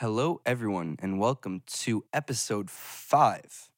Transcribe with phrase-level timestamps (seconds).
[0.00, 3.68] Hello, everyone, and welcome to episode five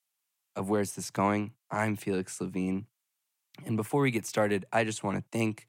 [0.55, 1.53] of Where's This Going?
[1.71, 2.85] I'm Felix Levine.
[3.65, 5.67] And before we get started, I just want to thank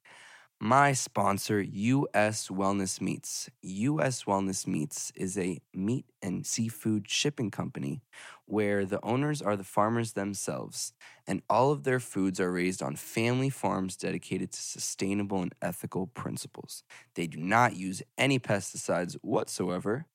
[0.59, 3.49] my sponsor, US Wellness Meats.
[3.61, 8.01] US Wellness Meats is a meat and seafood shipping company
[8.45, 10.91] where the owners are the farmers themselves,
[11.25, 16.07] and all of their foods are raised on family farms dedicated to sustainable and ethical
[16.07, 16.83] principles.
[17.15, 20.07] They do not use any pesticides whatsoever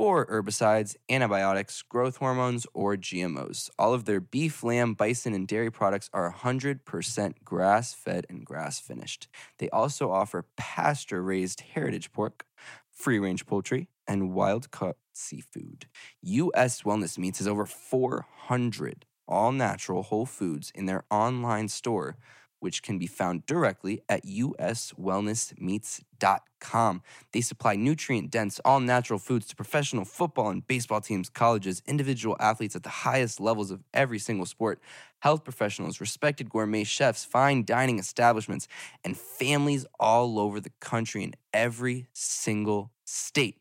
[0.00, 3.68] or herbicides, antibiotics, growth hormones, or GMOs.
[3.78, 8.80] All of their beef, lamb, bison, and dairy products are 100% grass fed and grass
[8.80, 9.28] finished.
[9.58, 12.46] They also offer pasture raised heritage pork,
[12.90, 15.84] free range poultry, and wild caught seafood.
[16.22, 16.80] U.S.
[16.80, 22.16] Wellness Meats has over 400 all natural whole foods in their online store
[22.60, 27.02] which can be found directly at uswellnessmeats.com.
[27.32, 32.36] They supply nutrient dense, all natural foods to professional football and baseball teams, colleges, individual
[32.38, 34.80] athletes at the highest levels of every single sport,
[35.20, 38.68] health professionals, respected gourmet chefs, fine dining establishments,
[39.04, 43.58] and families all over the country in every single state,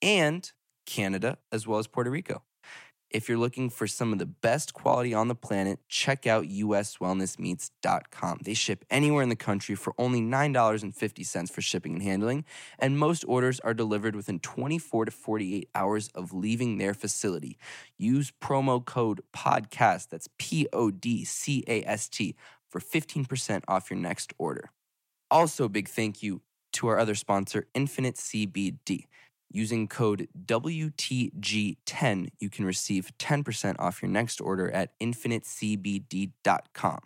[0.00, 0.52] and
[0.84, 2.42] Canada as well as Puerto Rico.
[3.16, 8.40] If you're looking for some of the best quality on the planet, check out uswellnessmeats.com.
[8.42, 12.44] They ship anywhere in the country for only $9.50 for shipping and handling,
[12.78, 17.56] and most orders are delivered within 24 to 48 hours of leaving their facility.
[17.96, 22.36] Use promo code PODCAST, that's P O D C A S T,
[22.68, 24.68] for 15% off your next order.
[25.30, 29.06] Also, big thank you to our other sponsor, Infinite CBD.
[29.56, 36.98] Using code WTG10, you can receive 10% off your next order at infinitecbd.com.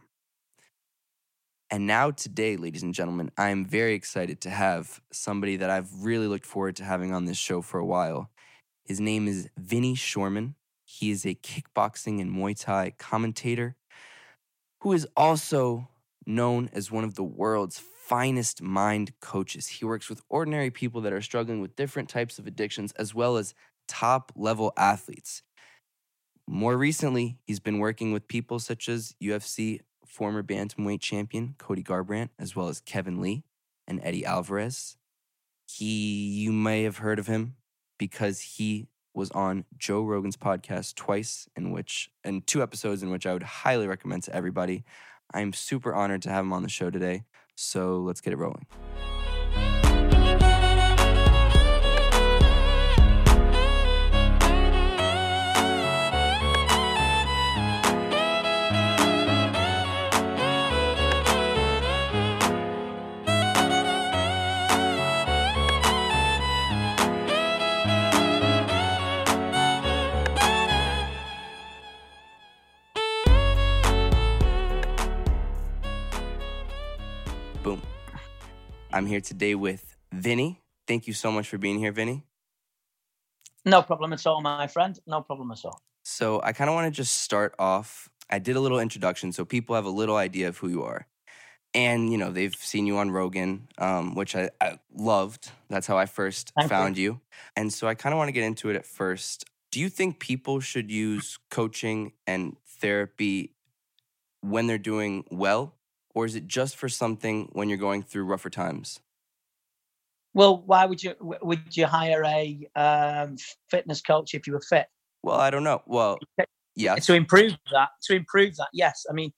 [1.71, 6.03] And now, today, ladies and gentlemen, I am very excited to have somebody that I've
[6.03, 8.33] really looked forward to having on this show for a while.
[8.85, 10.55] His name is Vinny Shoreman.
[10.83, 13.77] He is a kickboxing and Muay Thai commentator
[14.81, 15.89] who is also
[16.27, 17.79] known as one of the world's
[18.11, 19.69] finest mind coaches.
[19.69, 23.37] He works with ordinary people that are struggling with different types of addictions, as well
[23.37, 23.55] as
[23.87, 25.45] top level athletes.
[26.49, 32.31] More recently, he's been working with people such as UFC former bantamweight champion Cody Garbrandt,
[32.37, 33.45] as well as Kevin Lee
[33.87, 34.97] and Eddie Alvarez.
[35.69, 37.55] He, you may have heard of him
[37.97, 43.25] because he was on Joe Rogan's podcast twice, in which, and two episodes in which
[43.25, 44.83] I would highly recommend to everybody.
[45.33, 47.23] I'm super honored to have him on the show today.
[47.61, 48.67] So let's get it rolling.
[79.01, 80.61] I'm here today with Vinny.
[80.87, 82.23] Thank you so much for being here, Vinny.
[83.65, 84.99] No problem at all, my friend.
[85.07, 85.81] No problem at all.
[86.03, 88.11] So I kind of want to just start off.
[88.29, 91.07] I did a little introduction so people have a little idea of who you are.
[91.73, 95.51] And, you know, they've seen you on Rogan, um, which I, I, loved.
[95.71, 97.03] That's how I first Thank found you.
[97.03, 97.21] you.
[97.57, 99.47] And so I kind of want to get into it at first.
[99.73, 103.55] Do you think people should use coaching and therapy
[104.43, 105.75] when they're doing well?
[106.21, 109.01] Or is it just for something when you're going through rougher times?
[110.35, 113.37] Well, why would you would you hire a um,
[113.71, 114.89] fitness coach if you were fit?
[115.23, 115.81] Well, I don't know.
[115.87, 116.19] Well,
[116.77, 116.97] yeah.
[116.97, 119.07] To improve that, to improve that, yes.
[119.09, 119.33] I mean,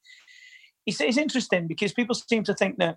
[0.84, 2.97] it's, it's interesting because people seem to think that,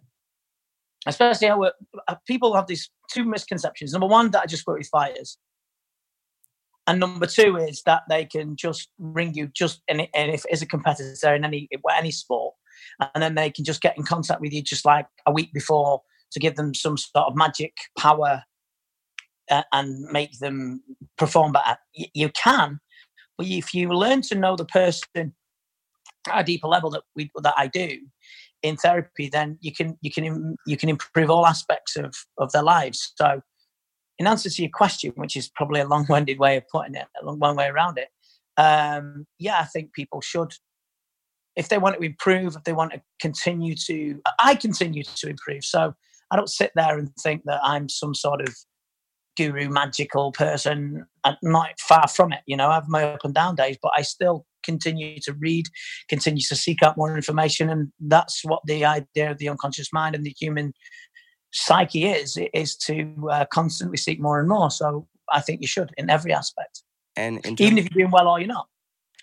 [1.06, 3.92] especially how uh, people have these two misconceptions.
[3.92, 5.38] Number one, that I just work with fighters,
[6.88, 10.66] and number two is that they can just ring you just and if as a
[10.66, 12.56] competitor in any any sport,
[13.00, 16.02] and then they can just get in contact with you just like a week before
[16.32, 18.44] to give them some sort of magic power
[19.50, 20.82] uh, and make them
[21.18, 21.78] perform better.
[21.98, 22.80] Y- you can,
[23.38, 25.34] but if you learn to know the person
[26.28, 28.00] at a deeper level that we that I do
[28.64, 32.64] in therapy, then you can you can you can improve all aspects of of their
[32.64, 33.14] lives.
[33.16, 33.42] So,
[34.18, 37.26] in answer to your question, which is probably a long-winded way of putting it, a
[37.26, 38.10] long one way around it,
[38.58, 40.54] um, yeah, I think people should
[41.56, 45.64] if they want to improve, if they want to continue to, I continue to improve.
[45.64, 45.94] So
[46.32, 48.54] I don't sit there and think that I'm some sort of
[49.38, 51.06] guru magical person.
[51.24, 52.42] I'm not far from it.
[52.46, 55.68] You know, I have my up and down days, but I still continue to read,
[56.10, 57.70] continue to seek out more information.
[57.70, 60.74] And that's what the idea of the unconscious mind and the human
[61.54, 64.72] psyche is, is to uh, constantly seek more and more.
[64.72, 66.84] So I think you should in every aspect.
[67.16, 68.68] And in Even if you're doing well or you're not,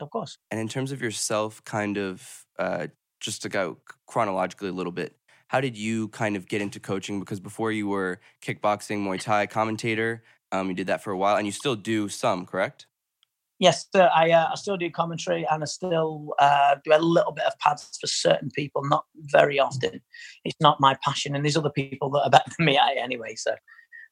[0.03, 0.39] of course.
[0.51, 2.89] and in terms of yourself, kind of uh,
[3.21, 5.17] just to go chronologically a little bit,
[5.49, 7.21] how did you kind of get into coaching?
[7.21, 11.37] Because before you were kickboxing, Muay Thai commentator, um, you did that for a while,
[11.37, 12.87] and you still do some, correct?
[13.59, 17.31] Yes, sir, I uh, I still do commentary and I still uh, do a little
[17.31, 20.01] bit of pads for certain people, not very often.
[20.45, 22.99] It's not my passion, and there's other people that are better than me at it
[22.99, 23.35] anyway.
[23.37, 23.55] So,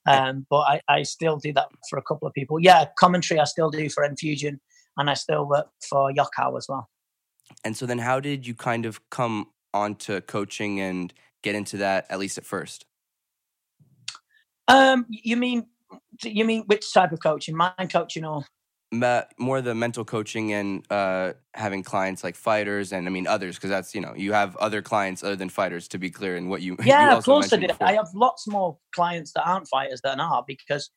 [0.06, 2.60] um, but I, I still do that for a couple of people.
[2.60, 4.60] Yeah, commentary I still do for Enfusion,
[4.96, 6.88] and I still work for Yokkao as well.
[7.64, 12.06] And so then, how did you kind of come onto coaching and get into that
[12.10, 12.87] at least at first?
[14.69, 15.66] Um, you mean
[16.22, 17.56] you mean which type of coaching?
[17.56, 18.44] Mind coaching or
[19.38, 23.70] more the mental coaching and uh, having clients like fighters and I mean others because
[23.70, 26.60] that's you know you have other clients other than fighters to be clear in what
[26.60, 27.69] you you yeah, of course I did.
[27.69, 27.87] before.
[27.87, 30.90] I have lots more clients that aren't fighters than are because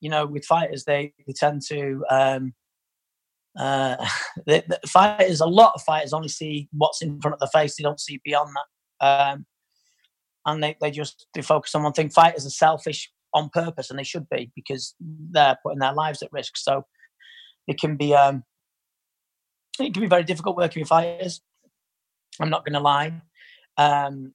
[0.00, 2.54] you know with fighters they they tend to um
[3.58, 3.96] uh
[4.46, 7.76] the, the fighters a lot of fighters only see what's in front of the face
[7.76, 8.50] they don't see beyond
[9.00, 9.06] that.
[9.06, 9.46] Um
[10.44, 12.10] and they, they just they focus on one thing.
[12.10, 16.32] Fighters are selfish on purpose and they should be because they're putting their lives at
[16.32, 16.56] risk.
[16.56, 16.84] So
[17.68, 18.42] it can be um
[19.78, 21.40] it can be very difficult working with fighters.
[22.40, 23.22] I'm not going to lie.
[23.76, 24.34] Um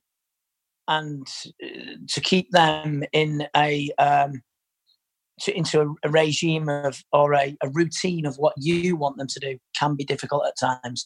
[0.87, 1.27] and
[1.63, 4.41] uh, to keep them in a um,
[5.41, 9.27] to, into a, a regime of or a, a routine of what you want them
[9.27, 11.05] to do can be difficult at times.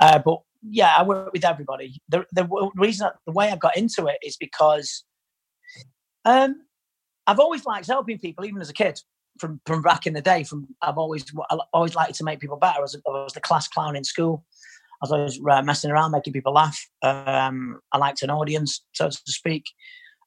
[0.00, 2.00] Uh, but yeah, I work with everybody.
[2.08, 5.04] The, the reason the way I got into it is because
[6.24, 6.62] um,
[7.26, 9.00] I've always liked helping people, even as a kid.
[9.38, 12.58] From from back in the day, from I've always I always liked to make people
[12.58, 12.78] better.
[12.78, 14.44] I was, I was the class clown in school.
[15.00, 16.78] I was always uh, messing around, making people laugh.
[17.02, 19.64] Um, I liked an audience, so to speak,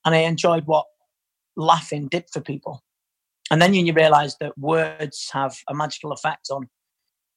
[0.04, 0.86] and I enjoyed what
[1.56, 2.82] laughing did for people.
[3.54, 6.68] And then you realise that words have a magical effect on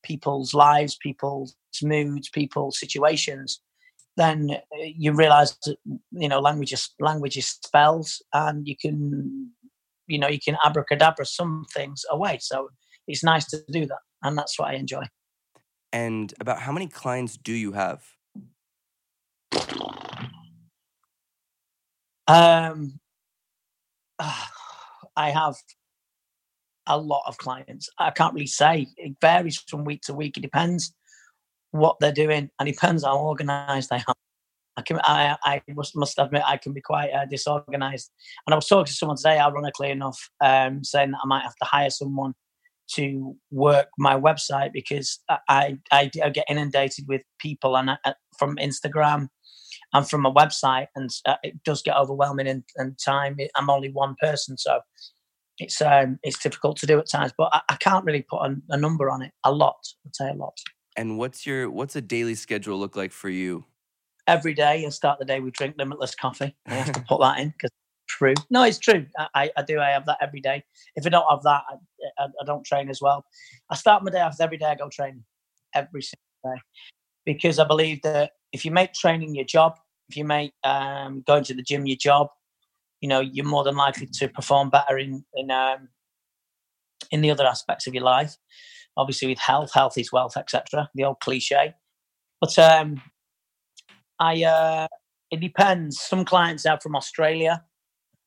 [0.02, 3.60] people's lives, people's moods, people's situations.
[4.16, 5.76] Then uh, you realise that
[6.12, 9.50] you know language is language is spells, and you can
[10.06, 12.38] you know you can abracadabra some things away.
[12.40, 12.70] So
[13.06, 15.02] it's nice to do that, and that's what I enjoy.
[15.92, 18.02] And about how many clients do you have?
[22.26, 23.00] Um,
[25.14, 25.56] I have
[26.86, 27.88] a lot of clients.
[27.98, 28.86] I can't really say.
[28.96, 30.36] It varies from week to week.
[30.36, 30.94] It depends
[31.70, 34.14] what they're doing, and it depends how organised they are.
[34.78, 38.10] I can, I, I must, must admit, I can be quite uh, disorganised.
[38.46, 41.56] And I was talking to someone today, ironically enough, um, saying that I might have
[41.56, 42.34] to hire someone
[42.94, 45.18] to work my website because
[45.48, 49.28] I, I, I get inundated with people and uh, from Instagram
[49.92, 53.36] and from a website, and uh, it does get overwhelming in, in time.
[53.56, 54.80] I'm only one person, so
[55.58, 57.32] it's um, it's difficult to do at times.
[57.36, 59.32] But I, I can't really put a, a, number on it.
[59.44, 60.58] A lot, I'd say a lot.
[60.96, 63.64] And what's your what's a daily schedule look like for you?
[64.26, 66.54] Every day, I start the day with drink limitless coffee.
[66.66, 67.70] I have to put that in because
[68.08, 68.34] true.
[68.50, 69.06] No, it's true.
[69.34, 69.80] I, I do.
[69.80, 70.64] I have that every day.
[70.94, 71.74] If I don't have that, I,
[72.18, 73.24] I, I don't train as well.
[73.70, 74.66] I start my day off every day.
[74.66, 75.24] I go training
[75.74, 76.60] every single day
[77.24, 79.76] because I believe that if you make training your job,
[80.08, 82.28] if you make um, going to the gym your job,
[83.00, 85.88] you know you're more than likely to perform better in in um,
[87.10, 88.36] in the other aspects of your life.
[88.96, 90.88] Obviously, with health, health is wealth, etc.
[90.94, 91.74] The old cliche.
[92.40, 93.02] But um,
[94.18, 94.86] I uh,
[95.30, 96.00] it depends.
[96.00, 97.62] Some clients are from Australia,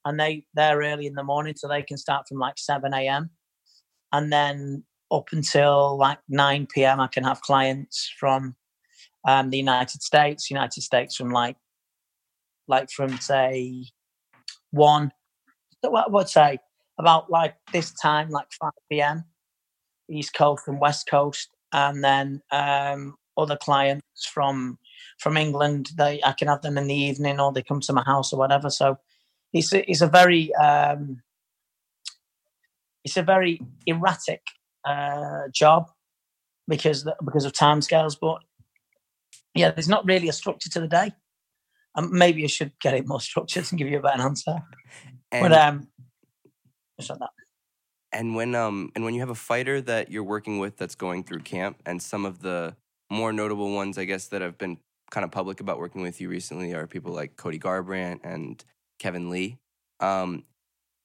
[0.05, 3.31] and they they're early in the morning, so they can start from like seven a.m.
[4.11, 6.99] and then up until like nine p.m.
[6.99, 8.55] I can have clients from
[9.27, 10.51] um, the United States.
[10.51, 11.57] United States from like
[12.67, 13.85] like from say
[14.71, 15.11] one.
[15.81, 16.59] What would say
[16.97, 19.23] about like this time like 5 p.m
[20.09, 24.77] east coast and west coast and then um other clients from
[25.19, 28.03] from england they i can have them in the evening or they come to my
[28.03, 28.69] house or whatever.
[28.69, 28.97] So
[29.53, 31.21] it's a, it's a very um
[33.03, 34.41] it's a very erratic
[34.85, 35.89] uh job
[36.67, 38.39] because because of time scales but
[39.55, 41.11] yeah there's not really a structure to the day
[41.99, 44.55] um, maybe I should get it more structured and give you a better answer.
[45.31, 45.87] And, but um,
[46.99, 47.29] just like that.
[48.11, 51.23] And when um and when you have a fighter that you're working with that's going
[51.23, 52.75] through camp, and some of the
[53.09, 54.77] more notable ones, I guess, that have been
[55.11, 58.63] kind of public about working with you recently are people like Cody Garbrandt and
[58.99, 59.57] Kevin Lee.
[59.99, 60.43] Um,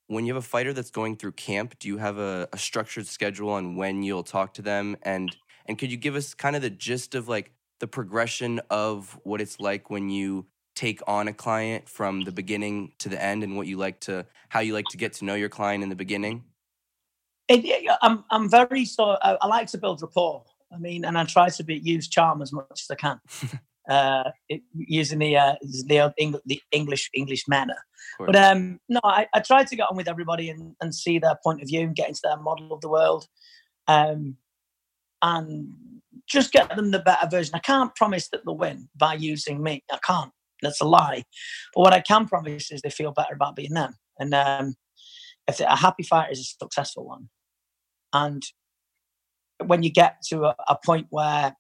[0.07, 3.07] when you have a fighter that's going through camp, do you have a, a structured
[3.07, 4.97] schedule on when you'll talk to them?
[5.03, 5.35] And
[5.67, 9.41] and could you give us kind of the gist of like the progression of what
[9.41, 13.57] it's like when you take on a client from the beginning to the end and
[13.57, 15.97] what you like to how you like to get to know your client in the
[15.97, 16.45] beginning
[17.49, 20.45] It, I'm I'm very so I, I, like to build rapport.
[20.73, 23.21] I mean, and I try to be use charm as much as I can,
[23.91, 27.77] uh, it, using the uh, the, English, the English English manner.
[28.19, 31.37] But um, no, I, I try to get on with everybody and, and see their
[31.45, 33.27] point of view and get into their model of the world,
[33.89, 34.39] um,
[35.21, 35.69] and
[36.27, 37.55] just get them the better version.
[37.55, 39.85] I can't promise that they'll win by using me.
[39.93, 40.33] I can't.
[40.65, 41.25] That's a lie.
[41.75, 43.95] But what I can promise is they feel better about being them.
[44.19, 44.75] And um,
[45.47, 47.29] if a happy fighter is a successful one,
[48.13, 48.43] and
[49.65, 51.57] when you get to a, a point where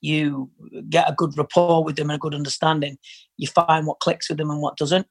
[0.00, 0.50] you
[0.90, 2.98] get a good rapport with them and a good understanding,
[3.36, 5.06] you find what clicks with them and what doesn't.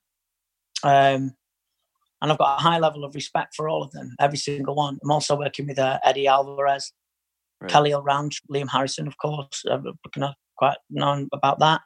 [0.84, 1.34] Um,
[2.22, 4.98] and I've got a high level of respect for all of them, every single one.
[5.04, 6.94] I'm also working with uh, Eddie Alvarez,
[7.60, 7.70] right.
[7.70, 9.64] Khalil Rountree, Liam Harrison, of course.
[9.70, 9.84] I've
[10.56, 11.82] quite known about that.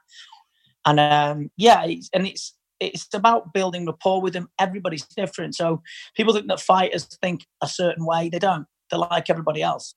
[0.88, 4.50] And um, yeah, it's, and it's it's about building rapport with them.
[4.58, 5.84] Everybody's different, so
[6.16, 8.30] people think that fighters think a certain way.
[8.30, 8.66] They don't.
[8.90, 9.96] They're like everybody else.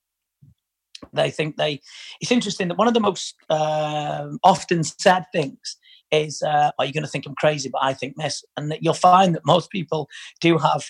[1.13, 1.81] They think they.
[2.21, 5.77] It's interesting that one of the most uh, often said things
[6.11, 8.83] is, uh, "Are you going to think I'm crazy?" But I think this, and that
[8.83, 10.09] you'll find that most people
[10.41, 10.85] do have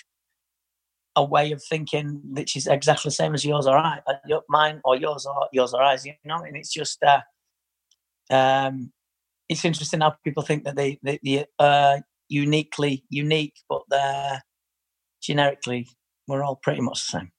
[1.15, 3.99] a way of thinking which is exactly the same as yours or I,
[4.49, 6.07] mine or yours or yours or ours.
[6.07, 7.03] You know, and it's just.
[7.03, 7.21] Uh,
[8.31, 8.93] um,
[9.51, 14.41] it's interesting how people think that they they, they uh, uniquely unique, but they're
[15.21, 15.87] generically
[16.27, 17.31] we're all pretty much the same.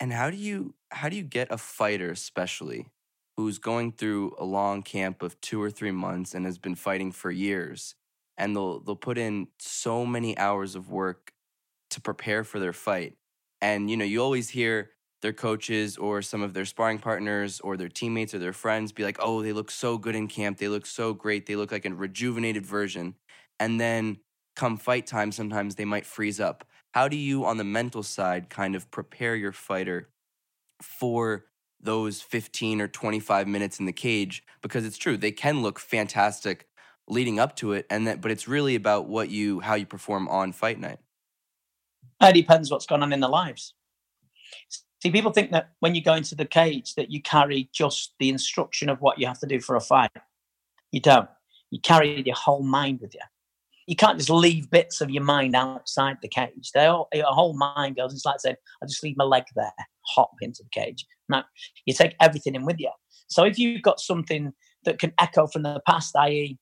[0.00, 2.86] And how do you how do you get a fighter, especially
[3.36, 7.12] who's going through a long camp of two or three months and has been fighting
[7.12, 7.94] for years,
[8.38, 11.32] and they'll they'll put in so many hours of work
[11.90, 13.18] to prepare for their fight,
[13.60, 14.92] and you know you always hear
[15.24, 19.02] their coaches or some of their sparring partners or their teammates or their friends be
[19.02, 20.58] like, oh, they look so good in camp.
[20.58, 21.46] They look so great.
[21.46, 23.14] They look like a rejuvenated version.
[23.58, 24.18] And then
[24.54, 26.66] come fight time, sometimes they might freeze up.
[26.92, 30.10] How do you, on the mental side, kind of prepare your fighter
[30.82, 31.46] for
[31.80, 34.42] those 15 or 25 minutes in the cage?
[34.60, 36.66] Because it's true, they can look fantastic
[37.08, 40.28] leading up to it, and that, but it's really about what you, how you perform
[40.28, 40.98] on fight night.
[42.20, 43.72] It depends what's going on in their lives.
[45.04, 48.30] See, people think that when you go into the cage that you carry just the
[48.30, 50.10] instruction of what you have to do for a fight.
[50.92, 51.28] You don't.
[51.70, 53.20] You carry your whole mind with you.
[53.86, 56.70] You can't just leave bits of your mind outside the cage.
[56.72, 58.14] They all, your whole mind goes.
[58.14, 59.74] It's like saying, "I just leave my leg there,
[60.06, 61.42] hop into the cage." No,
[61.84, 62.90] you take everything in with you.
[63.26, 66.58] So if you've got something that can echo from the past, i.e.,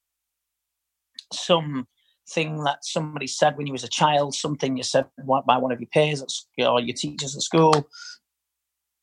[1.33, 1.87] some
[2.29, 5.07] thing that somebody said when you was a child, something you said
[5.47, 6.25] by one of your peers
[6.59, 7.89] or your teachers at school,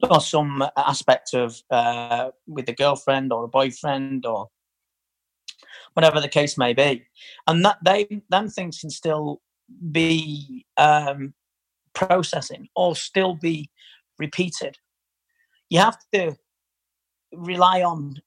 [0.02, 4.50] or some aspect of uh, with a girlfriend or a boyfriend or
[5.94, 7.06] whatever the case may be,
[7.48, 9.42] and that they them things can still
[9.92, 11.34] be um,
[11.94, 13.70] processing or still be
[14.18, 14.78] repeated.
[15.70, 16.36] You have to
[17.34, 18.22] rely on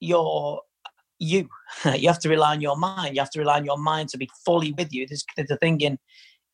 [0.00, 0.62] your
[1.18, 1.48] you.
[1.94, 3.16] you have to rely on your mind.
[3.16, 5.06] You have to rely on your mind to be fully with you.
[5.06, 5.98] There's, there's a thing in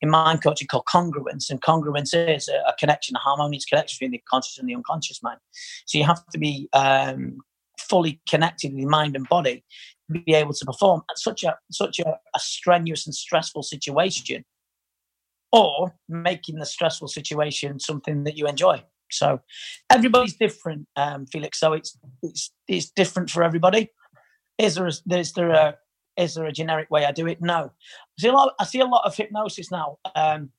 [0.03, 4.11] in mind coaching called congruence, and congruence is a, a, connection, a harmonious connection between
[4.11, 5.39] the conscious and the unconscious mind.
[5.87, 7.39] So you have to be um,
[7.79, 9.65] fully connected with mind and body
[10.13, 14.45] to be able to perform at such a such a, a strenuous and stressful situation,
[15.53, 18.83] or making the stressful situation something that you enjoy.
[19.11, 19.41] So
[19.91, 21.61] everybody's different, um, Felix.
[21.61, 23.91] So it's it's it's different for everybody.
[24.59, 25.77] Is there is there a
[26.17, 27.41] is there a generic way I do it?
[27.41, 27.71] No.
[27.71, 28.55] I see a lot.
[28.59, 29.99] I see a lot of hypnosis now.
[30.15, 30.51] Um,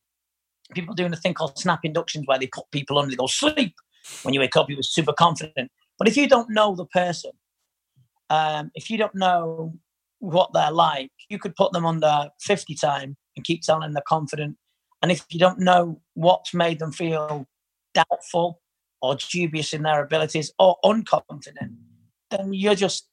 [0.74, 3.12] people doing a thing called snap inductions where they put people under.
[3.12, 3.76] They go sleep.
[4.24, 5.72] When you wake up, you're super confident.
[5.98, 7.32] But if you don't know the person,
[8.30, 9.74] um, if you don't know
[10.20, 14.04] what they're like, you could put them under 50 time and keep telling them they're
[14.08, 14.58] confident.
[15.02, 17.46] And if you don't know what's made them feel
[17.94, 18.62] doubtful
[19.02, 21.76] or dubious in their abilities or unconfident,
[22.32, 23.08] then you're just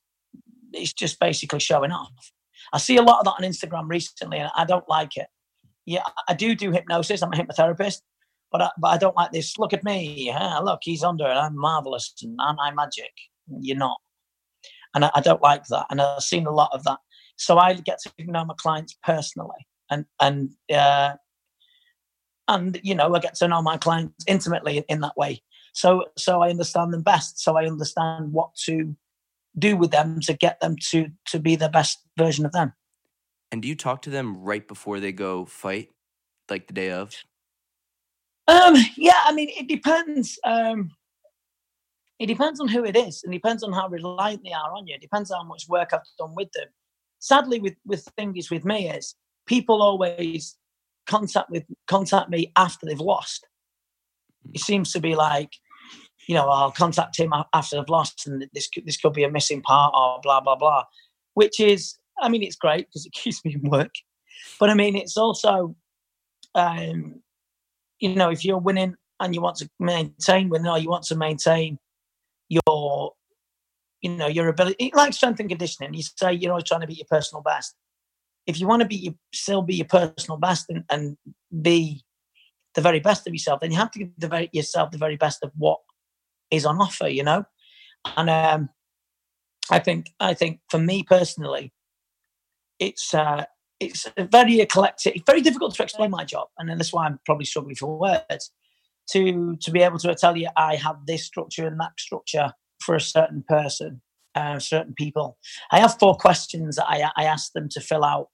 [0.72, 2.32] it's just basically showing off.
[2.72, 5.26] I see a lot of that on Instagram recently, and I don't like it.
[5.86, 7.22] Yeah, I do do hypnosis.
[7.22, 8.00] I'm a hypnotherapist,
[8.52, 9.58] but I, but I don't like this.
[9.58, 10.32] Look at me.
[10.62, 13.12] Look, he's under, and I'm marvelous, and I'm magic.
[13.60, 13.98] You're not,
[14.94, 15.86] and I, I don't like that.
[15.90, 16.98] And I've seen a lot of that.
[17.36, 21.14] So I get to know my clients personally, and and uh,
[22.48, 25.42] and you know I get to know my clients intimately in, in that way.
[25.72, 27.40] So so I understand them best.
[27.40, 28.94] So I understand what to
[29.58, 32.72] do with them to get them to to be the best version of them.
[33.52, 35.88] And do you talk to them right before they go fight,
[36.48, 37.14] like the day of?
[38.46, 40.38] Um, yeah, I mean, it depends.
[40.44, 40.90] Um,
[42.18, 44.94] it depends on who it is, and depends on how reliant they are on you.
[44.94, 46.68] It depends on how much work I've done with them.
[47.18, 49.14] Sadly, with with things with me is
[49.46, 50.56] people always
[51.06, 53.46] contact with contact me after they've lost.
[54.52, 55.50] It seems to be like,
[56.26, 59.92] you know, I'll contact him after lost, and this this could be a missing part
[59.94, 60.84] or blah blah blah.
[61.34, 63.94] Which is, I mean, it's great because it keeps me in work,
[64.58, 65.74] but I mean, it's also,
[66.54, 67.22] um,
[67.98, 71.16] you know, if you're winning and you want to maintain winning, or you want to
[71.16, 71.78] maintain
[72.48, 73.12] your,
[74.00, 75.94] you know, your ability, like strength and conditioning.
[75.94, 77.74] You say you're always trying to be your personal best
[78.46, 81.16] if you want to be your, still be your personal best and, and
[81.62, 82.02] be
[82.74, 85.16] the very best of yourself, then you have to give the very, yourself the very
[85.16, 85.78] best of what
[86.50, 87.44] is on offer, you know.
[88.16, 88.68] And um,
[89.70, 91.72] I think I think for me personally,
[92.78, 93.44] it's uh,
[93.78, 95.16] it's very eclectic.
[95.16, 97.98] It's very difficult to explain my job, and then that's why I'm probably struggling for
[97.98, 98.52] words.
[99.12, 102.94] To to be able to tell you I have this structure and that structure for
[102.94, 104.00] a certain person,
[104.34, 105.36] uh, certain people.
[105.72, 108.28] I have four questions that I I ask them to fill out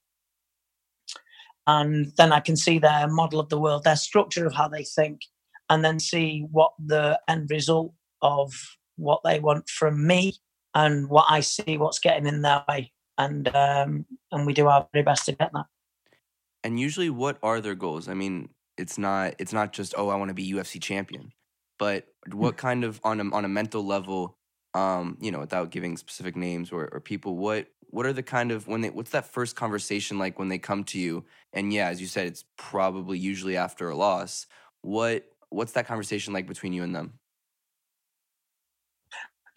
[1.67, 4.85] and then I can see their model of the world, their structure of how they
[4.85, 5.21] think,
[5.69, 8.53] and then see what the end result of
[8.95, 10.35] what they want from me
[10.73, 14.87] and what I see what's getting in their way, and um, and we do our
[14.93, 15.65] very best to get that.
[16.63, 18.07] And usually, what are their goals?
[18.07, 21.31] I mean, it's not it's not just oh I want to be UFC champion,
[21.79, 22.57] but what mm.
[22.57, 24.37] kind of on a on a mental level,
[24.73, 28.51] um, you know, without giving specific names or, or people, what what are the kind
[28.51, 31.87] of when they what's that first conversation like when they come to you and yeah
[31.87, 34.45] as you said it's probably usually after a loss
[34.81, 37.13] what what's that conversation like between you and them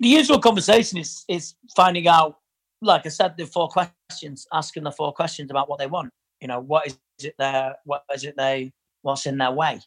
[0.01, 2.39] the usual conversation is is finding out
[2.83, 6.49] like i said the four questions asking the four questions about what they want you
[6.49, 9.81] know what is it there what is it they what's in their way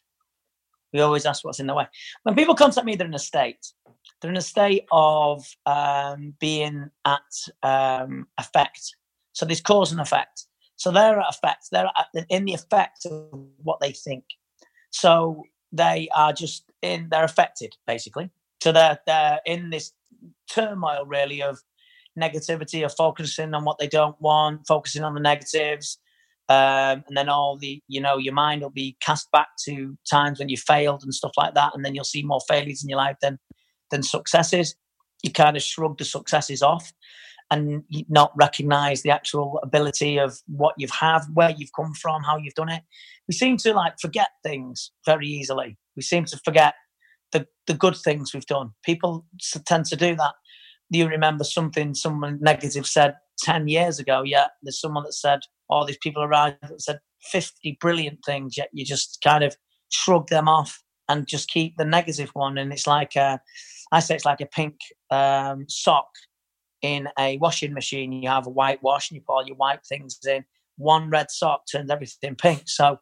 [0.92, 1.86] we always ask what's in their way
[2.22, 3.58] when people contact me they're in a state
[4.20, 7.20] they're in a state of um, being at
[7.62, 8.96] um, effect.
[9.32, 10.46] So there's cause and effect.
[10.76, 11.66] So they're at effect.
[11.70, 14.24] They're at, in the effect of what they think.
[14.90, 15.42] So
[15.72, 17.08] they are just in.
[17.10, 18.30] They're affected basically.
[18.62, 19.92] So they're they're in this
[20.50, 21.58] turmoil really of
[22.18, 25.98] negativity, of focusing on what they don't want, focusing on the negatives,
[26.48, 30.38] um, and then all the you know your mind will be cast back to times
[30.38, 32.98] when you failed and stuff like that, and then you'll see more failures in your
[32.98, 33.38] life than
[33.90, 34.74] than successes.
[35.22, 36.92] You kind of shrug the successes off
[37.50, 42.36] and not recognize the actual ability of what you've have, where you've come from, how
[42.36, 42.82] you've done it.
[43.28, 45.78] We seem to like forget things very easily.
[45.96, 46.74] We seem to forget
[47.32, 48.70] the, the good things we've done.
[48.84, 49.26] People
[49.66, 50.34] tend to do that.
[50.90, 54.22] You remember something someone negative said 10 years ago?
[54.22, 58.56] Yeah, there's someone that said, all oh, these people around that said 50 brilliant things,
[58.56, 59.56] yet you just kind of
[59.90, 62.58] shrug them off and just keep the negative one.
[62.58, 63.38] And it's like, uh,
[63.92, 64.76] I say it's like a pink
[65.10, 66.08] um, sock
[66.82, 68.12] in a washing machine.
[68.12, 70.44] You have a white wash and you put all your white things in.
[70.76, 72.64] One red sock turns everything pink.
[72.66, 72.98] So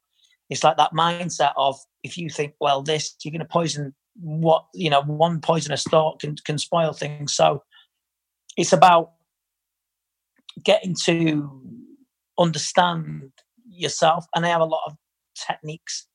[0.50, 4.66] it's like that mindset of if you think, well, this, you're going to poison what,
[4.74, 7.34] you know, one poisonous thought can, can spoil things.
[7.34, 7.62] So
[8.56, 9.12] it's about
[10.62, 11.50] getting to
[12.38, 13.32] understand
[13.68, 14.26] yourself.
[14.34, 14.96] And I have a lot of
[15.34, 16.06] techniques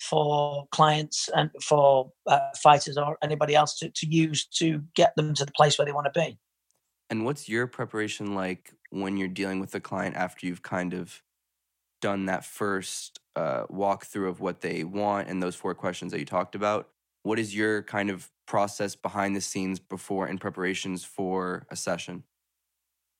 [0.00, 5.34] for clients and for uh, fighters or anybody else to, to use to get them
[5.34, 6.38] to the place where they want to be.
[7.10, 11.22] And what's your preparation like when you're dealing with a client after you've kind of
[12.00, 16.26] done that first uh, walkthrough of what they want and those four questions that you
[16.26, 16.88] talked about?
[17.24, 22.22] What is your kind of process behind the scenes before in preparations for a session?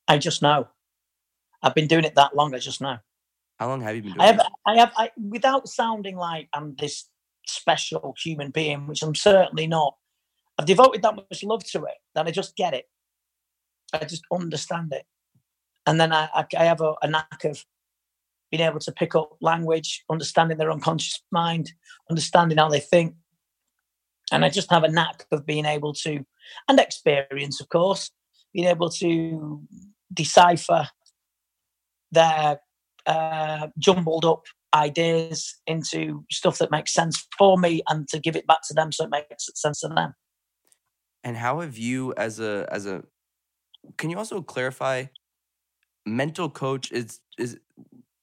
[0.07, 0.69] I just know.
[1.63, 2.55] I've been doing it that long.
[2.55, 2.99] I just know.
[3.59, 6.75] How long have you been doing I have, I have, I, without sounding like I'm
[6.77, 7.09] this
[7.47, 9.97] special human being, which I'm certainly not.
[10.59, 12.85] I've devoted that much love to it that I just get it.
[13.95, 15.07] I just understand it.
[15.87, 17.65] And then I, I, I have a, a knack of
[18.51, 21.73] being able to pick up language, understanding their unconscious mind,
[22.11, 23.15] understanding how they think.
[24.33, 26.25] And I just have a knack of being able to,
[26.69, 28.11] and experience, of course,
[28.53, 29.63] being able to
[30.13, 30.89] decipher
[32.11, 32.61] their
[33.07, 38.47] uh, jumbled up ideas into stuff that makes sense for me and to give it
[38.47, 40.15] back to them so it makes sense to them.
[41.23, 43.03] And how have you as a as a
[43.97, 45.05] can you also clarify
[46.07, 47.59] mental coach is is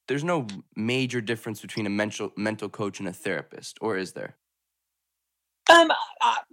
[0.07, 4.37] there's no major difference between a mental mental coach and a therapist or is there?
[5.71, 5.91] Um,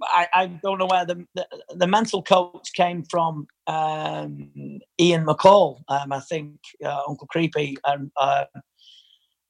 [0.02, 3.46] I, I don't know where the, the, the mental coach came from.
[3.66, 8.44] Um, Ian McCall, um, I think uh, Uncle Creepy, and uh,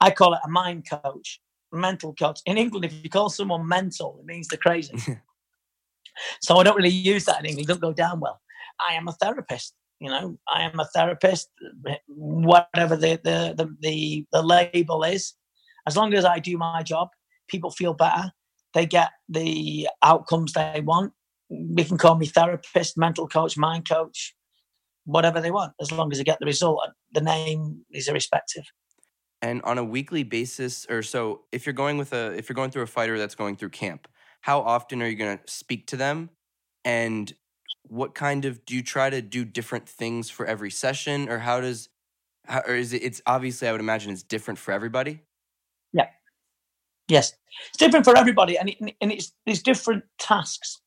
[0.00, 1.40] I call it a mind coach,
[1.72, 2.40] mental coach.
[2.46, 4.96] In England, if you call someone mental, it means they're crazy.
[6.40, 7.64] so I don't really use that in England.
[7.64, 8.40] It doesn't go down well.
[8.88, 9.74] I am a therapist.
[10.00, 11.50] You know, I am a therapist.
[12.06, 15.34] Whatever the the the, the, the label is,
[15.86, 17.08] as long as I do my job,
[17.48, 18.32] people feel better.
[18.78, 21.12] They get the outcomes they want.
[21.50, 24.36] We can call me therapist, mental coach, mind coach,
[25.04, 26.78] whatever they want, as long as they get the result.
[27.12, 28.62] The name is irrespective.
[29.42, 32.70] And on a weekly basis, or so, if you're going with a, if you're going
[32.70, 34.06] through a fighter that's going through camp,
[34.42, 36.30] how often are you going to speak to them?
[36.84, 37.34] And
[37.82, 41.60] what kind of do you try to do different things for every session, or how
[41.60, 41.88] does,
[42.46, 43.02] how, or is it?
[43.02, 45.22] It's obviously, I would imagine, it's different for everybody.
[45.92, 46.10] Yeah.
[47.08, 47.34] Yes,
[47.68, 50.80] it's different for everybody, and it, and it's there's different tasks.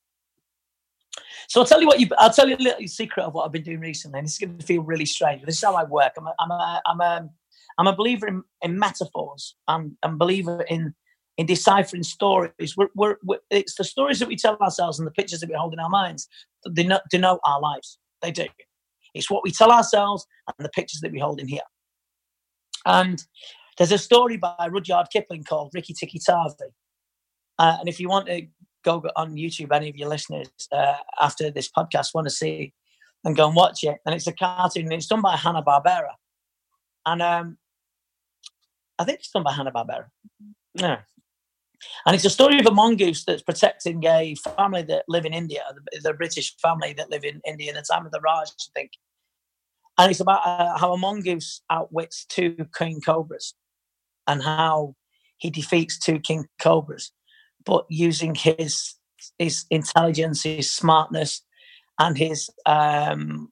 [1.48, 2.08] So I'll tell you what you.
[2.18, 4.58] I'll tell you a little secret of what I've been doing recently, and it's going
[4.58, 5.44] to feel really strange.
[5.44, 6.14] This is how I work.
[6.18, 7.30] I'm a, I'm a, I'm a
[7.78, 9.56] I'm a believer in, in metaphors.
[9.68, 10.94] I'm, a believer in
[11.38, 12.76] in deciphering stories.
[12.78, 15.56] We're, we're, we're, it's the stories that we tell ourselves and the pictures that we
[15.56, 16.28] hold in our minds
[16.64, 17.98] that denote, denote our lives.
[18.22, 18.46] They do.
[19.14, 21.62] It's what we tell ourselves and the pictures that we hold in here.
[22.86, 23.24] And
[23.78, 26.56] there's a story by Rudyard Kipling called Rikki Tikki Tavi.
[27.58, 28.48] Uh, and if you want to
[28.84, 32.74] go on YouTube, any of your listeners uh, after this podcast want to see
[33.24, 34.92] and go and watch it, and it's a cartoon.
[34.92, 36.14] It's done by Hanna Barbera,
[37.06, 37.58] and um,
[38.98, 40.06] I think it's done by Hanna Barbera.
[40.74, 41.00] Yeah.
[42.06, 45.64] And it's a story of a mongoose that's protecting a family that live in India,
[45.74, 48.80] the, the British family that live in India in the time of the Raj, I
[48.80, 48.92] think.
[49.98, 53.56] And it's about uh, how a mongoose outwits two king cobras
[54.32, 54.96] and how
[55.38, 57.12] he defeats two king cobras,
[57.66, 58.96] but using his
[59.38, 61.42] his intelligence, his smartness,
[62.00, 63.52] and his um,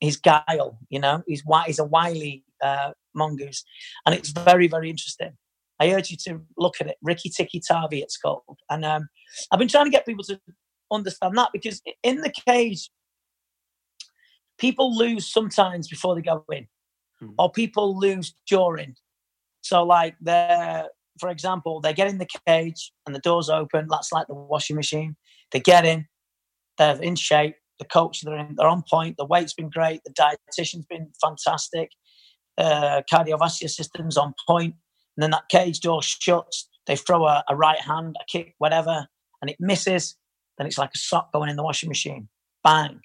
[0.00, 0.78] his guile.
[0.90, 3.64] You know, he's he's a wily uh, mongoose,
[4.04, 5.32] and it's very very interesting.
[5.80, 6.96] I urge you to look at it.
[7.02, 9.08] Rikki Tikki Tavi, it's called, and um,
[9.50, 10.38] I've been trying to get people to
[10.92, 12.90] understand that because in the cage,
[14.58, 16.66] people lose sometimes before they go in,
[17.22, 17.34] mm.
[17.38, 18.96] or people lose during.
[19.62, 23.86] So, like they're, for example, they get in the cage and the doors open.
[23.90, 25.16] That's like the washing machine.
[25.52, 26.06] They get in,
[26.78, 27.56] they're in shape.
[27.78, 29.16] The coach, they're in, they're on point.
[29.16, 30.02] The weight's been great.
[30.04, 31.90] The dietitian's been fantastic
[32.60, 34.74] uh, cardiovascular system's on point.
[35.16, 36.68] and then that cage door shuts.
[36.86, 39.06] They throw a, a right hand, a kick, whatever,
[39.40, 40.16] and it misses.
[40.58, 42.28] Then it's like a sock going in the washing machine.
[42.62, 42.90] Bang.
[42.90, 43.00] And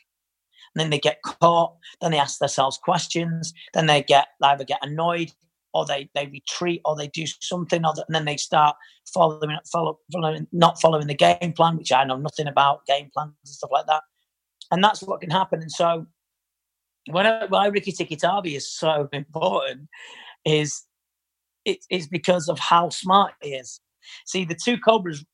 [0.76, 1.76] then they get caught.
[2.02, 3.54] Then they ask themselves questions.
[3.74, 5.32] Then they get they either get annoyed
[5.76, 8.78] or they, they retreat or they do something other, and then they start
[9.14, 13.34] following, follow, following not following the game plan, which I know nothing about game plans
[13.44, 14.02] and stuff like that.
[14.72, 15.62] And that's what can happen.
[15.62, 16.08] And so
[17.08, 19.90] why, why Rikki Tikki Tavi is so important
[20.46, 20.84] is
[21.66, 23.82] it is because of how smart he is.
[24.26, 25.26] See, the two cobras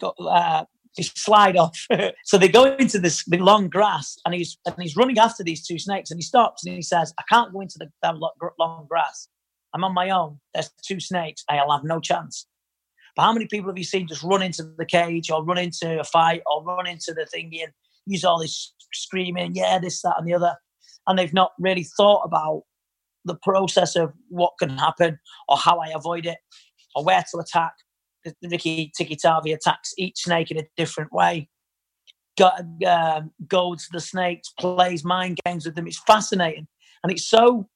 [0.00, 0.64] got, uh,
[1.00, 1.86] slide off,
[2.24, 5.66] so they go into this the long grass, and he's and he's running after these
[5.66, 9.28] two snakes, and he stops and he says, "I can't go into the long grass.
[9.74, 10.40] I'm on my own.
[10.54, 11.44] There's two snakes.
[11.48, 12.46] I'll have no chance."
[13.16, 15.98] But how many people have you seen just run into the cage, or run into
[15.98, 17.72] a fight, or run into the thingy and
[18.06, 20.56] use all this screaming, yeah, this, that, and the other?
[21.08, 22.62] and they've not really thought about
[23.24, 26.38] the process of what can happen or how I avoid it
[26.94, 27.72] or where to attack.
[28.42, 31.48] Rikki Tikki Tavi attacks each snake in a different way.
[32.36, 35.86] Got, um, goads the snakes, plays mind games with them.
[35.86, 36.68] It's fascinating,
[37.02, 37.68] and it's so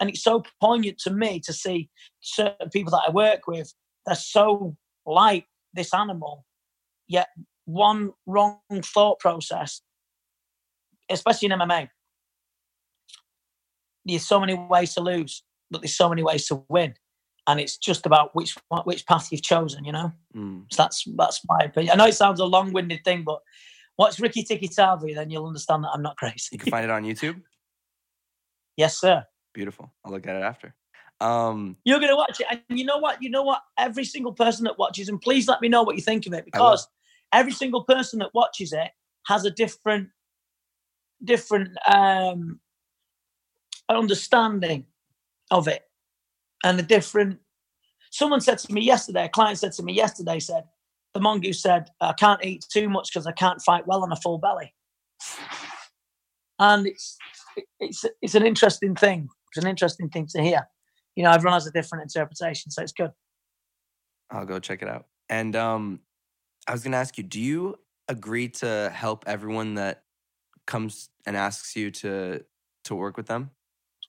[0.00, 3.72] and it's so poignant to me to see certain people that I work with.
[4.06, 6.46] They're so like this animal,
[7.06, 7.28] yet
[7.66, 9.82] one wrong thought process,
[11.10, 11.88] especially in MMA,
[14.04, 16.94] there's so many ways to lose, but there's so many ways to win,
[17.46, 19.84] and it's just about which which path you've chosen.
[19.84, 20.64] You know, mm.
[20.70, 21.92] so that's that's my opinion.
[21.92, 23.40] I know it sounds a long-winded thing, but
[23.98, 26.48] watch Rikki Tikki Tavi, then you'll understand that I'm not crazy.
[26.52, 27.40] You can find it on YouTube.
[28.76, 29.24] yes, sir.
[29.52, 29.92] Beautiful.
[30.04, 30.74] I'll look at it after.
[31.20, 33.22] Um, You're gonna watch it, and you know what?
[33.22, 33.62] You know what?
[33.78, 36.44] Every single person that watches, and please let me know what you think of it,
[36.44, 36.88] because
[37.32, 38.90] every single person that watches it
[39.26, 40.08] has a different,
[41.22, 42.60] different um,
[43.88, 44.86] understanding
[45.50, 45.82] of it
[46.64, 47.38] and the different.
[48.10, 50.64] Someone said to me yesterday, a client said to me yesterday, said,
[51.14, 54.16] the mongoose said, I can't eat too much because I can't fight well on a
[54.16, 54.74] full belly.
[56.58, 57.16] And it's,
[57.78, 59.28] it's, it's an interesting thing.
[59.54, 60.68] It's an interesting thing to hear.
[61.16, 63.10] You know, everyone has a different interpretation, so it's good.
[64.30, 65.06] I'll go check it out.
[65.28, 66.00] And um,
[66.66, 67.76] I was going to ask you, do you
[68.08, 70.04] agree to help everyone that
[70.66, 72.44] comes and asks you to
[72.84, 73.50] to work with them?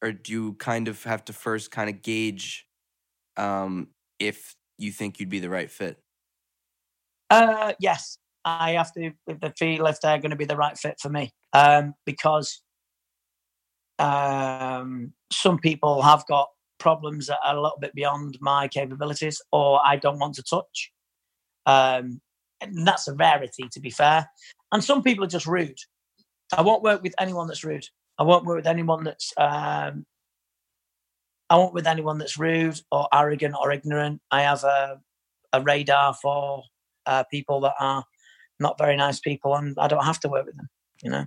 [0.02, 2.68] or do you kind of have to first kind of gauge
[3.38, 3.88] um,
[4.20, 6.00] if you think you'd be the right fit?
[7.30, 9.12] Uh, yes, I have to.
[9.28, 12.62] If the feel if they're going to be the right fit for me, um, because
[14.00, 16.50] um, some people have got
[16.80, 20.92] problems that are a little bit beyond my capabilities or I don't want to touch.
[21.66, 22.22] Um,
[22.60, 24.30] and that's a rarity, to be fair.
[24.72, 25.78] And some people are just rude.
[26.56, 27.86] I won't work with anyone that's rude.
[28.18, 30.06] I won't work with anyone that's um,
[31.50, 34.22] I won't with anyone that's rude or arrogant or ignorant.
[34.32, 35.00] I have a,
[35.54, 36.64] a radar for
[37.06, 38.06] uh, people that are
[38.60, 40.70] not very nice people, and I don't have to work with them.
[41.04, 41.26] You know,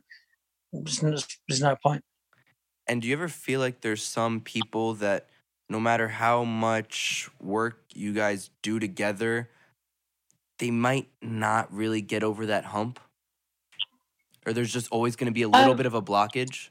[0.72, 2.03] there's, there's no point.
[2.87, 5.29] And do you ever feel like there's some people that
[5.68, 9.51] no matter how much work you guys do together,
[10.59, 13.01] they might not really get over that hump?
[14.47, 16.68] Or there's just always going to be a little um, bit of a blockage?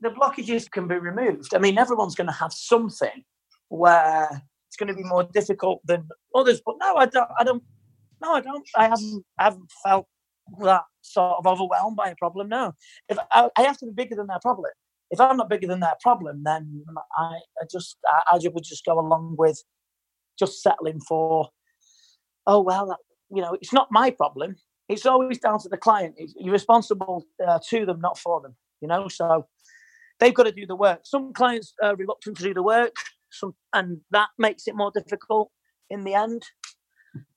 [0.00, 1.54] The blockages can be removed.
[1.54, 3.24] I mean, everyone's going to have something
[3.68, 6.60] where it's going to be more difficult than others.
[6.64, 7.30] But no, I don't.
[7.38, 7.62] I don't.
[8.22, 8.68] No, I don't.
[8.76, 9.24] I haven't.
[9.38, 10.06] I haven't felt
[10.60, 12.48] that sort of overwhelmed by a problem.
[12.48, 12.72] No,
[13.08, 14.72] if I, I have to be bigger than that problem
[15.10, 16.84] if I'm not bigger than their problem, then
[17.16, 19.62] I, I just I, I would just go along with
[20.38, 21.48] just settling for,
[22.46, 22.96] oh well,
[23.30, 24.56] you know, it's not my problem.
[24.88, 26.14] It's always down to the client.
[26.36, 28.54] You're responsible uh, to them, not for them.
[28.80, 29.46] You know, so
[30.20, 31.00] they've got to do the work.
[31.04, 32.94] Some clients are reluctant to do the work,
[33.30, 35.50] some, and that makes it more difficult
[35.88, 36.42] in the end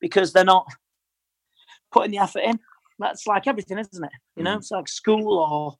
[0.01, 0.67] because they're not
[1.91, 2.59] putting the effort in.
[2.99, 4.11] That's like everything, isn't it?
[4.35, 4.57] You know, mm.
[4.57, 5.77] it's like school or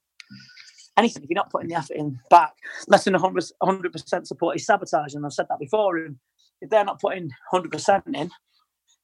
[0.96, 2.52] anything, if you're not putting the effort in back,
[2.88, 5.14] less than 100, 100% support is sabotage.
[5.14, 5.98] And I've said that before.
[5.98, 6.16] And
[6.60, 8.30] if they're not putting 100% in,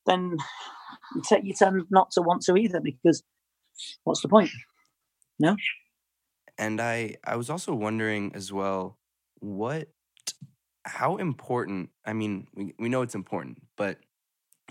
[0.06, 0.36] then
[1.14, 3.22] you, t- you tend not to want to either because
[4.04, 4.50] what's the point?
[5.38, 5.56] No?
[6.58, 8.98] And I, I was also wondering as well,
[9.40, 9.88] what,
[10.84, 13.98] how important, I mean, we, we know it's important, but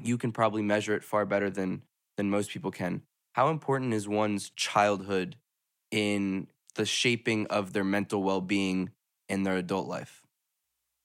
[0.01, 1.84] you can probably measure it far better than,
[2.17, 3.03] than most people can.
[3.36, 5.36] How important is one's childhood
[5.91, 8.91] in the shaping of their mental well-being
[9.28, 10.21] in their adult life?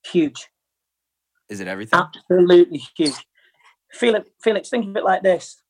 [0.06, 0.46] Huge.
[1.48, 1.98] Is it everything?
[1.98, 3.26] Absolutely huge.
[3.90, 5.60] Felix, Felix, think of it like this.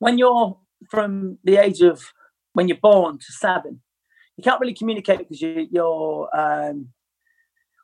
[0.00, 0.58] When you're
[0.90, 2.02] from the age of
[2.54, 3.82] when you're born to seven,
[4.36, 6.88] you can't really communicate because you, you're um,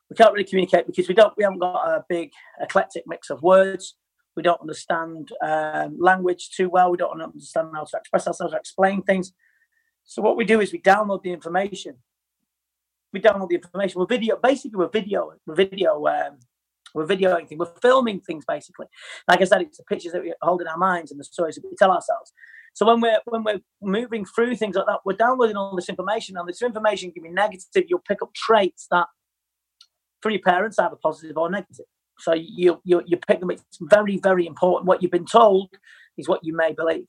[0.09, 3.41] we can't really communicate because we don't we haven't got a big eclectic mix of
[3.41, 3.95] words.
[4.37, 6.91] We don't understand um, language too well.
[6.91, 9.33] We don't understand how to express ourselves, or explain things.
[10.05, 11.95] So what we do is we download the information.
[13.11, 13.99] We download the information.
[13.99, 16.37] We're video, basically we're video, we're video, um,
[16.93, 17.59] we're videoing things.
[17.59, 18.85] We're filming things basically.
[19.27, 21.55] Like I said, it's the pictures that we hold in our minds and the stories
[21.55, 22.31] that we tell ourselves.
[22.73, 26.37] So when we're when we're moving through things like that, we're downloading all this information,
[26.37, 27.85] and this information can be negative.
[27.87, 29.07] You'll pick up traits that
[30.21, 31.87] from your parents either positive or negative.
[32.19, 33.51] So you you you pick them.
[33.51, 34.87] It's very very important.
[34.87, 35.69] What you've been told
[36.17, 37.07] is what you may believe.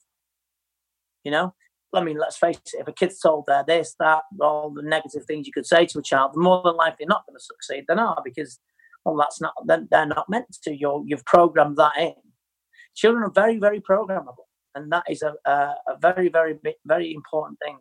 [1.24, 1.54] You know,
[1.94, 5.24] I mean, let's face it, if a kid's told they're this, that, all the negative
[5.24, 7.84] things you could say to a child, the more than likely not going to succeed.
[7.86, 8.58] They are not because,
[9.04, 10.76] well, that's not, they're not meant to.
[10.76, 12.14] You're, you've programmed that in.
[12.94, 14.46] Children are very, very programmable.
[14.74, 17.78] And that is a, a, a very, very, very important thing.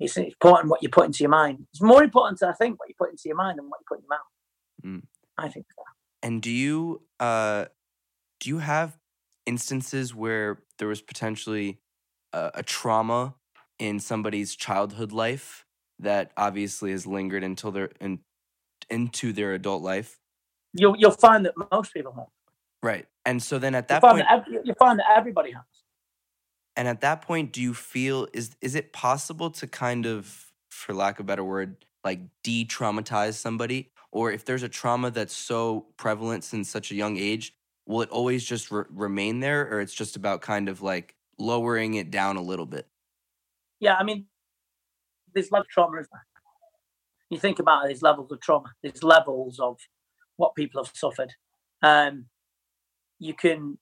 [0.00, 1.66] It's important what you put into your mind.
[1.72, 3.98] It's more important, I think, what you put into your mind than what you put
[3.98, 5.02] in your mouth.
[5.02, 5.02] Mm.
[5.36, 5.82] I think so.
[6.24, 7.66] And do you, uh,
[8.40, 8.98] do you have
[9.46, 11.78] instances where there was potentially
[12.32, 13.34] a, a trauma
[13.78, 15.64] in somebody's childhood life
[15.98, 18.20] that obviously has lingered until they're in,
[18.90, 20.18] into their adult life.
[20.72, 22.26] You'll you'll find that most people have.
[22.82, 25.62] Right, and so then at that you point, that, you find that everybody has.
[26.76, 30.92] And at that point, do you feel is is it possible to kind of, for
[30.92, 35.86] lack of a better word, like de-traumatize somebody, or if there's a trauma that's so
[35.96, 37.52] prevalent since such a young age,
[37.84, 41.94] will it always just re- remain there, or it's just about kind of like lowering
[41.94, 42.86] it down a little bit.
[43.80, 44.26] Yeah, I mean,
[45.34, 46.02] there's of trauma.
[47.28, 49.78] You think about it, there's levels of trauma, there's levels of
[50.36, 51.32] what people have suffered.
[51.82, 52.26] Um,
[53.18, 53.78] you can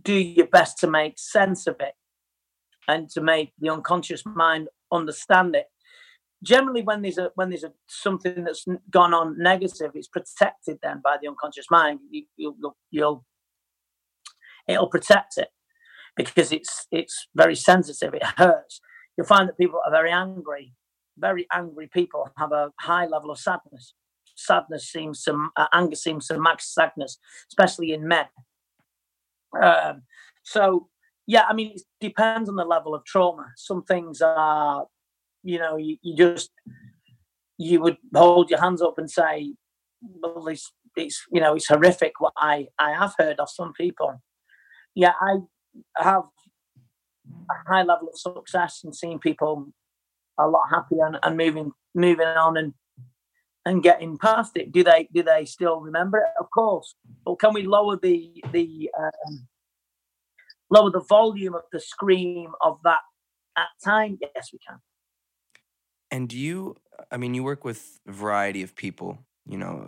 [0.00, 1.94] do your best to make sense of it
[2.86, 5.66] and to make the unconscious mind understand it.
[6.42, 11.00] Generally, when there's a when there's a something that's gone on negative, it's protected then
[11.02, 12.00] by the unconscious mind.
[12.10, 13.24] You, you'll, you'll
[14.68, 15.48] it'll protect it
[16.16, 18.14] because it's it's very sensitive.
[18.14, 18.80] It hurts.
[19.16, 20.74] You'll find that people are very angry.
[21.18, 23.94] Very angry people have a high level of sadness.
[24.34, 27.18] Sadness seems to uh, anger seems to max sadness,
[27.50, 28.26] especially in men.
[29.60, 30.02] Um,
[30.42, 30.88] so
[31.26, 33.46] yeah, I mean, it depends on the level of trauma.
[33.56, 34.86] Some things are,
[35.46, 36.50] you know, you, you just
[37.56, 39.54] you would hold your hands up and say,
[40.02, 44.20] well, it's, it's you know, it's horrific what I I have heard of some people.
[44.94, 45.36] Yeah, I
[45.96, 46.24] have
[47.50, 49.68] a high level of success and seeing people
[50.38, 52.74] a lot happier and, and moving moving on and
[53.64, 54.72] and getting past it.
[54.72, 56.32] Do they do they still remember it?
[56.40, 56.96] Of course.
[57.24, 59.46] But can we lower the the um,
[60.70, 63.00] lower the volume of the scream of that
[63.56, 64.18] at time?
[64.20, 64.78] Yes, we can.
[66.10, 66.76] And do you?
[67.10, 69.18] I mean, you work with a variety of people.
[69.48, 69.86] You know,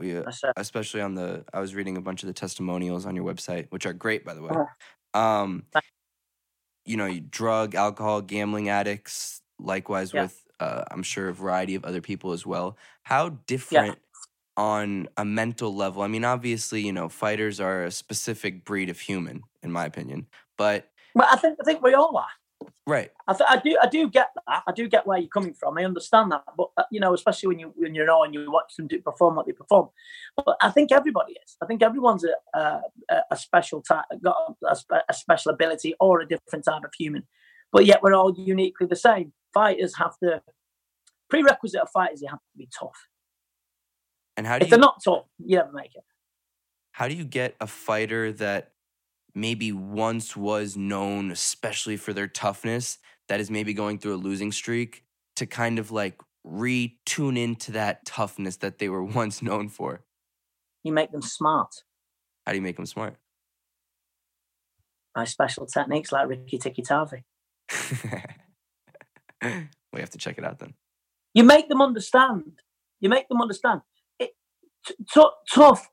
[0.56, 1.44] especially on the.
[1.52, 4.34] I was reading a bunch of the testimonials on your website, which are great, by
[4.34, 4.54] the way.
[5.14, 5.64] Um,
[6.84, 9.42] you know, you- drug, alcohol, gambling addicts.
[9.58, 10.22] Likewise, Yeah.
[10.22, 12.76] with uh, I'm sure a variety of other people as well.
[13.02, 13.98] How different
[14.56, 16.02] on a mental level?
[16.02, 20.28] I mean, obviously, you know, fighters are a specific breed of human, in my opinion.
[20.56, 22.28] But But I think I think we all are.
[22.88, 24.62] Right, I, th- I do I do get that.
[24.66, 25.78] I do get where you're coming from.
[25.78, 26.42] I understand that.
[26.56, 29.00] But uh, you know, especially when you when you know and you watch them do
[29.00, 29.90] perform what they perform.
[30.36, 31.56] But I think everybody is.
[31.62, 32.80] I think everyone's a a,
[33.30, 34.36] a special type, got
[34.68, 34.76] a,
[35.08, 37.24] a special ability or a different type of human.
[37.72, 39.32] But yet we're all uniquely the same.
[39.54, 40.42] Fighters have to
[41.30, 42.22] prerequisite of fighters.
[42.22, 43.06] You have to be tough.
[44.36, 46.04] and how do If you they're not tough, you never make it.
[46.92, 48.72] how do you get a fighter that
[49.40, 52.98] maybe once was known especially for their toughness
[53.28, 55.04] that is maybe going through a losing streak
[55.36, 60.04] to kind of like retune into that toughness that they were once known for
[60.84, 61.74] You make them smart
[62.46, 63.16] how do you make them smart
[65.14, 67.24] by special techniques like Rikki Tikki Tavi.
[69.42, 70.74] we have to check it out then
[71.34, 72.60] You make them understand.
[73.00, 73.82] You make them understand.
[74.18, 74.30] It,
[74.86, 75.88] t- t- tough.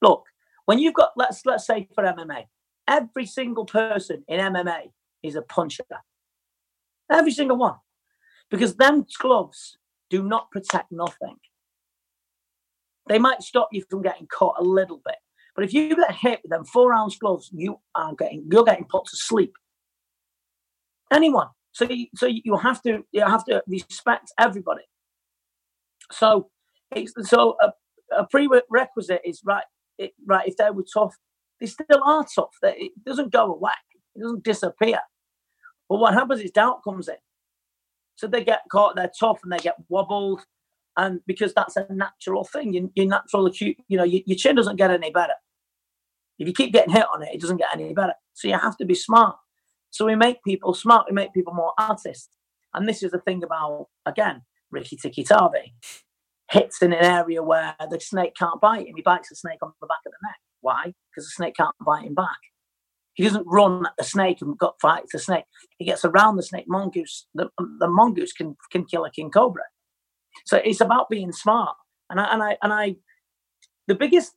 [0.00, 0.24] Look,
[0.66, 2.44] when you've got let's let's say for MMA,
[2.88, 4.90] every single person in MMA
[5.22, 5.84] is a puncher.
[7.10, 7.76] Every single one,
[8.50, 9.76] because them gloves
[10.08, 11.36] do not protect nothing.
[13.08, 15.16] They might stop you from getting caught a little bit,
[15.54, 18.86] but if you get hit with them four ounce gloves, you are getting you're getting
[18.86, 19.54] put to sleep.
[21.12, 21.48] Anyone.
[21.72, 24.84] So you, so you have to you have to respect everybody.
[26.10, 26.50] So
[27.22, 27.72] so a,
[28.16, 29.64] a prerequisite is right.
[29.98, 31.14] It, right, if they were tough,
[31.62, 32.56] they still are tough.
[32.60, 33.70] They, it doesn't go away.
[34.16, 34.98] It doesn't disappear.
[35.88, 37.14] But what happens is doubt comes in.
[38.16, 38.96] So they get caught.
[38.96, 40.42] They're tough and they get wobbled,
[40.96, 42.74] and because that's a natural thing.
[42.74, 45.34] Your, your natural acute, you know, your, your chin doesn't get any better.
[46.38, 48.14] If you keep getting hit on it, it doesn't get any better.
[48.34, 49.36] So you have to be smart.
[49.90, 51.06] So we make people smart.
[51.08, 52.28] We make people more artists.
[52.74, 55.74] And this is the thing about again Rikki Tikki Tavi
[56.50, 58.96] hits in an area where the snake can't bite him.
[58.96, 60.36] He bites the snake on the back of the neck.
[60.62, 60.94] Why?
[61.10, 62.38] Because the snake can't bite him back.
[63.14, 65.44] He doesn't run at the snake and got fights the snake.
[65.76, 66.64] He gets around the snake.
[66.66, 69.64] Mongoose, the, the mongoose can can kill a king cobra.
[70.46, 71.76] So it's about being smart.
[72.08, 72.96] And I and I and I,
[73.86, 74.32] the biggest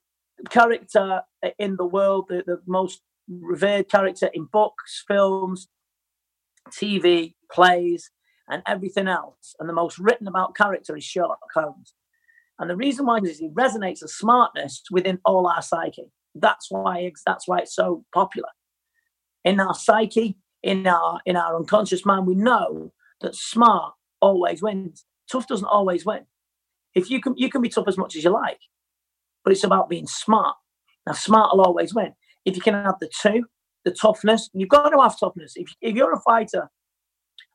[0.50, 1.22] character
[1.58, 5.70] in the world, the, the most revered character in books, films,
[6.70, 8.12] TV, plays,
[8.50, 11.94] and everything else, and the most written about character is Sherlock Holmes.
[12.60, 16.12] And the reason why is he resonates as smartness within all our psyche.
[16.36, 18.50] That's why that's why it's so popular.
[19.44, 25.06] In our psyche, in our in our unconscious mind, we know that smart always wins.
[25.32, 26.26] Tough doesn't always win.
[26.94, 28.60] If you can you can be tough as much as you like,
[29.44, 30.56] but it's about being smart.
[31.06, 32.14] Now, smart will always win.
[32.46, 33.46] If you can have the two,
[33.86, 35.54] the toughness, you've got to have toughness.
[35.56, 36.70] If, if you're a fighter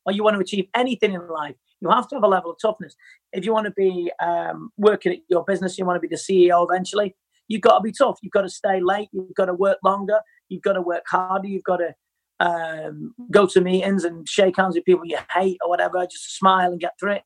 [0.07, 2.59] or you want to achieve anything in life, you have to have a level of
[2.61, 2.95] toughness.
[3.33, 6.21] If you want to be um, working at your business, you want to be the
[6.21, 7.17] CEO eventually,
[7.51, 8.19] you've got to be tough.
[8.23, 9.09] You've got to stay late.
[9.13, 10.21] You've got to work longer.
[10.49, 11.49] You've got to work harder.
[11.49, 11.95] You've got to
[12.39, 16.31] um, go to meetings and shake hands with people you hate or whatever, just to
[16.31, 17.23] smile and get through it.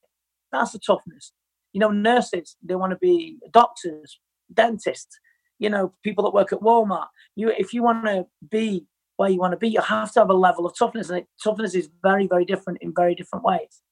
[0.50, 1.32] That's the toughness.
[1.74, 4.18] You know, nurses, they want to be doctors,
[4.52, 5.18] dentists,
[5.58, 7.08] you know, people that work at Walmart.
[7.36, 10.30] You, if you want to be where you want to be, you have to have
[10.30, 13.82] a level of toughness, and toughness is very, very different in very different ways.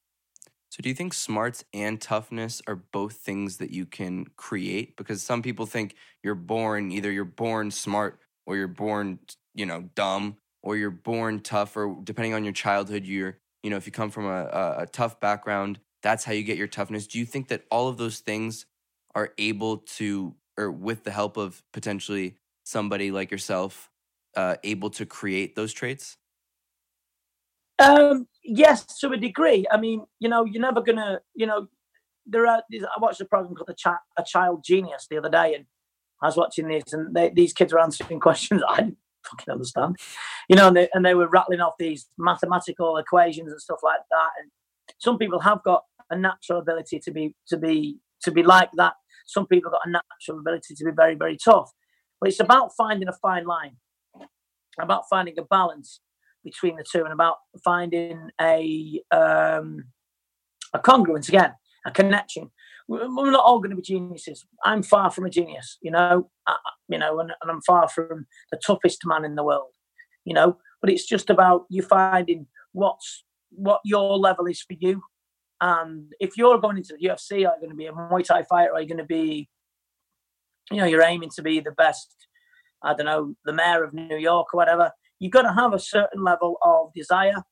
[0.73, 4.97] So, do you think smarts and toughness are both things that you can create?
[4.97, 9.19] Because some people think you're born either you're born smart or you're born,
[9.55, 13.77] you know, dumb or you're born tough, or depending on your childhood, you're, you know,
[13.77, 17.07] if you come from a, a, a tough background, that's how you get your toughness.
[17.07, 18.65] Do you think that all of those things
[19.15, 23.90] are able to, or with the help of potentially somebody like yourself,
[24.37, 26.17] uh, able to create those traits?
[27.83, 29.67] Um, yes, to a degree.
[29.71, 31.69] I mean, you know, you're never gonna, you know,
[32.27, 32.63] there are.
[32.73, 35.67] I watched a program called "A, Chi- a Child Genius" the other day, and
[36.23, 39.97] I was watching this, and they, these kids were answering questions I didn't fucking understand,
[40.49, 44.01] you know, and they, and they were rattling off these mathematical equations and stuff like
[44.11, 44.31] that.
[44.41, 44.51] And
[44.99, 48.95] some people have got a natural ability to be to be to be like that.
[49.27, 51.73] Some people got a natural ability to be very very tough.
[52.21, 53.77] But it's about finding a fine line,
[54.81, 55.99] about finding a balance
[56.45, 59.85] between the two and about finding a um,
[60.75, 61.53] a congruence again,
[61.87, 62.51] a connection.
[62.88, 64.45] we're not all going to be geniuses.
[64.65, 66.57] I'm far from a genius, you know, I,
[66.88, 69.75] you know, and, and I'm far from the toughest man in the world,
[70.25, 70.59] you know.
[70.81, 75.03] But it's just about you finding what's what your level is for you.
[75.61, 78.43] And if you're going into the UFC, are you going to be a Muay Thai
[78.43, 78.73] fighter?
[78.73, 79.49] Are you going to be,
[80.71, 82.09] you know, you're aiming to be the best,
[82.83, 84.90] I don't know, the mayor of New York or whatever.
[85.23, 87.44] You've got to have a certain level of desire,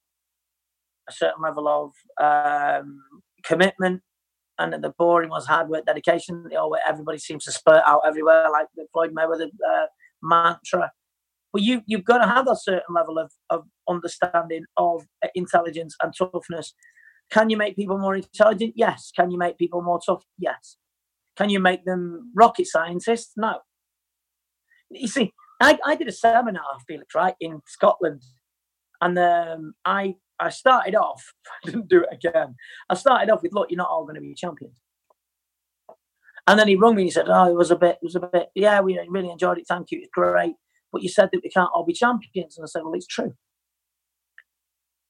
[1.09, 3.01] a certain level of um,
[3.45, 4.03] commitment,
[4.59, 6.49] and the boring was hard work, dedication.
[6.51, 9.87] You know, everybody seems to spurt out everywhere, like the Floyd Mayweather uh,
[10.21, 10.91] mantra.
[11.53, 15.07] But you you've got to have a certain level of, of understanding of
[15.37, 16.75] intelligence and toughness.
[17.31, 18.73] Can you make people more intelligent?
[18.75, 19.13] Yes.
[19.15, 20.25] Can you make people more tough?
[20.41, 20.77] Yes.
[21.37, 23.35] Can you make them rocket scientists?
[23.37, 23.61] No.
[24.91, 28.23] You see, I, I did a seminar, Felix, right, in Scotland.
[29.03, 31.33] And um, I I started off,
[31.65, 32.57] I didn't do it again.
[32.89, 34.81] I started off with, look, you're not all going to be champions.
[36.47, 38.17] And then he rung me and he said, oh, it was a bit, it was
[38.17, 39.67] a bit, yeah, we really enjoyed it.
[39.69, 39.99] Thank you.
[39.99, 40.55] It's great.
[40.91, 42.57] But you said that we can't all be champions.
[42.57, 43.35] And I said, well, it's true.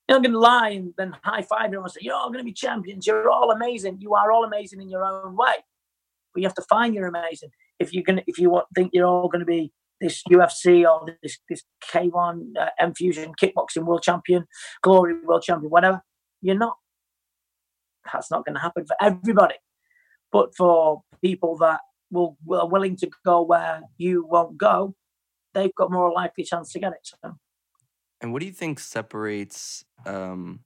[0.09, 2.41] You're not going to lie and then high five everyone and say, you're all going
[2.41, 3.07] to be champions.
[3.07, 3.99] You're all amazing.
[4.01, 5.55] You are all amazing in your own way.
[6.35, 7.51] But you have to find you're amazing.
[7.79, 11.17] If you can, if you want, think you're all going to be this UFC or
[11.23, 14.47] this this K1 uh, Enfusion kickboxing world champion,
[14.83, 16.03] glory world champion, whatever.
[16.43, 16.77] You're not.
[18.13, 19.57] That's not going to happen for everybody,
[20.33, 21.81] but for people that
[22.11, 24.95] will, are willing to go where you won't go,
[25.55, 27.01] they've got more likely chance to get it.
[27.03, 27.37] So.
[28.21, 30.61] And what do you think separates um,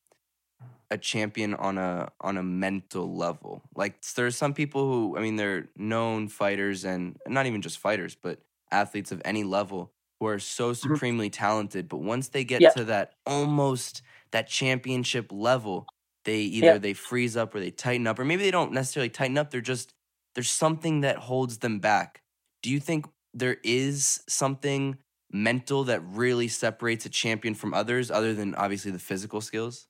[0.90, 3.62] a champion on a on a mental level?
[3.74, 8.16] Like there's some people who I mean they're known fighters and not even just fighters,
[8.20, 8.40] but
[8.74, 10.92] athletes of any level who are so mm-hmm.
[10.92, 14.02] supremely talented, but once they get to that almost
[14.32, 15.86] that championship level,
[16.24, 19.38] they either they freeze up or they tighten up, or maybe they don't necessarily tighten
[19.38, 19.50] up.
[19.50, 19.94] They're just
[20.34, 22.22] there's something that holds them back.
[22.62, 24.98] Do you think there is something
[25.30, 29.86] mental that really separates a champion from others, other than obviously the physical skills?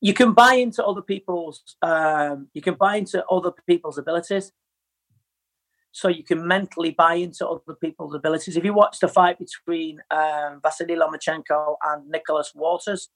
[0.00, 1.76] You can buy into other people's.
[1.82, 4.52] Um, you can buy into other people's abilities
[5.94, 8.56] so you can mentally buy into other people's abilities.
[8.56, 13.10] If you watch the fight between um, Vasily Lomachenko and Nicholas Walters,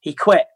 [0.00, 0.46] he quit.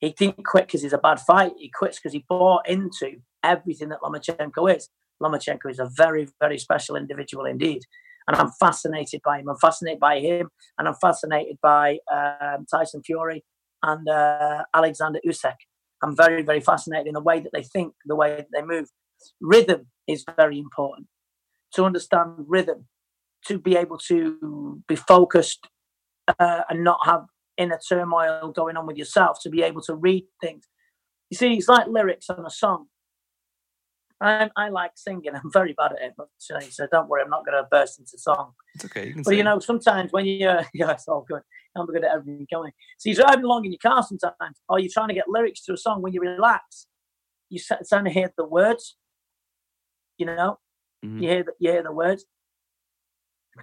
[0.00, 1.52] He didn't quit because he's a bad fight.
[1.56, 4.88] He quits because he bought into everything that Lomachenko is.
[5.22, 7.82] Lomachenko is a very, very special individual indeed.
[8.26, 9.48] And I'm fascinated by him.
[9.48, 10.50] I'm fascinated by him.
[10.78, 13.44] And I'm fascinated by um, Tyson Fury
[13.84, 15.54] and uh, Alexander Usyk.
[16.02, 18.88] I'm very, very fascinated in the way that they think, the way that they move.
[19.40, 21.08] Rhythm is very important
[21.74, 22.86] to understand rhythm,
[23.46, 25.68] to be able to be focused
[26.38, 27.24] uh, and not have
[27.56, 30.66] inner turmoil going on with yourself, to be able to read things.
[31.30, 32.86] You see, it's like lyrics on a song.
[34.20, 35.32] I, I like singing.
[35.34, 36.58] I'm very bad at it, but so
[36.90, 38.52] don't worry, I'm not going to burst into song.
[38.74, 39.08] It's okay.
[39.08, 41.42] You but you know, sometimes when you're yeah, it's all good.
[41.76, 42.72] I'm good at everything going.
[42.96, 45.74] So you're driving along in your car sometimes, or you're trying to get lyrics to
[45.74, 46.86] a song when you relax.
[47.50, 48.96] You trying to hear the words,
[50.18, 50.58] you know,
[51.04, 51.22] mm-hmm.
[51.22, 52.24] you hear the, you hear the words.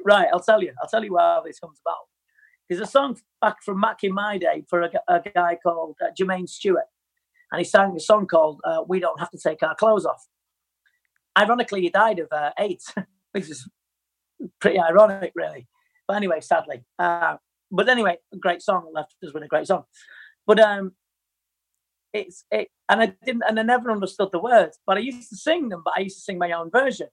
[0.04, 0.74] Right, I'll tell you.
[0.82, 2.08] I'll tell you how this comes about.
[2.70, 6.12] There's a song back from back in my day for a, a guy called uh,
[6.20, 6.86] Jermaine Stewart,
[7.52, 10.28] and he sang a song called uh, "We Don't Have to Take Our Clothes Off."
[11.38, 12.94] Ironically, he died of uh, AIDS,
[13.32, 13.70] which is
[14.60, 15.68] pretty ironic, really.
[16.08, 16.84] But anyway, sadly.
[16.98, 17.38] Uh,
[17.72, 18.90] but anyway, a great song.
[18.94, 19.84] Left us with a great song.
[20.46, 20.94] But um,
[22.14, 25.36] it's it, and I didn't, and I never understood the words, but I used to
[25.36, 27.08] sing them, but I used to sing my own version.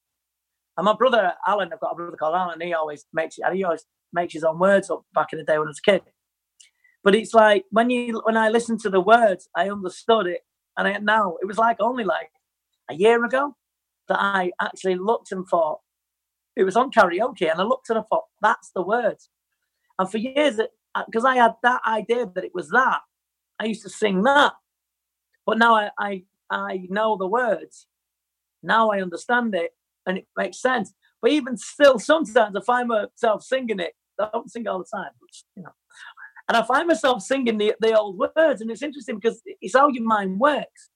[0.77, 3.85] And my brother Alan, I've got a brother called Alan, he always makes he always
[4.13, 6.03] makes his own words up back in the day when I was a kid.
[7.03, 10.43] But it's like when you when I listened to the words, I understood it,
[10.77, 12.31] and I, now it was like only like
[12.91, 13.57] a year ago
[14.09, 15.81] that I actually looked and thought
[16.57, 19.31] it was on karaoke, and I looked and I thought that's the words.
[19.99, 20.61] And for years,
[21.07, 23.01] because I had that idea that it was that,
[23.61, 24.53] I used to sing that.
[25.51, 27.89] But now I, I, I know the words.
[28.63, 29.73] Now I understand it
[30.07, 30.95] and it makes sense.
[31.21, 33.95] But even still, sometimes I find myself singing it.
[34.21, 35.73] I don't sing all the time, but, you know.
[36.47, 38.61] And I find myself singing the, the old words.
[38.61, 40.91] And it's interesting because it's how your mind works.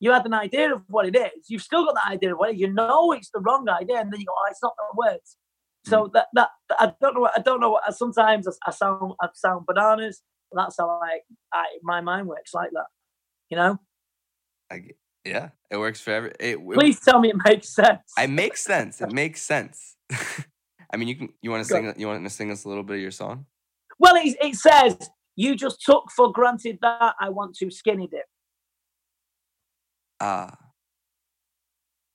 [0.00, 1.48] You had an idea of what it is.
[1.48, 2.60] You've still got the idea of what it is.
[2.60, 4.00] You know it's the wrong idea.
[4.00, 5.38] And then you go, oh, it's not the words.
[5.86, 6.12] So mm.
[6.12, 7.30] that, that I don't know.
[7.34, 7.70] I don't know.
[7.70, 10.20] What, sometimes I sound I sound bananas.
[10.52, 11.20] That's how I,
[11.54, 12.88] I my mind works like that.
[13.48, 13.78] You know.
[14.74, 14.90] I,
[15.24, 16.32] yeah, it works for every.
[16.38, 18.12] It, Please tell me it makes sense.
[18.18, 19.00] It makes sense.
[19.00, 19.96] It makes sense.
[20.92, 21.28] I mean, you can.
[21.42, 21.94] You want to sing?
[21.96, 23.46] You want to sing us a little bit of your song?
[23.98, 24.96] Well, it, it says
[25.36, 28.26] you just took for granted that I want to skinny dip.
[30.20, 30.56] Ah,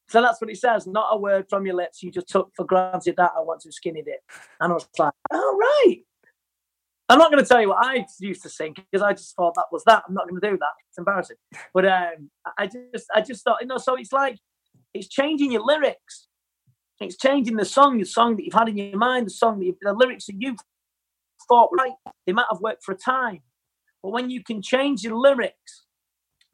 [0.10, 0.88] So that's what it says.
[0.88, 2.02] Not a word from your lips.
[2.02, 4.22] You just took for granted that I want to skinny dip.
[4.60, 5.98] And I was like, oh, right.
[7.10, 9.56] I'm not going to tell you what I used to sing because I just thought
[9.56, 10.04] that was that.
[10.08, 10.74] I'm not going to do that.
[10.88, 11.38] It's embarrassing.
[11.74, 14.38] But um, I just, I just thought, you know, so it's like
[14.94, 16.28] it's changing your lyrics.
[17.00, 19.74] It's changing the song, the song that you've had in your mind, the song, that
[19.82, 20.56] the lyrics that you
[21.48, 21.94] thought right.
[22.28, 23.40] They might have worked for a time,
[24.04, 25.86] but when you can change your lyrics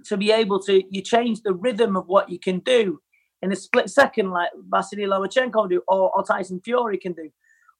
[0.05, 2.99] to be able to, you change the rhythm of what you can do
[3.41, 7.29] in a split second, like Vasily Lomachenko do, or, or Tyson Fury can do,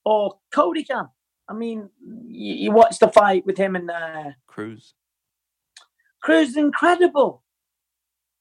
[0.04, 1.08] or Cody can.
[1.48, 1.88] I mean,
[2.26, 4.94] you, you watch the fight with him and uh, Cruz.
[6.22, 7.42] Cruz is incredible.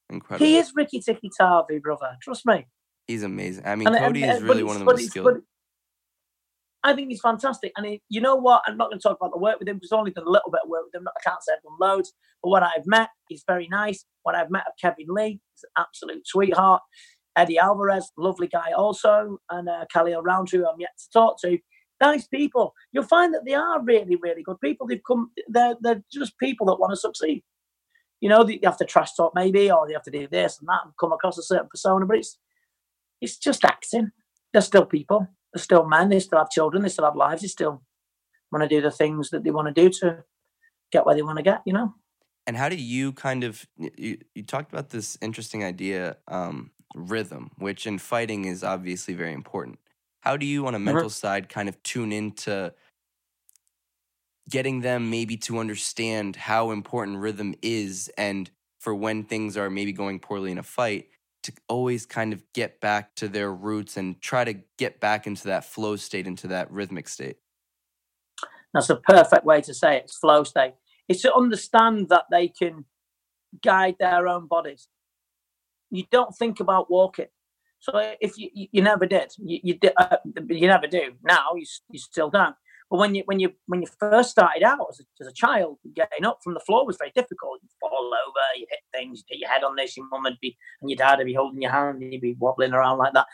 [0.10, 0.46] Incredible.
[0.46, 2.18] He is Rikki Tikki Tavi, brother.
[2.22, 2.66] Trust me.
[3.08, 3.66] He's amazing.
[3.66, 5.42] I mean, And- Cody and- is really one of the most skilled.
[6.84, 7.72] I think he's fantastic.
[7.76, 8.62] And he, you know what?
[8.68, 10.30] I'm not going to talk about the work with him because I've only done a
[10.30, 11.08] little bit of work with him.
[11.08, 12.14] I can't say I've done loads.
[12.44, 14.06] But what I've met, he's very nice.
[14.22, 16.84] What I've met of Kevin Lee, he's an absolute sweetheart.
[17.36, 19.40] Eddie Alvarez, lovely guy also.
[19.50, 21.58] And uh, Khalil Rountree, who I'm yet to talk to.
[22.02, 22.74] Nice people.
[22.92, 24.88] You'll find that they are really, really good people.
[24.88, 27.44] They've come, they're, they're just people that want to succeed.
[28.22, 30.68] You know, they have to trash talk maybe, or they have to do this and
[30.68, 32.38] that and come across a certain persona, but it's
[33.22, 34.12] it's just acting.
[34.52, 35.28] They're still people.
[35.54, 36.10] They're still men.
[36.10, 36.84] They still have children.
[36.84, 37.42] They still have lives.
[37.42, 37.82] They still
[38.52, 40.24] want to do the things that they want to do to
[40.92, 41.62] get where they want to get.
[41.66, 41.94] You know.
[42.48, 47.52] And how do you kind of you, you talked about this interesting idea, um, rhythm,
[47.58, 49.80] which in fighting is obviously very important.
[50.26, 50.84] How do you, on a uh-huh.
[50.84, 52.74] mental side, kind of tune into
[54.50, 58.50] getting them maybe to understand how important rhythm is, and
[58.80, 61.10] for when things are maybe going poorly in a fight,
[61.44, 65.46] to always kind of get back to their roots and try to get back into
[65.46, 67.38] that flow state, into that rhythmic state.
[68.74, 70.06] That's the perfect way to say it.
[70.06, 70.74] It's flow state.
[71.08, 72.86] It's to understand that they can
[73.62, 74.88] guide their own bodies.
[75.92, 77.28] You don't think about walking.
[77.86, 80.18] So if you you, you never did, you you, uh,
[80.50, 81.14] you never do.
[81.24, 82.56] Now you you still don't.
[82.90, 85.78] But when you when you when you first started out as a, as a child,
[85.94, 87.60] getting up from the floor was very difficult.
[87.62, 89.96] You fall over, you hit things, you hit your head on this.
[89.96, 92.36] Your mum would be and your dad would be holding your hand, and you'd be
[92.40, 93.28] wobbling around like that.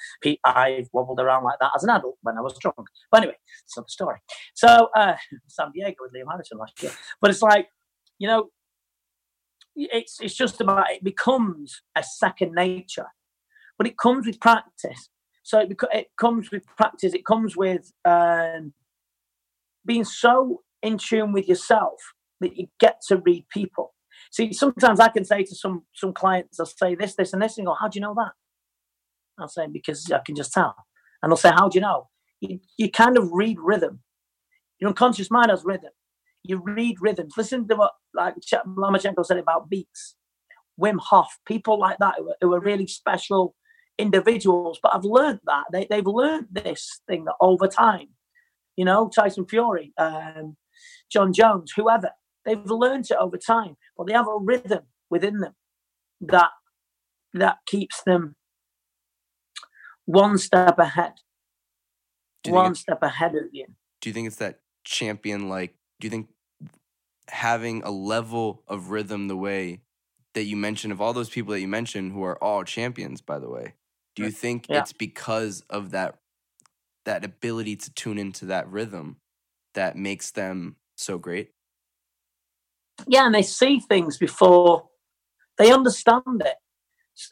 [0.44, 2.76] I've wobbled around like that as an adult when I was drunk.
[3.10, 4.18] But anyway, it's another story.
[4.54, 5.16] So uh,
[5.48, 6.92] San Diego with Liam Harrison last year.
[7.22, 7.68] But it's like,
[8.20, 8.50] you know,
[9.76, 13.08] it's it's just about it becomes a second nature,
[13.82, 15.10] but it comes with practice.
[15.42, 17.16] So it, it comes with practice.
[17.16, 18.74] It comes with um,
[19.84, 22.00] being so in tune with yourself
[22.42, 23.96] that you get to read people.
[24.32, 27.58] See, sometimes I can say to some some clients, I'll say this, this, and this,
[27.58, 28.34] and go, "How do you know that?"
[29.40, 30.76] I'll say because I can just tell,
[31.24, 32.08] and they'll say, "How do you know?"
[32.40, 34.02] You, you kind of read rhythm.
[34.78, 35.90] Your unconscious mind has rhythm.
[36.44, 37.34] You read rhythms.
[37.36, 40.18] Listen to what like Ch- Lomachenko said about beats.
[40.80, 43.56] Wim Hof, people like that who are, who are really special
[44.02, 44.80] individuals.
[44.82, 48.10] But I've learned that they, they've learned this thing that over time,
[48.76, 50.58] you know, Tyson Fury, um,
[51.12, 52.12] Jon Jones, whoever,
[52.46, 53.78] they've learned it over time.
[53.98, 55.54] But they have a rhythm within them
[56.22, 56.50] that
[57.34, 58.36] that keeps them
[60.06, 61.14] one step ahead,
[62.44, 63.68] Do you think one step ahead of you.
[64.02, 66.28] do you think it's that champion like do you think
[67.30, 69.82] having a level of rhythm the way
[70.34, 73.40] that you mentioned of all those people that you mentioned who are all champions by
[73.40, 73.76] the way
[74.16, 74.80] do you think Yeah.
[74.80, 76.18] it's because of that
[77.06, 79.18] that ability to tune into that rhythm
[79.74, 81.52] that makes them so great
[83.08, 84.90] yeah, and they see things before
[85.58, 86.56] they understand it.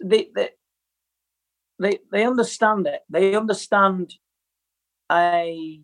[0.04, 0.50] They they
[1.80, 3.02] they, they understand it.
[3.10, 4.16] They understand
[5.12, 5.82] a.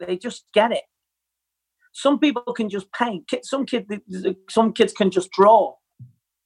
[0.00, 0.84] They just get it.
[1.92, 3.30] Some people can just paint.
[3.42, 3.86] Some kid,
[4.50, 5.74] some kids can just draw.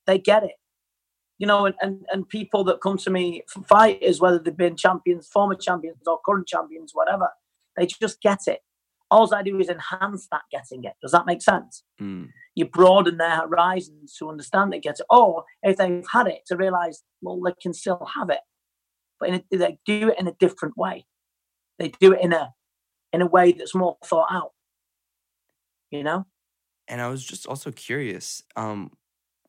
[0.06, 0.52] They get it.
[1.38, 5.28] You know, and, and, and people that come to me, fighters, whether they've been champions,
[5.28, 7.30] former champions, or current champions, whatever,
[7.76, 8.60] they just get it.
[9.10, 10.94] All I do is enhance that getting it.
[11.00, 11.84] Does that make sense?
[12.00, 12.28] Mm.
[12.54, 16.56] you broaden their horizons to understand it, get it, or if they've had it, to
[16.56, 18.40] realize, well, they can still have it,
[19.20, 21.06] but in a, they do it in a different way.
[21.78, 22.52] They do it in a
[23.12, 24.52] in a way that's more thought out.
[25.90, 26.26] You know,
[26.88, 28.90] and i was just also curious um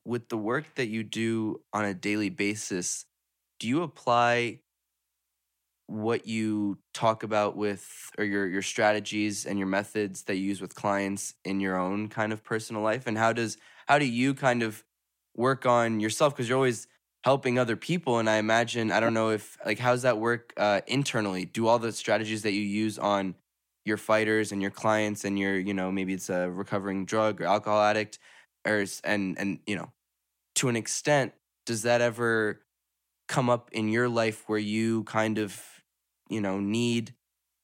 [0.09, 3.05] with the work that you do on a daily basis
[3.59, 4.59] do you apply
[5.89, 10.61] what you talk about with or your your strategies and your methods that you use
[10.61, 13.07] with clients in your own kind of personal life?
[13.07, 13.57] And how does
[13.87, 14.83] how do you kind of
[15.35, 16.33] work on yourself?
[16.33, 16.87] Because you're always
[17.23, 20.81] helping other people and i imagine i don't know if like how's that work uh,
[20.87, 21.45] internally?
[21.45, 23.35] Do all the strategies that you use on
[23.83, 27.45] your fighters and your clients and your you know maybe it's a recovering drug or
[27.45, 28.19] alcohol addict
[28.65, 29.91] or and and you know
[30.59, 31.31] to an extent
[31.65, 32.61] does that ever
[33.29, 35.61] come up in your life where you kind of,
[36.29, 37.13] you know, need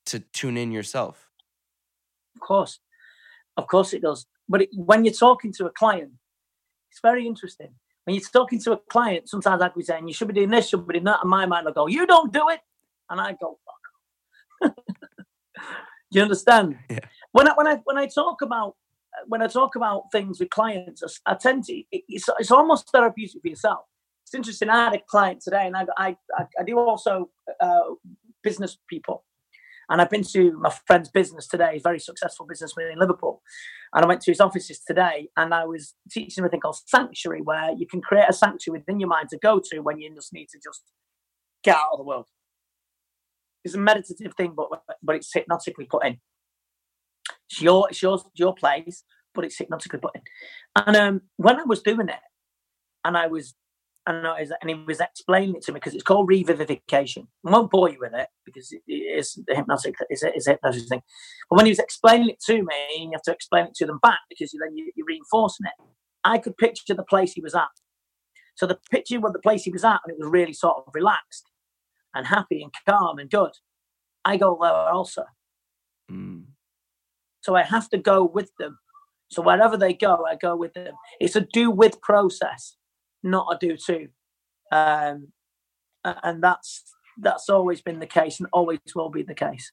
[0.05, 1.29] to tune in yourself?
[2.35, 2.79] Of course.
[3.57, 4.25] Of course it does.
[4.47, 6.11] But it, when you're talking to a client,
[6.89, 7.73] it's very interesting.
[8.05, 10.69] When you're talking to a client, sometimes I'd be saying, you should be doing this,
[10.69, 11.19] should be doing that.
[11.21, 12.61] And my mind will go, you don't do it.
[13.09, 13.59] And I go,
[14.61, 14.75] fuck.
[14.85, 15.61] do
[16.11, 16.77] you understand?
[16.89, 16.99] Yeah.
[17.33, 18.75] When I, when I, when I talk about,
[19.27, 23.47] when I talk about things with clients, I tend to, it's, it's almost therapeutic for
[23.47, 23.85] yourself.
[24.25, 24.69] It's interesting.
[24.69, 26.15] I had a client today and I, I,
[26.59, 27.29] I do also
[27.61, 27.81] uh,
[28.43, 29.23] business people.
[29.89, 33.41] And I've been to my friend's business today, very successful businessman in Liverpool.
[33.93, 36.79] And I went to his offices today and I was teaching him a thing called
[36.87, 40.13] sanctuary, where you can create a sanctuary within your mind to go to when you
[40.15, 40.81] just need to just
[41.63, 42.27] get out of the world.
[43.63, 44.69] It's a meditative thing, but
[45.01, 46.19] but it's hypnotically put in.
[47.49, 49.03] It's your it's your, your place,
[49.35, 50.21] but it's hypnotically put in.
[50.75, 52.19] And um, when I was doing it,
[53.03, 53.53] and I was
[54.07, 57.27] and, and he was explaining it to me because it's called revivification.
[57.45, 60.51] I won't bore you with it because it is the hypnotic, it's a, it's a
[60.51, 61.01] hypnosis thing.
[61.49, 63.99] But when he was explaining it to me, you have to explain it to them
[64.03, 65.73] back because then you, you're reinforcing it.
[66.23, 67.67] I could picture the place he was at.
[68.55, 70.93] So the picture of the place he was at, and it was really sort of
[70.93, 71.49] relaxed
[72.13, 73.51] and happy and calm and good.
[74.23, 75.25] I go there also.
[76.11, 76.45] Mm.
[77.41, 78.77] So I have to go with them.
[79.29, 80.93] So wherever they go, I go with them.
[81.19, 82.77] It's a do with process
[83.25, 84.07] not a do to.
[84.71, 85.29] Um,
[86.03, 86.83] and that's
[87.21, 89.71] that's always been the case and always will be the case.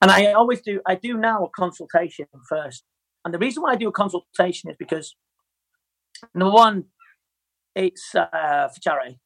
[0.00, 2.84] And I always do I do now a consultation first.
[3.24, 5.14] And the reason why I do a consultation is because
[6.34, 6.84] number one,
[7.76, 9.20] it's uh, for charity.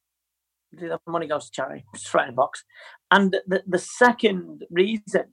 [0.72, 1.84] The money goes to charity.
[1.94, 2.64] It's right in the box.
[3.10, 5.32] And the, the second reason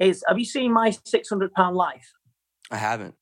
[0.00, 2.10] is have you seen my six hundred pound life?
[2.70, 3.14] I haven't.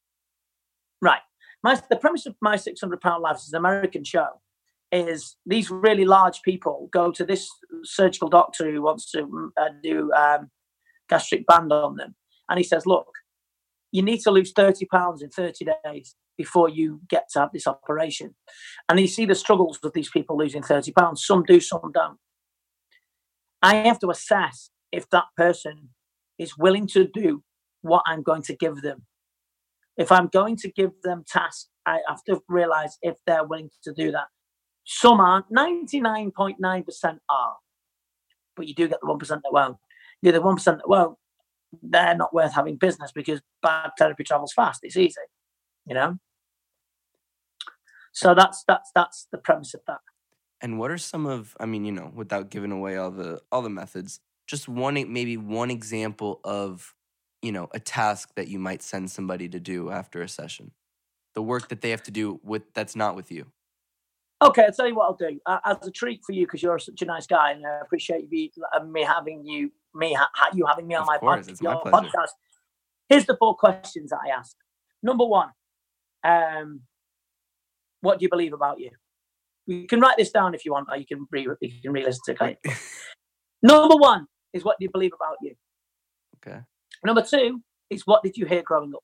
[1.03, 1.21] Right.
[1.65, 4.29] My, the premise of my 600 pound life is an American show.
[4.93, 7.49] Is these really large people go to this
[7.83, 10.51] surgical doctor who wants to mm, uh, do um,
[11.09, 12.15] gastric band on them,
[12.51, 13.09] and he says, "Look,
[13.91, 17.67] you need to lose 30 pounds in 30 days before you get to have this
[17.67, 18.35] operation."
[18.87, 21.25] And you see the struggles of these people losing 30 pounds.
[21.25, 22.19] Some do, some don't.
[23.63, 25.89] I have to assess if that person
[26.39, 27.43] is willing to do
[27.81, 29.07] what I'm going to give them
[29.97, 33.93] if I'm going to give them tasks, I have to realize if they're willing to
[33.93, 34.27] do that.
[34.85, 37.57] Some aren't, 99.9% are,
[38.57, 39.77] but you do get the 1% that won't.
[40.23, 41.19] You're the 1% that won't,
[41.83, 44.81] they're not worth having business because bad therapy travels fast.
[44.83, 45.21] It's easy,
[45.87, 46.19] you know?
[48.13, 50.01] So that's that's that's the premise of that.
[50.61, 53.63] And what are some of I mean, you know, without giving away all the all
[53.63, 56.95] the methods, just one maybe one example of
[57.43, 60.73] you know, a task that you might send somebody to do after a session?
[61.35, 63.47] The work that they have to do with that's not with you.
[64.43, 65.39] Okay, I'll tell you what I'll do.
[65.47, 68.27] Uh, as a treat for you, because you're such a nice guy, and I appreciate
[68.31, 71.85] you, uh, me having you, me ha- you having me on of my, course, pod-
[71.85, 72.31] my podcast.
[73.09, 74.57] Here's the four questions that I ask.
[75.03, 75.51] Number one,
[76.25, 76.81] um,
[78.01, 78.91] what do you believe about you?
[79.67, 82.35] You can write this down if you want, or you can re you can re-listen
[82.35, 82.59] to it.
[83.63, 85.55] Number one is what do you believe about you?
[86.39, 86.59] Okay.
[87.05, 89.03] Number two is what did you hear growing up?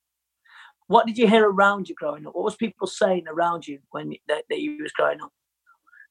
[0.86, 2.34] What did you hear around you growing up?
[2.34, 5.32] What was people saying around you when that, that you was growing up?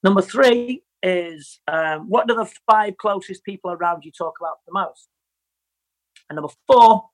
[0.03, 4.73] Number three is um, what do the five closest people around you talk about the
[4.73, 5.07] most?
[6.29, 7.09] And number four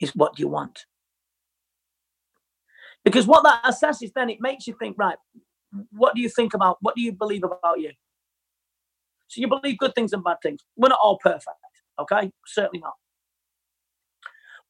[0.00, 0.84] is what do you want?
[3.04, 5.16] Because what that assesses, then it makes you think, right,
[5.90, 7.90] what do you think about, what do you believe about you?
[9.28, 10.60] So you believe good things and bad things.
[10.76, 11.56] We're not all perfect,
[11.98, 12.30] okay?
[12.46, 12.94] Certainly not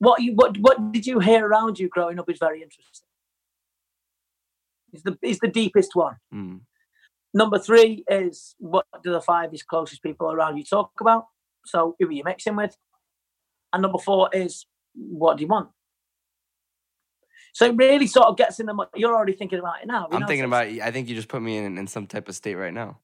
[0.01, 3.07] what you what what did you hear around you growing up is very interesting.
[4.93, 6.17] Is the is the deepest one.
[6.35, 6.61] Mm.
[7.33, 11.27] Number three is what do the five is closest people around you talk about?
[11.67, 12.77] So who are you mixing with?
[13.73, 15.69] And number four is what do you want?
[17.53, 18.87] So it really sort of gets in the.
[18.95, 20.09] You're already thinking about it now.
[20.11, 20.27] I'm know?
[20.27, 20.67] thinking about.
[20.67, 22.99] I think you just put me in in some type of state right now.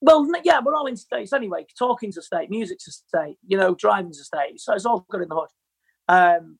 [0.00, 1.66] Well, yeah, we're all in states anyway.
[1.78, 4.60] Talking's a state, music's a state, you know, driving's a state.
[4.60, 5.48] So it's all good in the hood.
[6.08, 6.58] Um,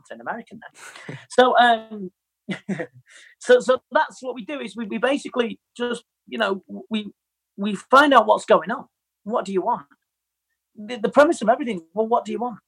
[0.00, 0.60] it's an American
[1.08, 1.18] then.
[1.30, 2.10] so, um,
[3.38, 7.10] so, so that's what we do is we, we basically just, you know, we,
[7.56, 8.86] we find out what's going on.
[9.24, 9.86] What do you want?
[10.76, 12.60] The, the premise of everything, well, what do you want?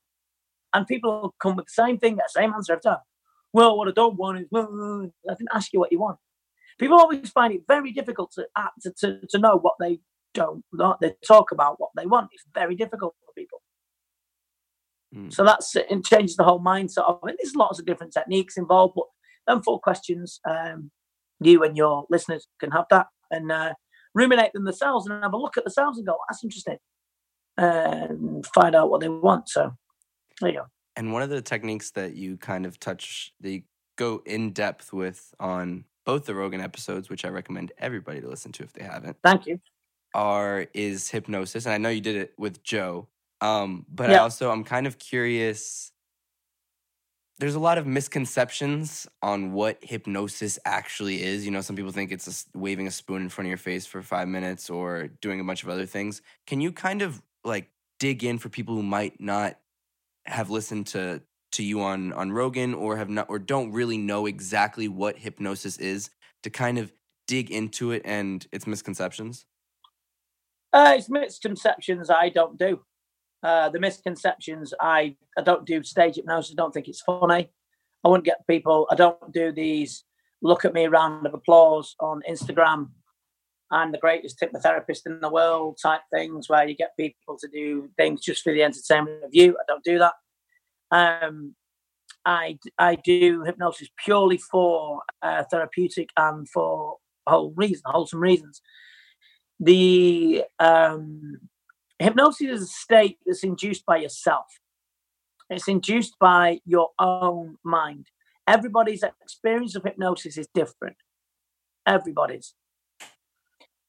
[0.73, 2.99] And people come with the same thing, the same answer every time.
[3.53, 6.19] Well, what I don't want is, well, I didn't ask you what you want.
[6.79, 8.47] People always find it very difficult to,
[8.83, 10.01] to, to, to know what they
[10.35, 10.65] don't,
[11.01, 12.31] they talk about what they want.
[12.33, 13.61] It's very difficult for people.
[15.15, 15.33] Mm.
[15.33, 17.37] So that's it changes the whole mindset of it.
[17.39, 19.07] There's lots of different techniques involved, but
[19.47, 20.91] them four questions, um,
[21.41, 23.07] you and your listeners can have that.
[23.33, 23.75] And uh,
[24.15, 26.79] ruminate them themselves and have a look at themselves and go, that's interesting,
[27.57, 29.49] and find out what they want.
[29.49, 29.73] So
[30.41, 30.67] there you go.
[30.97, 33.63] And one of the techniques that you kind of touch, that you
[33.97, 38.53] go in depth with on both the Rogan episodes, which I recommend everybody to listen
[38.53, 39.17] to if they haven't.
[39.23, 39.61] Thank you.
[40.13, 43.07] Are is hypnosis, and I know you did it with Joe.
[43.41, 45.93] Um, but I also I'm kind of curious.
[47.39, 51.45] There's a lot of misconceptions on what hypnosis actually is.
[51.45, 53.87] You know, some people think it's a, waving a spoon in front of your face
[53.87, 56.21] for five minutes or doing a bunch of other things.
[56.47, 59.59] Can you kind of like dig in for people who might not
[60.27, 61.23] have listened to
[61.53, 65.79] to you on on Rogan or have not or don't really know exactly what hypnosis
[65.79, 66.11] is
[66.43, 66.93] to kind of
[67.27, 69.47] dig into it and its misconceptions?
[70.73, 72.81] Uh, it's misconceptions I don't do.
[73.43, 76.53] Uh, the misconceptions I I don't do stage hypnosis.
[76.53, 77.51] I don't think it's funny.
[78.05, 78.87] I wouldn't get people.
[78.91, 80.05] I don't do these
[80.43, 82.91] look at me round of applause on Instagram.
[83.71, 87.89] I'm the greatest hypnotherapist in the world type things where you get people to do
[87.97, 89.53] things just for the entertainment of you.
[89.53, 90.15] I don't do that.
[90.91, 91.55] Um,
[92.25, 98.61] I I do hypnosis purely for uh, therapeutic and for whole reason, wholesome reasons.
[99.61, 101.39] The um,
[102.05, 104.47] hypnosis is a state that's induced by yourself.
[105.49, 108.07] It's induced by your own mind.
[108.47, 110.97] Everybody's experience of hypnosis is different.
[111.87, 112.55] Everybody's.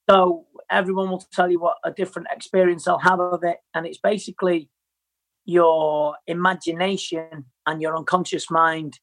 [0.09, 3.99] So everyone will tell you what a different experience they'll have of it, and it's
[3.99, 4.69] basically
[5.45, 8.99] your imagination and your unconscious mind,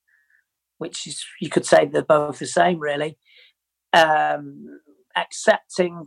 [0.78, 3.16] which is you could say they're both the same, really.
[3.92, 4.80] Um,
[5.16, 6.06] accepting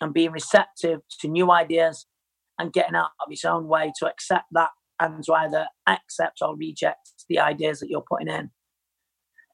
[0.00, 2.06] and being receptive to new ideas
[2.58, 4.70] and getting out of its own way to accept that
[5.00, 8.50] and to either accept or reject the ideas that you're putting in.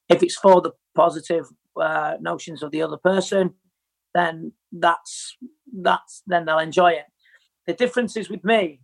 [0.08, 1.46] If it's for the positive
[1.80, 3.54] uh, notions of the other person,
[4.14, 5.36] then that's
[5.80, 7.06] that's then they'll enjoy it.
[7.66, 8.80] The difference is with me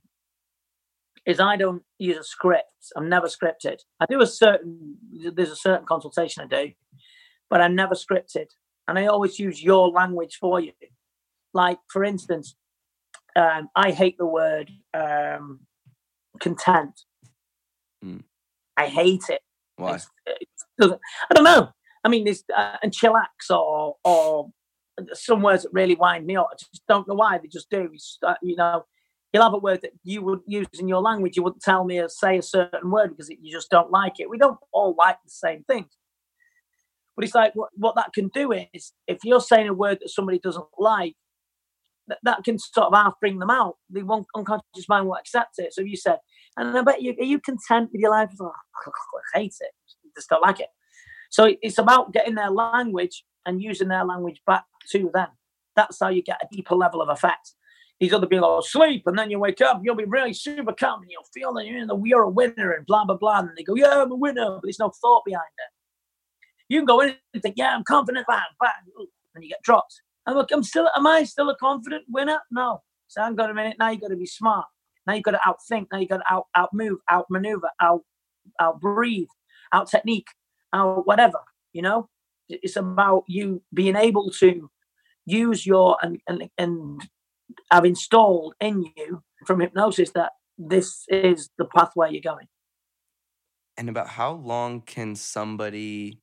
[1.26, 2.64] is I don't use a script.
[2.96, 3.78] I'm never scripted.
[4.00, 4.96] I do a certain
[5.34, 6.72] there's a certain consultation I do,
[7.48, 8.46] but I'm never scripted,
[8.88, 10.72] and I always use your language for you.
[11.53, 12.55] Like for instance,
[13.36, 15.61] um, I hate the word um,
[16.40, 17.01] content.
[18.05, 18.24] Mm.
[18.76, 19.42] I hate it.
[19.76, 19.98] Why?
[20.26, 20.48] It
[20.80, 21.70] I don't know.
[22.05, 24.51] I mean, there's uh, and chillax or or
[25.12, 26.48] some words that really wind me up.
[26.53, 27.90] I just don't know why they just do.
[28.26, 28.84] Uh, you know,
[29.32, 31.36] you'll have a word that you would use in your language.
[31.36, 34.30] You wouldn't tell me or say a certain word because you just don't like it.
[34.30, 35.88] We don't all like the same things.
[37.16, 40.11] But it's like what, what that can do is if you're saying a word that
[40.11, 41.16] somebody doesn't like,
[42.22, 43.76] that, can sort of half bring them out.
[43.90, 45.74] The one unconscious mind will accept it.
[45.74, 46.18] So you said,
[46.56, 48.30] and I bet you, are you content with your life?
[48.40, 48.52] Oh,
[49.34, 49.70] I hate it.
[50.16, 50.68] Just don't like it.
[51.30, 55.28] So it's about getting their language and using their language back to them.
[55.76, 57.54] That's how you get a deeper level of effect
[58.00, 61.02] these other people will sleep and then you wake up, you'll be really super calm
[61.02, 63.40] and you'll feel that you're, the, you're a winner and blah, blah, blah.
[63.40, 66.72] And they go, yeah, I'm a winner, but there's no thought behind it.
[66.72, 70.00] You can go in and think, yeah, I'm confident, bang, bang, and you get dropped.
[70.31, 72.39] And look, I'm still, am I still a confident winner?
[72.53, 72.83] No.
[73.09, 74.64] So hang got a minute, now you've got to be smart.
[75.05, 75.89] Now you've got to outthink.
[75.91, 78.03] Now you've got to out, out move, out maneuver, out,
[78.61, 79.26] out breathe,
[79.72, 80.28] out technique,
[80.72, 81.41] out whatever,
[81.72, 82.09] you know?
[82.49, 84.70] It's about you being able to
[85.26, 87.01] use your and, and, and
[87.72, 92.47] have installed in you from hypnosis that this is the pathway you're going.
[93.76, 96.20] And about how long can somebody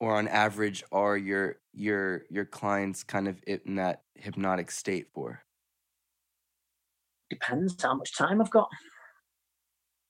[0.00, 5.42] or on average are your your your clients kind of in that hypnotic state for?
[7.30, 8.68] Depends how much time I've got.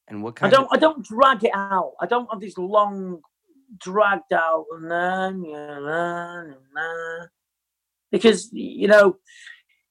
[0.09, 0.73] And what kind I don't of...
[0.73, 1.95] I don't drag it out.
[2.01, 3.21] I don't have these long
[3.79, 5.45] dragged out and then
[8.13, 9.17] because you know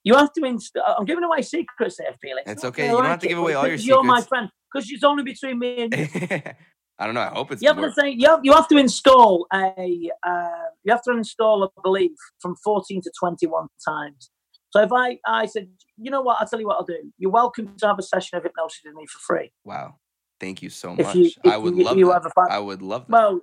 [0.03, 2.49] you have to inst- I'm giving away secrets there, Felix.
[2.49, 2.85] It's okay.
[2.85, 3.87] You don't have to give away all your secrets.
[3.87, 6.07] You're my friend because it's only between me and you.
[6.97, 7.21] I don't know.
[7.21, 7.61] I hope it's.
[7.61, 10.49] You have to say you have, you have to install a uh,
[10.83, 14.31] you have to install a belief from 14 to 21 times.
[14.69, 17.11] So if I I said, you know what, I'll tell you what I'll do.
[17.17, 19.51] You're welcome to have a session of hypnosis with me for free.
[19.65, 19.95] Wow,
[20.39, 21.15] thank you so much.
[21.15, 23.13] You, I would you, love you I would love that.
[23.13, 23.41] Well,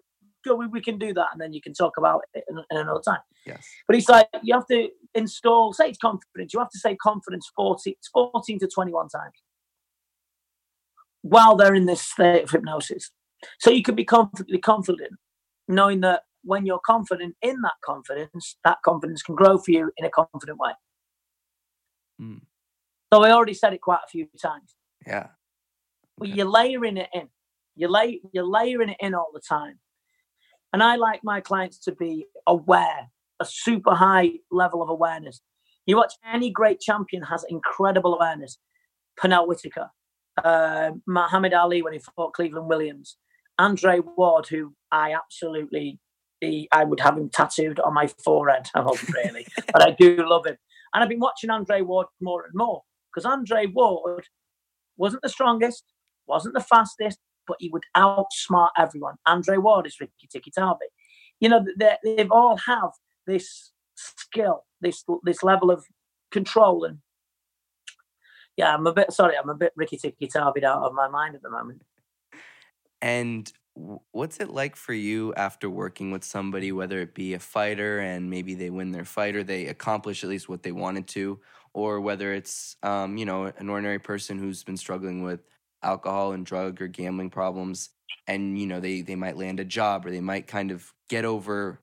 [0.56, 3.02] we, we can do that, and then you can talk about it in, in another
[3.04, 3.20] time.
[3.46, 3.66] Yes.
[3.86, 7.50] But it's like you have to install, say it's confidence, you have to say confidence
[7.54, 9.34] 40, 14 to 21 times
[11.22, 13.10] while they're in this state of hypnosis.
[13.58, 15.12] So you can be confidently confident,
[15.68, 20.04] knowing that when you're confident in that confidence, that confidence can grow for you in
[20.04, 20.72] a confident way.
[22.20, 22.40] Mm.
[23.12, 24.74] So I already said it quite a few times.
[25.06, 25.28] Yeah.
[26.18, 27.28] But you're layering it in.
[27.74, 29.78] You lay you're layering it in all the time.
[30.72, 35.40] And I like my clients to be aware a super high level of awareness.
[35.86, 38.58] You watch any great champion has incredible awareness.
[39.20, 39.90] Pernell Whitaker,
[40.42, 43.18] uh, Muhammad Ali when he fought Cleveland Williams,
[43.58, 45.98] Andre Ward, who I absolutely,
[46.42, 48.66] I would have him tattooed on my forehead.
[48.74, 50.56] I hope really, but I do love him.
[50.94, 52.82] And I've been watching Andre Ward more and more
[53.12, 54.24] because Andre Ward
[54.96, 55.84] wasn't the strongest,
[56.26, 59.14] wasn't the fastest, but he would outsmart everyone.
[59.26, 60.86] Andre Ward is Rikki Tikki Tavi.
[61.40, 62.90] You know, they, they've all have
[63.26, 65.84] this skill, this this level of
[66.30, 66.98] control, and
[68.56, 71.08] yeah, I'm a bit sorry, I'm a bit Rikki Tikki Tikki Tavi out of my
[71.08, 71.82] mind at the moment.
[73.02, 77.98] And what's it like for you after working with somebody, whether it be a fighter
[78.00, 81.40] and maybe they win their fight or they accomplish at least what they wanted to,
[81.74, 85.40] or whether it's um, you know an ordinary person who's been struggling with
[85.82, 87.90] alcohol and drug or gambling problems
[88.26, 91.24] and you know they they might land a job or they might kind of get
[91.24, 91.80] over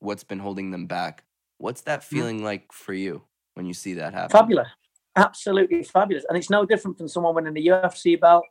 [0.00, 1.24] what's been holding them back.
[1.58, 2.04] What's that mm.
[2.04, 3.22] feeling like for you
[3.54, 4.30] when you see that happen?
[4.30, 4.68] Fabulous.
[5.14, 6.24] Absolutely fabulous.
[6.28, 8.44] And it's no different from someone winning the ufc belt.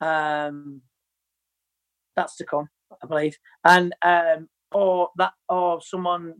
[0.00, 0.82] Um
[2.18, 2.68] that's to come
[3.02, 6.34] i believe and um or that or someone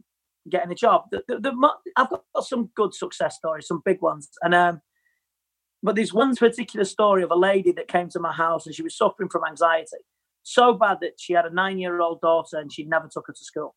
[0.51, 4.29] getting a job the, the, the, i've got some good success stories some big ones
[4.43, 4.81] and um
[5.83, 8.83] but there's one particular story of a lady that came to my house and she
[8.83, 9.99] was suffering from anxiety
[10.49, 13.35] so bad that she had a nine year old daughter and she never took her
[13.35, 13.75] to school.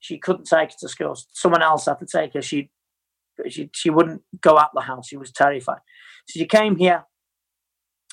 [0.00, 1.14] She couldn't take her to school.
[1.32, 2.40] Someone else had to take her.
[2.40, 2.70] She
[3.50, 5.08] she she wouldn't go out the house.
[5.08, 5.80] She was terrified.
[6.26, 7.04] So she came here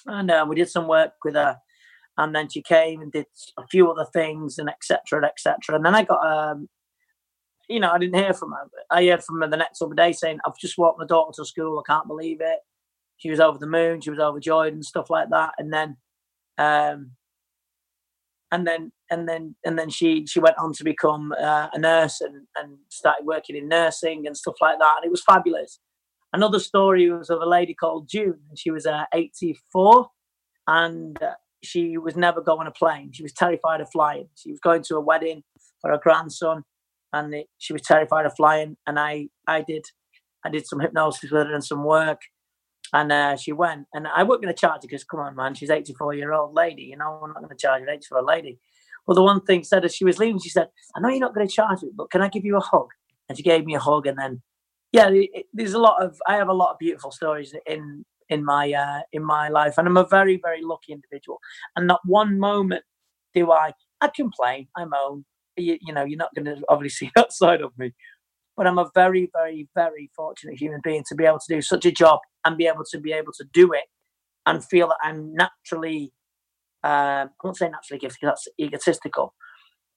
[0.06, 1.60] and uh, we did some work with her.
[2.22, 3.26] And then she came and did
[3.58, 5.26] a few other things and etc.
[5.26, 5.76] etc.
[5.76, 6.70] And then I got um,
[7.70, 8.70] you know, I didn't hear from her.
[8.90, 11.46] I heard from her the next other day saying, I've just walked my daughter to
[11.46, 11.80] school.
[11.80, 12.60] I can't believe it
[13.22, 15.54] she was over the moon, she was overjoyed and stuff like that.
[15.60, 15.98] And then,
[16.58, 17.12] um,
[18.52, 22.20] and then and then and then she she went on to become uh, a nurse
[22.20, 24.96] and and started working in nursing and stuff like that.
[24.98, 25.80] And it was fabulous.
[26.34, 30.10] Another story was of a lady called June, and she was uh, 84,
[30.68, 31.34] and uh,
[31.64, 33.12] she was never going a plane.
[33.14, 34.28] She was terrified of flying.
[34.36, 35.44] She was going to a wedding
[35.82, 36.64] for her grandson,
[37.14, 38.78] and it, she was terrified of flying.
[38.88, 39.86] And I I did
[40.46, 42.22] I did some hypnosis with her and some work,
[42.94, 45.54] and uh, she went, and I wasn't going to charge her because, come on, man,
[45.54, 46.84] she's 84 year old lady.
[46.84, 48.60] You know, I'm not going to charge an 84 year old lady.
[49.08, 51.34] Well, the one thing said as she was leaving, she said, I know you're not
[51.34, 52.90] going to charge me, but can I give you a hug?
[53.28, 54.08] And she gave me a hug.
[54.08, 54.42] And then,
[54.92, 58.44] yeah, it, there's a lot of, I have a lot of beautiful stories in, in
[58.44, 59.78] my, uh, in my life.
[59.78, 61.40] And I'm a very, very lucky individual.
[61.76, 62.84] And not one moment
[63.36, 65.26] do I, I complain, I moan.
[65.58, 67.94] You, you know, you're not going to obviously see that side of me.
[68.58, 71.86] But I'm a very, very, very fortunate human being to be able to do such
[71.86, 73.86] a job and be able to be able to do it
[74.46, 76.14] and feel that I'm naturally,
[76.84, 79.34] um, I won't say naturally gifted because that's egotistical,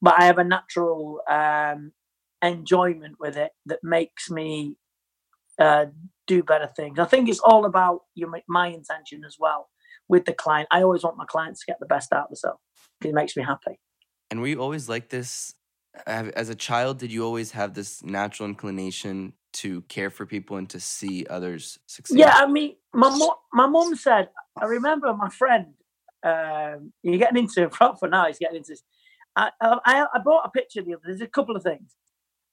[0.03, 1.93] but I have a natural um,
[2.43, 4.76] enjoyment with it that makes me
[5.59, 5.87] uh,
[6.27, 6.99] do better things.
[6.99, 9.68] I think it's all about your, my intention as well
[10.09, 10.68] with the client.
[10.70, 12.61] I always want my clients to get the best out of themselves
[13.03, 13.79] it makes me happy.
[14.31, 15.55] And were you always like this
[16.07, 20.68] as a child, did you always have this natural inclination to care for people and
[20.70, 22.18] to see others succeed?
[22.18, 24.31] Yeah, I mean, my mom, my mom said.
[24.61, 25.75] I remember my friend.
[26.25, 28.27] Um, you're getting into for now.
[28.27, 28.72] He's getting into.
[28.72, 28.83] This.
[29.37, 31.03] I, I, I bought a picture the other.
[31.07, 31.95] There's a couple of things.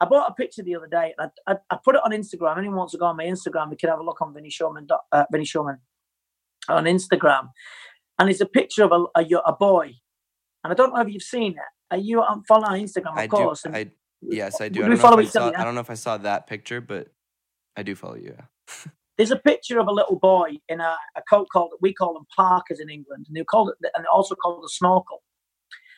[0.01, 2.57] I bought a picture the other day, and I, I, I put it on Instagram.
[2.57, 4.87] Anyone wants to go on my Instagram, we can have a look on Vinny Shoreman.
[5.11, 5.77] Uh, Vinny Shoreman
[6.67, 7.49] on Instagram,
[8.19, 9.93] and it's a picture of a, a, a boy,
[10.63, 13.11] and I don't know if you've seen it are you on follow on Instagram?
[13.11, 13.63] Of I course.
[13.63, 13.91] Do, I,
[14.21, 14.83] yes, I do.
[14.83, 17.09] I don't, follow I, saw, I don't know if I saw that picture, but
[17.75, 18.35] I do follow you.
[18.37, 18.91] Yeah.
[19.17, 22.25] There's a picture of a little boy in a, a coat called we call them
[22.35, 25.21] parkers in England, and they call it and also called a snorkel.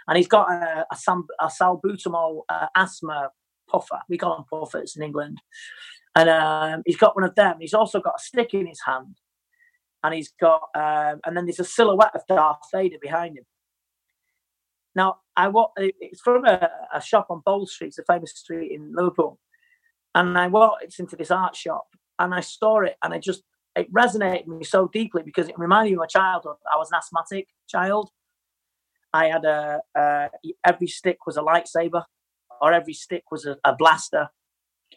[0.07, 3.29] And he's got a, a, a salbutamol uh, asthma
[3.73, 3.99] puffer.
[4.07, 5.41] We call them puffers in England.
[6.15, 7.57] And um, he's got one of them.
[7.59, 9.17] He's also got a stick in his hand.
[10.03, 13.45] And he's got, um, and then there's a silhouette of Darth Vader behind him.
[14.95, 18.73] Now, I walked, it's from a, a, shop on Bold Street, it's a famous street
[18.73, 19.39] in Liverpool.
[20.13, 21.87] And I walked into this art shop
[22.19, 23.41] and I saw it and I just,
[23.75, 26.57] it resonated with me so deeply because it reminded me of my childhood.
[26.71, 28.11] I was an asthmatic child.
[29.13, 30.27] I had a, uh,
[30.63, 32.03] every stick was a lightsaber
[32.63, 34.29] or every stick was a, a, blaster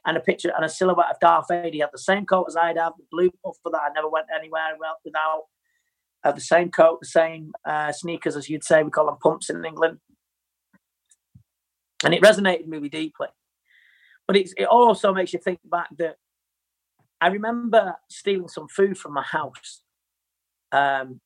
[0.06, 1.68] and a picture and a silhouette of Darth Vader.
[1.72, 4.26] He had the same coat as I'd have, the blue puffer that I never went
[4.32, 4.68] anywhere
[5.04, 5.42] without
[6.22, 8.84] uh, the same coat, the same uh, sneakers, as you'd say.
[8.84, 9.98] We call them pumps in England.
[12.04, 13.28] And it resonated really deeply.
[14.28, 16.18] But it also makes you think back that
[17.20, 19.82] I remember stealing some food from my house.
[20.70, 21.20] Um,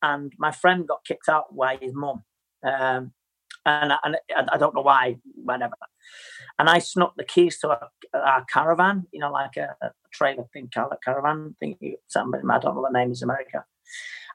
[0.00, 2.22] and my friend got kicked out by his mum.
[2.62, 3.12] Um,
[3.66, 5.74] and, and I don't know why, whatever.
[6.58, 7.78] And I snuck the keys to
[8.14, 10.70] our, caravan, you know, like a, a trailer thing,
[11.04, 11.76] caravan thing.
[12.08, 13.64] Something I don't know what the name is America.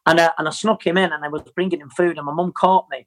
[0.06, 2.34] And uh, and I snuck him in, and I was bringing him food, and my
[2.34, 3.06] mum caught me,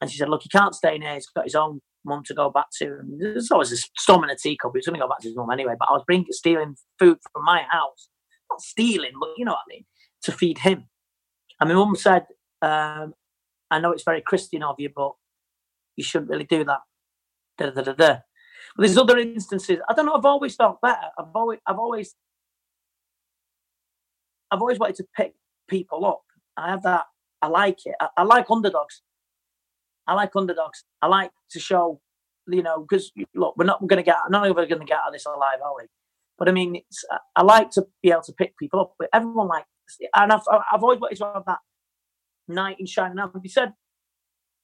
[0.00, 1.14] and she said, "Look, he can't stay in here.
[1.14, 4.30] He's got his own mum to go back to." And there's always a storm in
[4.30, 4.72] a teacup.
[4.74, 5.74] He was going to go back to his mum anyway.
[5.78, 8.08] But I was bringing stealing food from my house,
[8.50, 9.84] not stealing, but you know what I mean,
[10.24, 10.84] to feed him.
[11.60, 12.26] And my mum said,
[12.62, 13.14] um,
[13.70, 15.12] "I know it's very Christian of you, but
[15.96, 16.80] you shouldn't really do that."
[17.58, 18.18] Da, da, da, da.
[18.76, 19.78] But there's other instances.
[19.88, 20.14] I don't know.
[20.14, 21.08] I've always felt better.
[21.18, 22.14] I've always, I've always,
[24.50, 25.34] I've always wanted to pick
[25.68, 26.22] people up.
[26.56, 27.04] I have that.
[27.42, 27.94] I like it.
[28.00, 29.02] I, I like underdogs.
[30.06, 30.84] I like underdogs.
[31.02, 32.00] I like to show,
[32.48, 34.98] you know, because look, we're not going to get, of us are going to get
[34.98, 35.84] out of this alive, are we?
[36.38, 37.04] But I mean, it's.
[37.36, 38.94] I like to be able to pick people up.
[38.98, 39.66] But everyone likes,
[40.14, 40.42] and I've,
[40.72, 41.58] I've always wanted to have that
[42.48, 43.40] knight in shining armor.
[43.42, 43.72] You said,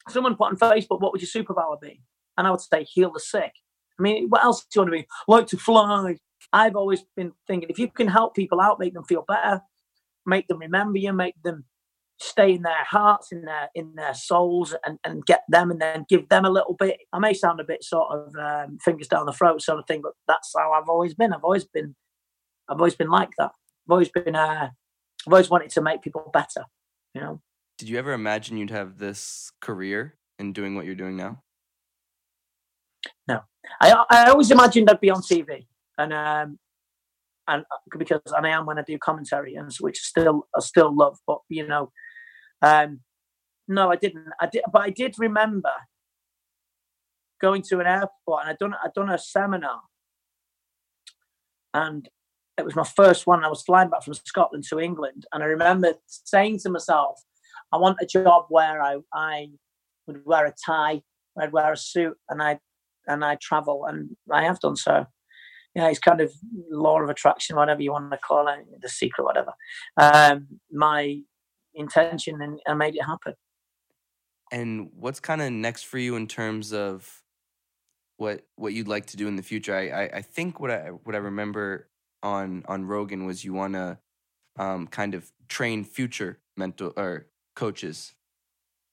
[0.08, 2.00] someone put on Facebook, what would your superpower be?
[2.36, 3.52] And I would say, heal the sick.
[3.98, 5.06] I mean, what else do you want to be?
[5.28, 6.16] Like to fly.
[6.52, 9.62] I've always been thinking, if you can help people out, make them feel better,
[10.26, 11.64] make them remember you, make them
[12.20, 16.04] stay in their hearts, in their in their souls, and, and get them, and then
[16.08, 16.98] give them a little bit.
[17.12, 20.02] I may sound a bit sort of um, fingers down the throat sort of thing,
[20.02, 21.32] but that's how I've always been.
[21.32, 21.94] I've always been,
[22.68, 23.52] I've always been like that.
[23.86, 24.68] I've always been, uh,
[25.26, 26.64] I've always wanted to make people better.
[27.14, 27.40] You know.
[27.78, 31.42] Did you ever imagine you'd have this career in doing what you're doing now?
[33.26, 33.40] No,
[33.80, 35.66] I I always imagined I'd be on TV,
[35.98, 36.58] and um,
[37.48, 40.94] and uh, because and I am when I do commentary, and which still I still
[40.94, 41.18] love.
[41.26, 41.90] But you know,
[42.62, 43.00] um,
[43.68, 44.28] no, I didn't.
[44.40, 45.72] I did, but I did remember
[47.40, 49.80] going to an airport, and I done I done a seminar,
[51.72, 52.08] and
[52.56, 53.44] it was my first one.
[53.44, 57.20] I was flying back from Scotland to England, and I remember saying to myself,
[57.72, 59.48] "I want a job where I I
[60.06, 61.02] would wear a tie,
[61.38, 62.58] I'd wear a suit, and I
[63.06, 65.06] and I travel, and I have done so."
[65.74, 66.32] yeah, it's kind of
[66.70, 69.52] law of attraction, whatever you want to call it, the secret, whatever.
[69.96, 71.20] Um, my
[71.74, 73.34] intention, and I made it happen.
[74.52, 77.22] And what's kind of next for you in terms of
[78.18, 79.74] what what you'd like to do in the future?
[79.74, 81.88] I I, I think what I what I remember
[82.22, 83.98] on on Rogan was you want to
[84.56, 88.14] um, kind of train future mental or coaches.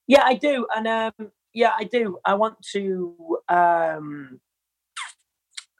[0.06, 2.18] Yeah, I do, and um, yeah, I do.
[2.24, 4.40] I want to um,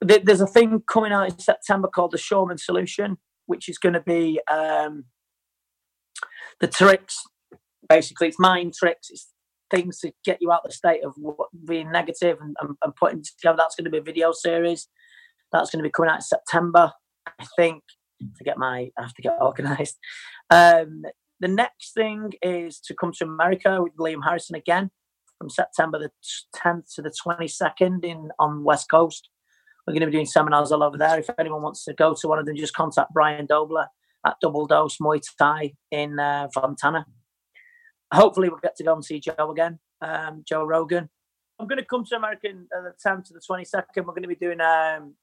[0.03, 4.01] there's a thing coming out in September called the Shoreman Solution, which is going to
[4.01, 5.05] be um,
[6.61, 7.23] the tricks.
[7.89, 9.11] Basically, it's mind tricks.
[9.11, 9.33] It's
[9.71, 12.97] things to get you out of the state of what, being negative and, and, and
[12.97, 13.57] putting together.
[13.59, 14.89] That's going to be a video series.
[15.53, 16.93] That's going to be coming out in September.
[17.27, 17.83] I think
[18.37, 19.99] to get my, I have to get organised.
[20.51, 21.03] Um,
[21.43, 24.91] the next thing is to come to America with Liam Harrison again
[25.39, 26.11] from September the
[26.57, 29.29] 10th to the 22nd in on West Coast.
[29.85, 31.19] We're going to be doing seminars all over there.
[31.19, 33.89] If anyone wants to go to one of them, just contact Brian Dobler
[34.25, 37.05] at Double Dose Muay Thai in uh, Fontana.
[38.15, 41.11] Hopefully, we'll get to go and see Joe again, um, Joe Rogan.
[41.59, 43.83] I'm going to come to America uh, the 10th to the 22nd.
[43.97, 45.17] We're going to be doing um,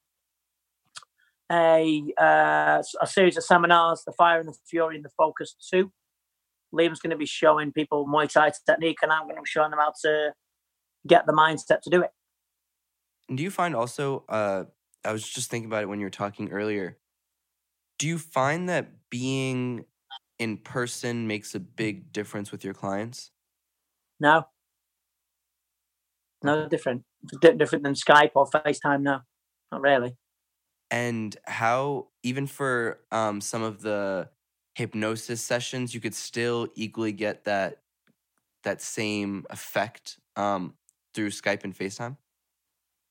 [1.50, 5.90] a uh, a series of seminars, the Fire and the Fury and the Focus 2.
[6.74, 9.72] Liam's going to be showing people Muay Thai technique, and I'm going to be showing
[9.72, 10.34] them how to
[11.08, 12.12] get the mindset to do it.
[13.34, 14.64] Do you find also, uh,
[15.06, 16.98] I was just thinking about it when you were talking earlier.
[17.98, 19.86] Do you find that being
[20.38, 23.32] in person makes a big difference with your clients?
[24.20, 24.46] No.
[26.44, 27.04] No different.
[27.42, 29.20] Different than Skype or FaceTime, no.
[29.72, 30.16] Not really.
[30.90, 34.30] And how, even for um, some of the
[34.80, 37.82] hypnosis sessions, you could still equally get that
[38.64, 40.74] that same effect um,
[41.14, 42.16] through Skype and FaceTime?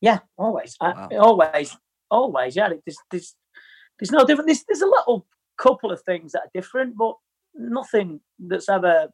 [0.00, 1.08] Yeah, always, wow.
[1.10, 1.76] I, always,
[2.10, 2.56] always.
[2.56, 3.34] Yeah, there's, there's,
[3.98, 4.48] there's no different.
[4.48, 5.26] There's, there's a little
[5.58, 7.14] couple of things that are different, but
[7.54, 9.08] nothing that's ever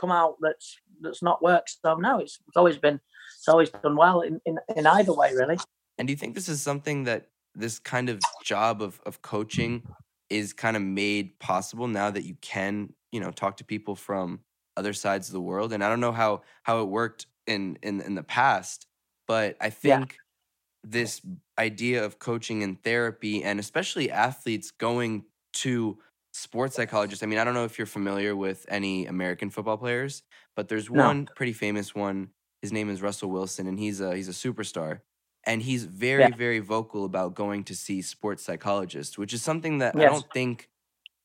[0.00, 1.78] come out that's that's not worked.
[1.84, 3.00] So no, it's, it's always been,
[3.38, 5.58] it's always done well in, in in either way, really.
[5.98, 9.82] And do you think this is something that this kind of job of of coaching
[10.30, 14.40] is kind of made possible now that you can, you know, talk to people from
[14.76, 15.72] other sides of the world?
[15.72, 18.86] And I don't know how how it worked in in in the past,
[19.26, 20.90] but I think yeah.
[20.90, 21.20] this
[21.58, 25.24] idea of coaching and therapy, and especially athletes going
[25.54, 25.98] to
[26.32, 27.22] sports psychologists.
[27.22, 30.22] I mean, I don't know if you're familiar with any American football players,
[30.54, 31.04] but there's no.
[31.04, 32.30] one pretty famous one.
[32.62, 35.00] His name is Russell Wilson, and he's a he's a superstar.
[35.44, 36.36] And he's very, yeah.
[36.36, 40.04] very vocal about going to see sports psychologists, which is something that yes.
[40.04, 40.68] I don't think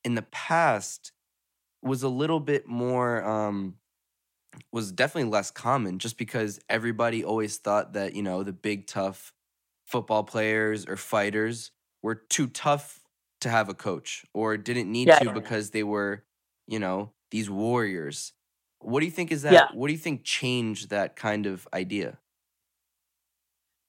[0.04, 1.12] in the past
[1.82, 3.76] was a little bit more um,
[4.72, 9.34] was definitely less common just because everybody always thought that, you know, the big tough
[9.86, 13.02] football players or fighters were too tough
[13.42, 16.24] to have a coach or didn't need Yeah, to yeah, because they were,
[16.68, 18.34] you know, these warriors.
[18.80, 19.76] What do you think is that?
[19.76, 22.20] What do you think changed that kind of idea?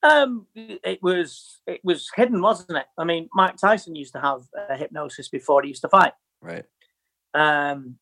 [0.05, 2.87] Um, it was it was hidden, wasn't it?
[2.99, 6.13] I mean, Mike Tyson used to have uh, hypnosis before he used to fight.
[6.43, 6.67] Right.
[7.33, 7.97] Um,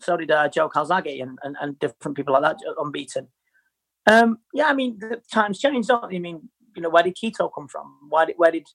[0.00, 3.28] so did uh, Joe Calzaghe and, and, and different people like that, unbeaten.
[4.06, 6.16] Um, yeah, I mean, the times change, don't they?
[6.16, 7.94] I mean, you know, where did keto come from?
[8.08, 8.66] Why did, where did,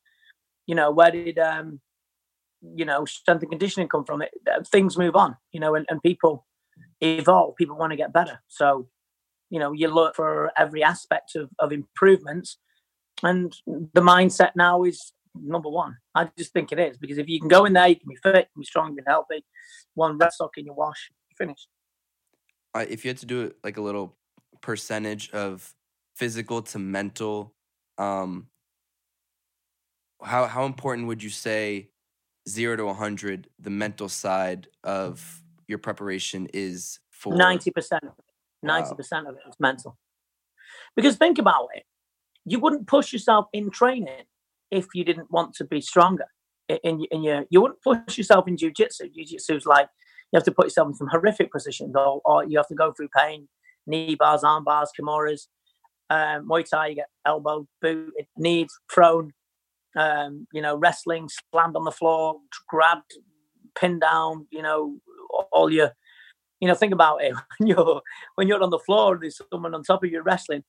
[0.68, 1.82] you know, where did, um,
[2.76, 4.22] you know, strength and conditioning come from?
[4.22, 6.46] It, uh, things move on, you know, and, and people
[7.02, 7.56] evolve.
[7.56, 8.42] People want to get better.
[8.48, 8.88] So,
[9.52, 12.58] you know, you look for every aspect of, of improvements.
[13.22, 15.98] And the mindset now is number one.
[16.16, 18.16] I just think it is because if you can go in there, you can be
[18.16, 19.46] fit, you can be strong, you can be healthy.
[19.94, 21.68] One red sock in your wash, you're finished.
[22.74, 24.16] Uh, if you had to do it like a little
[24.62, 25.74] percentage of
[26.16, 27.54] physical to mental,
[27.98, 28.48] um,
[30.24, 31.90] how how important would you say
[32.48, 37.36] zero to hundred the mental side of your preparation is for
[38.64, 39.98] Ninety ninety percent of it is mental.
[40.96, 41.84] Because think about it,
[42.46, 44.24] you wouldn't push yourself in training
[44.70, 46.26] if you didn't want to be stronger.
[46.70, 49.10] In, in, your, you wouldn't push yourself in jiu-jitsu.
[49.10, 49.90] Jiu-jitsu is like
[50.32, 52.94] you have to put yourself in some horrific positions, or, or you have to go
[52.94, 53.50] through pain,
[53.86, 55.48] knee bars, arm bars, kimuras.
[56.10, 59.34] Um, Muay Thai, you get elbow, boot, kneed, thrown.
[59.98, 62.38] Um, you know, wrestling, slammed on the floor,
[62.70, 63.12] grabbed,
[63.78, 64.48] pinned down.
[64.52, 64.98] You know,
[65.52, 65.92] all your
[66.62, 68.02] you know, think about it when you're
[68.36, 70.64] when you're on the floor and there's someone on top of you wrestling,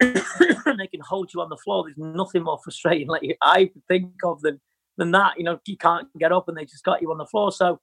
[0.00, 0.16] and
[0.78, 1.84] they can hold you on the floor.
[1.84, 4.60] There's nothing more frustrating, like I think of than
[4.96, 5.32] than that.
[5.38, 7.50] You know, you can't get up and they just got you on the floor.
[7.50, 7.80] So,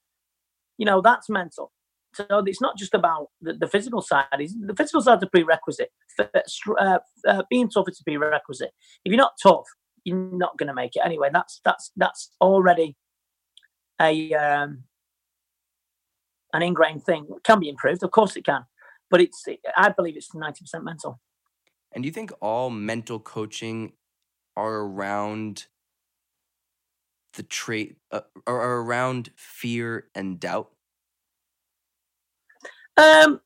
[0.77, 1.71] you know, that's mental.
[2.13, 4.25] So it's not just about the, the physical side.
[4.33, 5.91] It's, the physical side's a prerequisite.
[6.19, 8.71] Uh, uh, being tough is a prerequisite.
[9.05, 9.65] If you're not tough,
[10.03, 11.29] you're not going to make it anyway.
[11.31, 12.97] That's that's that's already
[14.01, 14.83] a um,
[16.53, 17.27] an ingrained thing.
[17.29, 18.65] It can be improved, of course it can,
[19.09, 19.45] but it's
[19.77, 21.19] I believe it's ninety percent mental.
[21.93, 23.93] And do you think all mental coaching
[24.55, 25.67] are around
[27.33, 30.71] the trait uh, are around fear and doubt?
[32.97, 33.41] Um,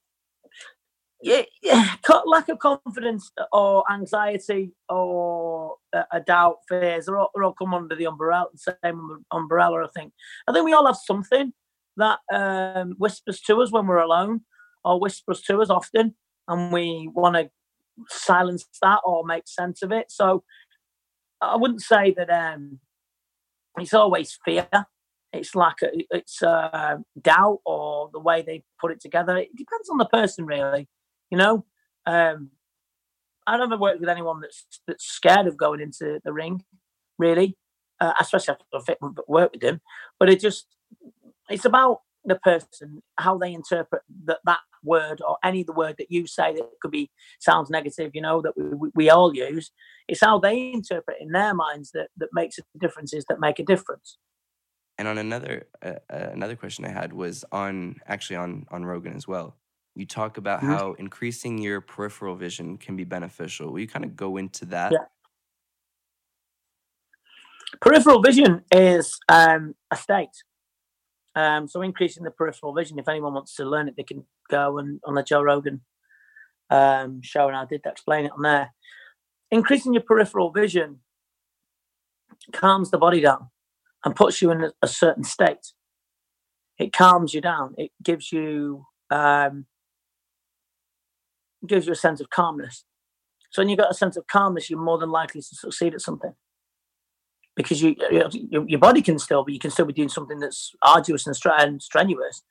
[1.22, 1.95] yeah, yeah,
[2.26, 7.95] lack of confidence or anxiety or a, a doubt, fears, they're all, all come under
[7.95, 9.84] the umbrella, the same umbrella.
[9.84, 10.14] I think.
[10.47, 11.53] I think we all have something
[11.97, 14.41] that um, whispers to us when we're alone,
[14.83, 16.15] or whispers to us often,
[16.47, 17.49] and we want to
[18.09, 20.11] silence that or make sense of it.
[20.11, 20.43] So
[21.41, 22.79] I wouldn't say that um,
[23.77, 24.67] it's always fear.
[25.33, 29.37] It's like a, it's uh, doubt or the way they put it together.
[29.37, 30.87] It depends on the person, really.
[31.29, 31.65] You know,
[32.05, 32.51] um,
[33.47, 36.63] I never worked with anyone that's that's scared of going into the ring,
[37.17, 37.57] really,
[37.99, 39.81] uh, especially after I work with them.
[40.19, 40.67] But it just
[41.49, 45.95] it's about the person how they interpret that that word or any of the word
[45.97, 49.71] that you say that could be sounds negative you know that we, we all use.
[50.07, 53.63] It's how they interpret in their minds that that makes a differences that make a
[53.63, 54.17] difference.
[54.97, 59.15] And on another uh, uh, another question i had was on actually on on rogan
[59.15, 59.55] as well.
[59.95, 60.73] You talk about mm-hmm.
[60.73, 63.72] how increasing your peripheral vision can be beneficial.
[63.72, 64.91] Will you kind of go into that?
[64.91, 65.05] Yeah.
[67.81, 70.43] peripheral vision is um, a state
[71.36, 72.98] um, so increasing the peripheral vision.
[72.98, 75.82] If anyone wants to learn it, they can go and on the Joe Rogan
[76.70, 78.74] um, show, and I did explain it on there.
[79.52, 80.99] Increasing your peripheral vision
[82.53, 83.49] calms the body down
[84.03, 85.74] and puts you in a, certain state.
[86.78, 87.76] It calms you down.
[87.78, 89.66] It gives you um,
[91.66, 92.86] gives you a sense of calmness.
[93.52, 96.02] So when you've got a sense of calmness, you're more than likely to succeed at
[96.02, 96.34] something
[97.56, 100.73] because you, you, your body can still, but you can still be doing something that's
[100.82, 102.44] arduous and, and strenuous.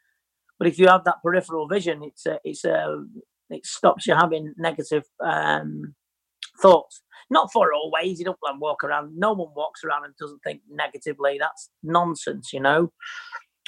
[0.58, 3.04] But if you have that peripheral vision, it's a, it's a,
[3.50, 5.94] it stops you having negative um,
[6.60, 7.02] thoughts.
[7.30, 8.18] Not for always.
[8.18, 9.16] You don't walk around.
[9.16, 11.38] No one walks around and doesn't think negatively.
[11.40, 12.92] That's nonsense, you know.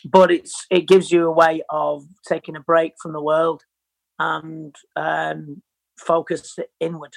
[0.05, 3.63] But it's it gives you a way of taking a break from the world
[4.19, 5.63] and um,
[5.99, 7.15] focus inward.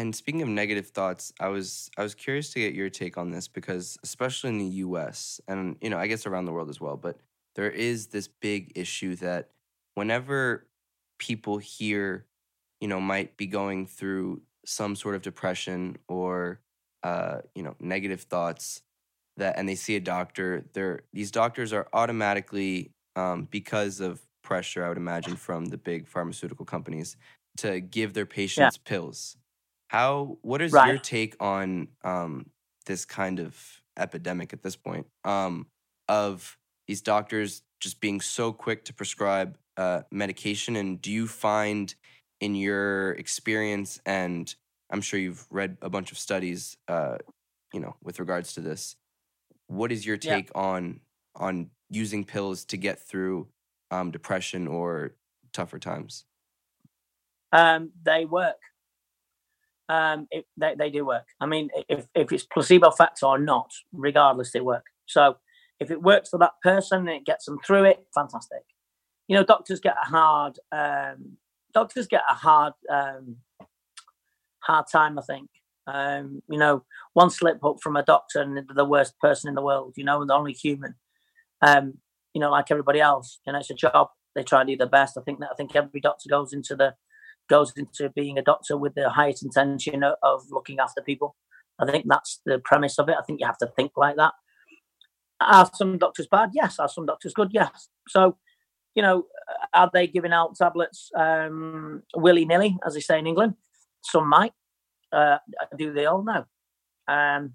[0.00, 3.30] And speaking of negative thoughts, I was I was curious to get your take on
[3.30, 6.80] this because especially in the US and you know, I guess around the world as
[6.80, 7.18] well, but
[7.54, 9.50] there is this big issue that
[9.96, 10.66] whenever
[11.18, 12.24] people here,
[12.80, 16.60] you know, might be going through some sort of depression or
[17.02, 18.80] uh, you know, negative thoughts
[19.36, 24.82] that and they see a doctor, they're these doctors are automatically um, because of pressure,
[24.82, 27.18] I would imagine, from the big pharmaceutical companies
[27.58, 28.88] to give their patients yeah.
[28.88, 29.36] pills.
[29.90, 30.38] How?
[30.42, 30.86] What is right.
[30.86, 32.46] your take on um,
[32.86, 33.60] this kind of
[33.96, 35.66] epidemic at this point um,
[36.08, 36.56] of
[36.86, 40.76] these doctors just being so quick to prescribe uh, medication?
[40.76, 41.92] And do you find
[42.40, 44.54] in your experience, and
[44.90, 47.18] I'm sure you've read a bunch of studies, uh,
[47.74, 48.94] you know, with regards to this,
[49.66, 50.60] what is your take yeah.
[50.60, 51.00] on
[51.34, 53.48] on using pills to get through
[53.90, 55.16] um, depression or
[55.52, 56.26] tougher times?
[57.50, 58.69] Um, they work.
[59.90, 61.24] Um, it, they, they do work.
[61.40, 64.84] I mean, if, if it's placebo effect or not, regardless, they work.
[65.06, 65.36] So
[65.80, 68.62] if it works for that person and it gets them through it, fantastic.
[69.26, 71.38] You know, doctors get a hard um,
[71.74, 73.38] doctors get a hard um,
[74.60, 75.18] hard time.
[75.18, 75.50] I think.
[75.88, 76.84] Um, you know,
[77.14, 79.94] one slip up from a doctor and the worst person in the world.
[79.96, 80.94] You know, and the only human.
[81.62, 81.94] Um,
[82.32, 83.40] you know, like everybody else.
[83.44, 84.08] You know, it's a job.
[84.36, 85.18] They try to do their best.
[85.18, 86.94] I think that I think every doctor goes into the
[87.50, 91.36] goes into being a doctor with the highest intention of, of looking after people.
[91.78, 93.16] I think that's the premise of it.
[93.18, 94.32] I think you have to think like that.
[95.40, 96.50] Are some doctors bad?
[96.54, 96.78] Yes.
[96.78, 97.50] Are some doctors good?
[97.52, 97.88] Yes.
[98.08, 98.36] So,
[98.94, 99.26] you know,
[99.74, 103.54] are they giving out tablets um, willy nilly, as they say in England?
[104.02, 104.52] Some might.
[105.12, 105.38] Uh,
[105.76, 106.22] do they all?
[106.22, 106.44] know?
[107.08, 107.54] Um,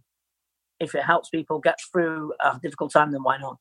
[0.80, 3.58] if it helps people get through a difficult time, then why not?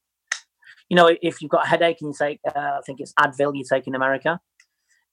[0.89, 3.57] You know, if you've got a headache and you take, uh, I think it's Advil
[3.57, 4.41] you take in America,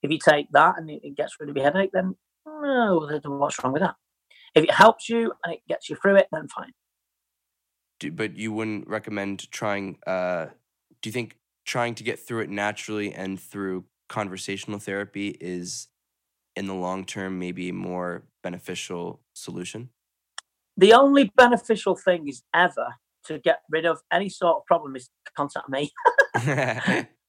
[0.02, 2.16] if you take that and it gets rid of your headache, then
[2.46, 3.96] oh, what's wrong with that?
[4.56, 6.72] If it helps you and it gets you through it, then fine.
[8.00, 9.98] Do, but you wouldn't recommend trying.
[10.06, 10.48] Uh,
[11.02, 15.88] do you think trying to get through it naturally and through conversational therapy is,
[16.56, 19.90] in the long term, maybe a more beneficial solution?
[20.78, 22.96] The only beneficial thing is ever
[23.26, 25.92] to get rid of any sort of problem is contact me.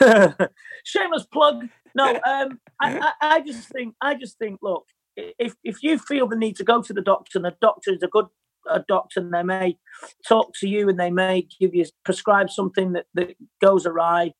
[0.84, 1.68] Shameless plug.
[1.94, 4.84] No, um, I, I, I, just think, I just think, look,
[5.16, 8.02] if if you feel the need to go to the doctor, and the doctor is
[8.02, 8.26] a good
[8.70, 9.78] a doctor, and they may
[10.26, 14.32] talk to you, and they may give you prescribe something that that goes awry,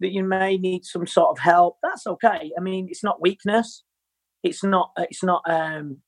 [0.00, 1.78] that you may need some sort of help.
[1.82, 2.52] That's okay.
[2.56, 3.82] I mean, it's not weakness.
[4.42, 4.90] It's not.
[4.98, 5.42] It's not.
[5.48, 5.98] Um,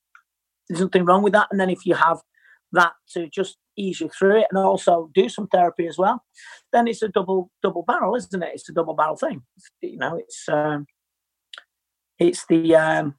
[0.68, 1.48] there's nothing wrong with that.
[1.50, 2.20] And then if you have
[2.72, 6.22] that to just ease you through it and also do some therapy as well,
[6.72, 8.50] then it's a double double barrel, isn't it?
[8.54, 9.42] It's a double barrel thing.
[9.80, 10.86] You know, it's um,
[12.18, 13.14] it's the um,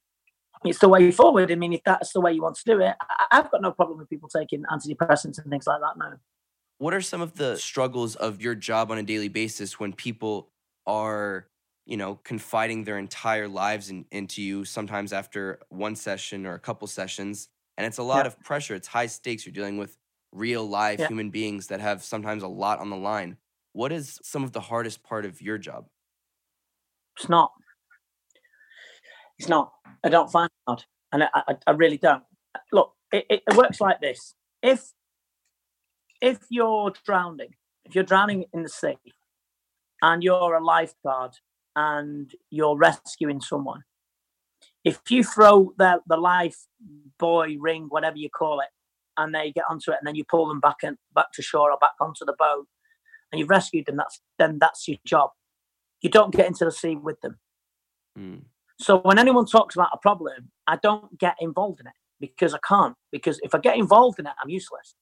[0.63, 1.51] it's the way forward.
[1.51, 2.95] I mean, if that's the way you want to do it,
[3.31, 6.13] I, have got no problem with people taking antidepressants and things like that now.
[6.77, 10.49] What are some of the struggles of your job on a daily basis when people
[10.85, 11.47] are,
[11.85, 14.65] you know, confiding their entire lives in, into you?
[14.65, 18.27] Sometimes after one session or a couple sessions, and it's a lot yeah.
[18.27, 18.75] of pressure.
[18.75, 19.45] It's high stakes.
[19.45, 19.97] You're dealing with
[20.31, 21.07] real live yeah.
[21.07, 23.37] human beings that have sometimes a lot on the line.
[23.73, 25.87] What is some of the hardest part of your job?
[27.17, 27.51] It's not.
[29.39, 29.73] It's not.
[30.03, 32.23] I don't find it hard, and I, I, I really don't.
[32.71, 34.35] Look, it, it, it works like this.
[34.61, 34.91] If
[36.21, 37.55] if you're drowning,
[37.85, 38.97] if you're drowning in the sea,
[40.01, 41.31] and you're a lifeguard
[41.75, 43.83] and you're rescuing someone,
[44.83, 46.57] if you throw the the life
[47.19, 48.69] buoy ring, whatever you call it,
[49.17, 51.71] and they get onto it, and then you pull them back and back to shore
[51.71, 52.67] or back onto the boat,
[53.31, 53.97] and you've rescued them.
[53.97, 55.31] That's then that's your job.
[56.01, 57.39] You don't get into the sea with them.
[58.17, 58.41] Mm.
[58.79, 62.59] So when anyone talks about a problem, I don't get involved in it because I
[62.67, 62.95] can't.
[63.11, 64.95] Because if I get involved in it, I'm useless.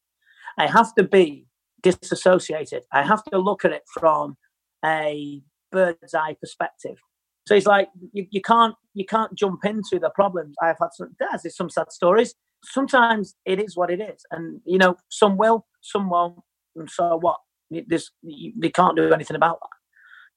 [0.58, 1.48] I have to be
[1.82, 2.84] disassociated.
[2.92, 4.38] I have to look at it from
[4.86, 5.42] a
[5.72, 6.98] bird's eye perspective.
[7.48, 10.56] So it's like you, you can't you can't jump into the problems.
[10.62, 14.78] I've had some there's some sad stories sometimes it is what it is, and you
[14.78, 16.40] know, some will, some won't,
[16.76, 17.40] and so what?
[17.70, 19.70] This they can't do anything about that.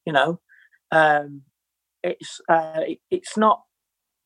[0.06, 0.40] You know,
[0.92, 1.42] um,
[2.02, 3.62] it's uh, it, it's not.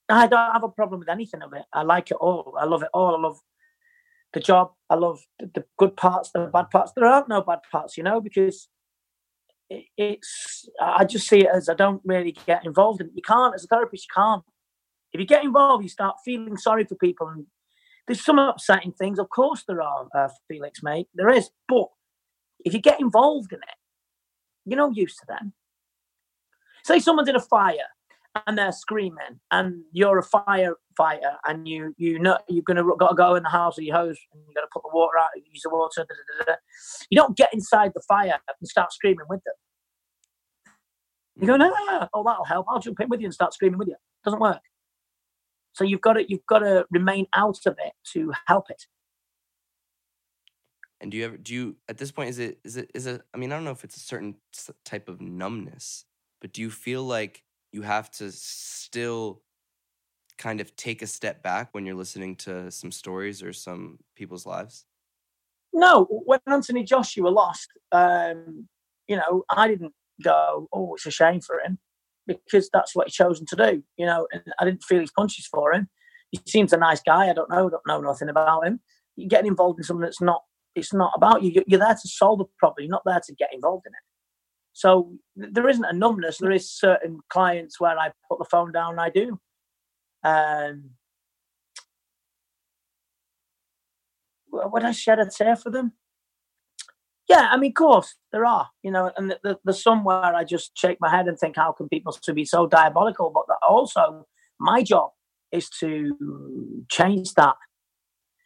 [0.08, 1.64] I don't have a problem with anything of it.
[1.72, 2.56] I like it all.
[2.58, 3.16] I love it all.
[3.16, 3.38] I love
[4.32, 4.72] the job.
[4.88, 6.92] I love the, the good parts, the bad parts.
[6.94, 8.68] There aren't no bad parts, you know, because
[9.70, 10.68] it, it's.
[10.80, 13.12] I just see it as I don't really get involved in it.
[13.14, 14.42] You can't, as a therapist, you can't.
[15.12, 17.46] If you get involved, you start feeling sorry for people and
[18.08, 21.08] there's some upsetting things, of course there are, uh, Felix, mate.
[21.14, 21.88] There is, but
[22.64, 23.74] if you get involved in it,
[24.64, 25.52] you're no use to them.
[26.84, 27.76] Say someone's in a fire
[28.46, 33.14] and they're screaming, and you're a firefighter, and you you know you're gonna got to
[33.14, 35.30] go in the house with your hose, and you got to put the water out,
[35.36, 36.06] use the water.
[36.08, 36.56] Da, da, da,
[37.10, 39.54] you don't get inside the fire and start screaming with them.
[41.40, 42.66] You go, no, no, no, oh, that'll help.
[42.68, 43.96] I'll jump in with you and start screaming with you.
[44.24, 44.60] Doesn't work.
[45.72, 48.86] So you've got to you've got to remain out of it to help it.
[51.00, 53.22] And do you ever do you at this point is it is it is it
[53.32, 54.34] I mean I don't know if it's a certain
[54.84, 56.04] type of numbness
[56.40, 59.42] but do you feel like you have to still
[60.38, 64.46] kind of take a step back when you're listening to some stories or some people's
[64.46, 64.84] lives?
[65.72, 68.68] No, when Anthony Joshua lost, um,
[69.06, 69.92] you know, I didn't
[70.22, 71.78] go, oh, it's a shame for him
[72.26, 75.46] because that's what he's chosen to do, you know, and I didn't feel his punches
[75.46, 75.88] for him.
[76.30, 77.28] He seems a nice guy.
[77.28, 78.80] I don't know, don't know nothing about him.
[79.16, 80.42] You're getting involved in something that's not,
[80.74, 81.62] it's not about you.
[81.66, 82.84] You're there to solve the problem.
[82.84, 84.07] You're not there to get involved in it.
[84.78, 86.38] So there isn't a numbness.
[86.38, 89.40] There is certain clients where I put the phone down I do.
[90.22, 90.90] Um,
[94.52, 95.94] would I shed a tear for them?
[97.28, 100.98] Yeah, I mean, of course there are, you know, and there's somewhere I just shake
[101.00, 103.32] my head and think, how can people to be so diabolical?
[103.34, 104.28] But also,
[104.60, 105.10] my job
[105.50, 107.56] is to change that,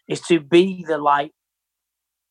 [0.09, 1.35] is to be the light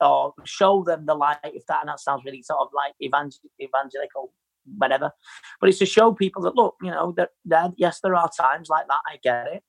[0.01, 1.37] or show them the light.
[1.43, 4.33] If that and that sounds really sort of like evangel- evangelical,
[4.77, 5.11] whatever,
[5.59, 8.69] but it's to show people that look, you know, that, that yes, there are times
[8.69, 9.01] like that.
[9.07, 9.63] I get it,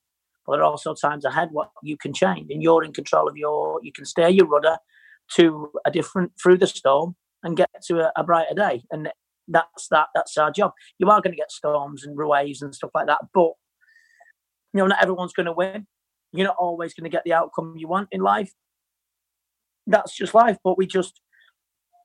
[0.46, 3.36] but there are also times ahead what you can change, and you're in control of
[3.36, 3.80] your.
[3.82, 4.78] You can steer your rudder
[5.36, 9.10] to a different through the storm and get to a, a brighter day, and
[9.48, 10.08] that's that.
[10.14, 10.72] That's our job.
[10.98, 13.52] You are going to get storms and waves and stuff like that, but
[14.72, 15.86] you know, not everyone's going to win.
[16.32, 18.52] You're not always going to get the outcome you want in life.
[19.86, 20.58] That's just life.
[20.62, 21.20] But we just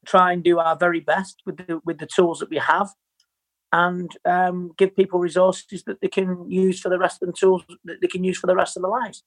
[0.06, 2.90] try and do our very best with the with the tools that we have
[3.74, 7.64] and um, give people resources that they can use for the rest of the tools
[7.84, 9.24] that they can use for the rest of their lives.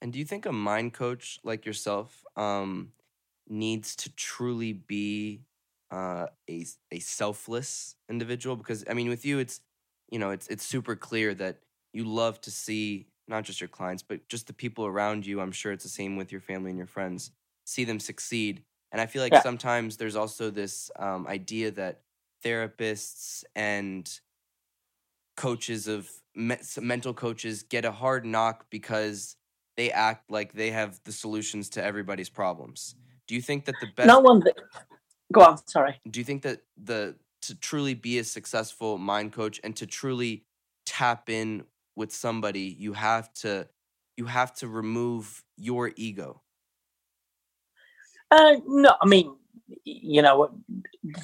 [0.00, 2.92] And do you think a mind coach like yourself um,
[3.48, 5.42] needs to truly be
[5.90, 8.56] uh, a a selfless individual?
[8.56, 9.60] Because I mean, with you, it's
[10.10, 11.58] you know, it's it's super clear that
[11.92, 15.40] you love to see not just your clients, but just the people around you.
[15.40, 17.32] I'm sure it's the same with your family and your friends.
[17.66, 18.62] See them succeed,
[18.92, 19.42] and I feel like yeah.
[19.42, 22.00] sometimes there's also this um, idea that
[22.44, 24.08] therapists and
[25.36, 29.36] coaches of me- mental coaches get a hard knock because
[29.76, 32.94] they act like they have the solutions to everybody's problems.
[33.26, 34.06] Do you think that the best?
[34.06, 34.40] No one.
[34.40, 34.54] That...
[35.32, 35.58] Go on.
[35.66, 36.00] Sorry.
[36.08, 40.44] Do you think that the to truly be a successful mind coach and to truly
[40.84, 41.64] tap in
[41.96, 43.68] with somebody, you have to
[44.16, 46.42] you have to remove your ego.
[48.30, 49.34] Uh, no, I mean,
[49.84, 50.50] you know,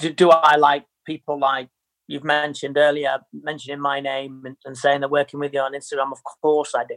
[0.00, 1.68] do, do I like people like
[2.06, 6.12] you've mentioned earlier, mentioning my name and, and saying they're working with you on Instagram?
[6.12, 6.96] Of course I do.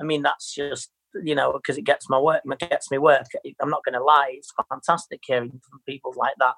[0.00, 0.90] I mean, that's just
[1.22, 3.26] you know because it gets my work, it gets me work.
[3.60, 6.54] I'm not going to lie; it's fantastic hearing from people like that.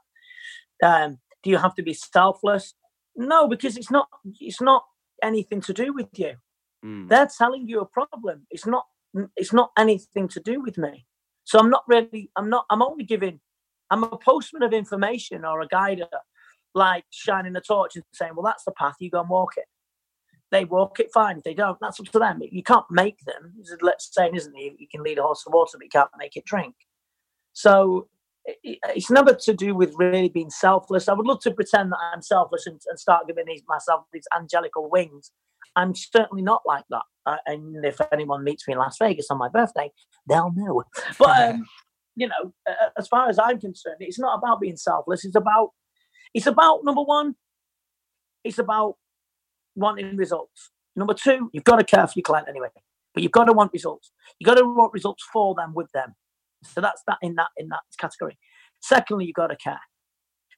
[0.83, 2.75] Um, do you have to be selfless?
[3.17, 4.09] No, because it's not.
[4.41, 4.85] It's not
[5.23, 6.35] anything to do with you.
[6.85, 7.09] Mm.
[7.09, 8.47] They're telling you a problem.
[8.51, 8.87] It's not.
[9.37, 11.07] It's not anything to do with me.
[11.45, 12.31] So I'm not really.
[12.37, 12.67] I'm not.
[12.71, 13.41] I'm only giving.
[13.91, 16.19] I'm a postman of information or a guider, uh,
[16.75, 18.97] like shining a torch and saying, "Well, that's the path.
[19.01, 19.67] You go and walk it."
[20.51, 21.39] They walk it fine.
[21.39, 22.41] If they don't, that's up to them.
[22.43, 23.55] You can't make them.
[23.81, 24.75] Let's say, isn't it?
[24.79, 26.75] You can lead a horse to water, but you can't make it drink.
[27.55, 28.09] So
[28.45, 31.09] it's never to do with really being selfless.
[31.09, 35.31] I would love to pretend that I'm selfless and, start giving myself these angelical wings
[35.77, 37.03] I'm certainly not like that.
[37.25, 39.91] Uh, and if anyone meets me in Las Vegas on my birthday,
[40.29, 40.83] they'll know.
[41.19, 41.67] But um,
[42.17, 45.25] you know, uh, as far as I'm concerned, it's not about being selfless.
[45.25, 45.71] It's about
[46.35, 47.35] it's about number one,
[48.45, 48.97] it's about
[49.75, 50.71] wanting results.
[50.97, 52.69] Number two, you've got to care for your client anyway,
[53.15, 54.13] but you've got to want results.
[54.39, 56.15] You've got to want results for them with them.
[56.65, 58.39] So that's that in that in that category.
[58.81, 59.81] Secondly, you've got to care.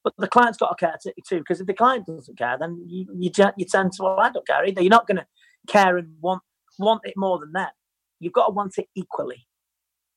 [0.05, 3.07] But the client's got to care too, because if the client doesn't care, then you,
[3.17, 4.83] you, you tend to, well, I don't care either.
[4.83, 5.27] You're not going to
[5.67, 6.43] care and want
[6.79, 7.73] want it more than that.
[8.21, 9.47] You've got to want it equally.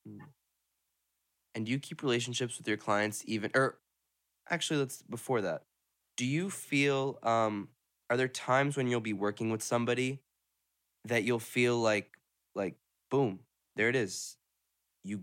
[0.06, 0.18] Hmm.
[1.54, 3.78] And do you keep relationships with your clients even, or
[4.50, 5.62] actually, let's before that.
[6.18, 7.18] Do you feel?
[7.22, 7.68] Um,
[8.10, 10.20] are there times when you'll be working with somebody
[11.06, 12.10] that you'll feel like,
[12.54, 12.74] like,
[13.10, 13.40] boom,
[13.76, 14.36] there it is.
[15.04, 15.22] You,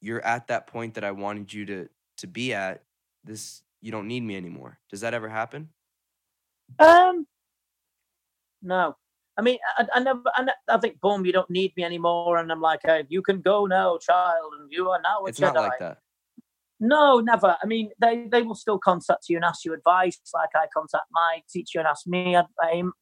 [0.00, 2.82] you're at that point that I wanted you to to be at.
[3.24, 4.78] This you don't need me anymore.
[4.90, 5.68] Does that ever happen?
[6.78, 7.26] Um,
[8.62, 8.96] no.
[9.36, 10.22] I mean, I, I never.
[10.34, 13.40] I, I, think, boom, you don't need me anymore, and I'm like, hey, you can
[13.40, 15.54] go now, child, and you are now a it's Jedi.
[15.54, 15.98] not like that.
[16.84, 17.56] No, never.
[17.62, 21.04] I mean, they, they will still contact you and ask you advice, like I contact
[21.12, 22.36] my teacher and ask me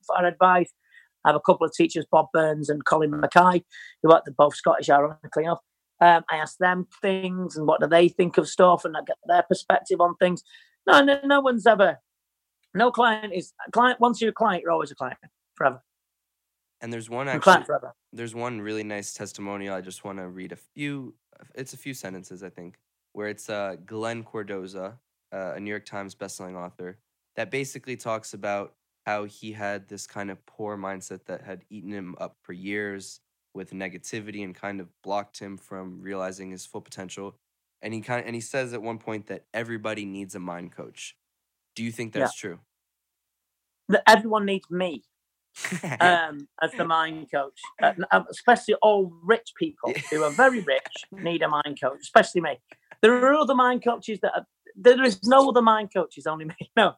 [0.07, 0.71] for advice.
[1.25, 3.65] I have a couple of teachers, Bob Burns and Colin Mackay,
[4.03, 5.61] who are both Scottish, ironically enough.
[6.01, 9.17] Um, I ask them things and what do they think of stuff, and I get
[9.27, 10.43] their perspective on things.
[10.91, 11.99] No, no, no one's ever.
[12.75, 14.01] No client is a client.
[14.01, 15.19] Once you're a client, you're always a client
[15.55, 15.83] forever.
[16.81, 17.65] And there's one actually.
[18.13, 19.75] There's one really nice testimonial.
[19.75, 21.15] I just want to read a few.
[21.55, 22.79] It's a few sentences, I think,
[23.13, 24.95] where it's uh, Glen Cordoza,
[25.33, 26.99] uh, a New York Times bestselling author.
[27.37, 28.75] that basically talks about
[29.07, 33.21] how he had this kind of poor mindset that had eaten him up for years
[33.55, 37.35] with negativity and kind of blocked him from realizing his full potential.
[37.83, 40.73] And he kind of, and he says at one point that everybody needs a mind
[40.73, 41.17] coach.
[41.75, 42.49] Do you think that's yeah.
[42.49, 42.59] true?
[43.89, 45.05] That everyone needs me
[46.01, 51.05] um, as the mind coach, uh, um, especially all rich people who are very rich
[51.13, 52.59] need a mind coach, especially me.
[53.03, 54.47] There are other mind coaches that are,
[54.77, 56.71] there is no other mind coaches, only me.
[56.77, 56.95] No.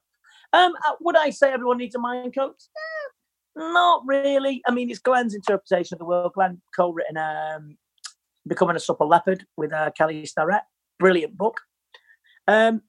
[0.53, 2.63] Um, uh, would I say everyone needs a mind coach?
[2.77, 4.61] Eh, not really.
[4.67, 6.33] I mean, it's Glen's interpretation of the world.
[6.35, 7.77] Glen co-written um,
[8.47, 10.62] "Becoming a Supple Leopard" with uh, Kelly Starrett.
[10.98, 11.60] Brilliant book.
[12.48, 12.82] Um,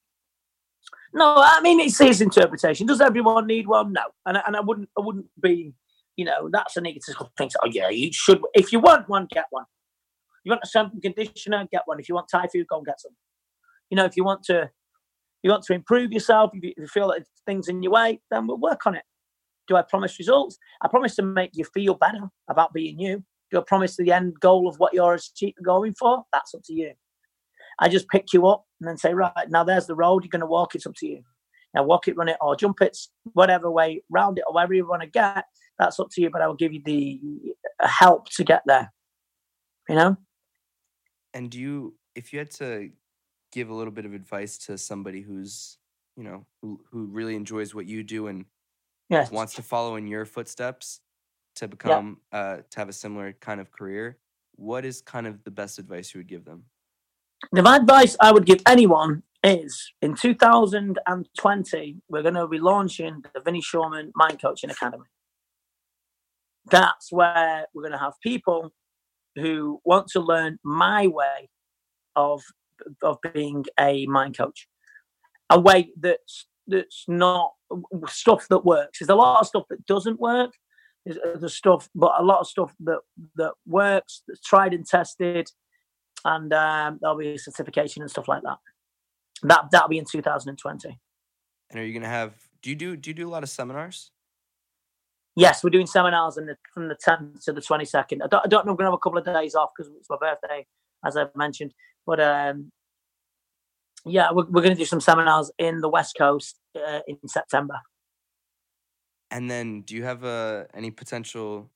[1.12, 2.86] no, I mean it's his interpretation.
[2.86, 3.92] Does everyone need one?
[3.92, 5.72] No, and and I wouldn't I wouldn't be,
[6.16, 7.50] you know, that's a egotistical thing.
[7.62, 8.40] Oh yeah, you should.
[8.52, 9.64] If you want one, get one.
[10.44, 11.98] You want a shampoo conditioner, get one.
[11.98, 13.12] If you want Thai food, go and get some.
[13.90, 14.70] You know, if you want to,
[15.42, 16.50] you want to improve yourself.
[16.52, 19.04] If you, feel that things in your way, then we'll work on it.
[19.66, 20.58] Do I promise results?
[20.82, 23.24] I promise to make you feel better about being you.
[23.54, 25.16] Do I promise the end goal of what you're
[25.62, 26.24] going for?
[26.32, 26.90] That's up to you.
[27.78, 30.24] I just pick you up and then say, right, now there's the road.
[30.24, 30.74] You're going to walk.
[30.74, 31.22] It's up to you.
[31.72, 32.98] Now walk it, run it, or jump it,
[33.32, 35.44] whatever way, round it, or wherever you want to get.
[35.78, 36.30] That's up to you.
[36.30, 37.20] But I will give you the
[37.80, 38.92] uh, help to get there.
[39.88, 40.16] You know.
[41.32, 42.90] And do you, if you had to
[43.52, 45.78] give a little bit of advice to somebody who's,
[46.16, 48.46] you know, who who really enjoys what you do and
[49.10, 49.30] yes.
[49.30, 50.98] wants to follow in your footsteps
[51.56, 52.38] to become, yeah.
[52.38, 54.18] uh, to have a similar kind of career,
[54.56, 56.64] what is kind of the best advice you would give them?
[57.52, 63.40] The advice I would give anyone is in 2020, we're going to be launching the
[63.40, 65.04] Vinny Shoreman Mind Coaching Academy.
[66.70, 68.72] That's where we're going to have people
[69.36, 71.50] who want to learn my way
[72.16, 72.42] of
[73.02, 74.66] of being a mind coach,
[75.50, 77.52] a way that's that's not
[78.06, 78.98] stuff that works.
[78.98, 80.52] There's a lot of stuff that doesn't work.
[81.04, 83.00] There's, there's stuff, but a lot of stuff that
[83.36, 85.48] that works, that's tried and tested,
[86.24, 88.58] and um, there'll be a certification and stuff like that.
[89.42, 90.98] That that'll be in 2020.
[91.70, 92.34] And are you gonna have?
[92.62, 94.10] Do you do do you do a lot of seminars?
[95.36, 98.22] Yes, we're doing seminars the, from the 10th to the 22nd.
[98.22, 98.70] I don't, I don't know.
[98.70, 100.64] I'm gonna have a couple of days off because it's my birthday,
[101.04, 101.74] as I've mentioned.
[102.06, 102.70] But um,
[104.04, 107.80] yeah, we're, we're going to do some seminars in the West Coast uh, in September.
[109.30, 111.70] And then, do you have uh, any potential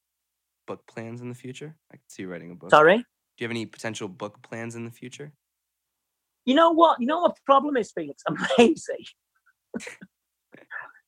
[0.66, 1.74] book plans in the future?
[1.92, 2.70] I can see you writing a book.
[2.70, 2.98] Sorry.
[2.98, 3.04] Do
[3.38, 5.32] you have any potential book plans in the future?
[6.44, 7.00] You know what?
[7.00, 8.22] You know what the problem is, Felix?
[8.26, 9.06] I'm lazy.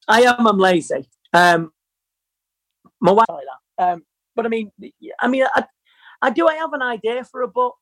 [0.08, 0.46] I am.
[0.46, 1.08] I'm lazy.
[1.32, 1.72] Um,
[3.00, 3.44] my wife like
[3.78, 3.92] that.
[3.92, 4.02] Um,
[4.36, 4.72] but I mean,
[5.20, 5.64] I mean, I,
[6.22, 6.46] I do.
[6.46, 7.78] I have an idea for a book,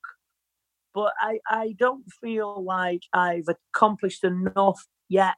[0.95, 5.37] but I, I don't feel like I've accomplished enough yet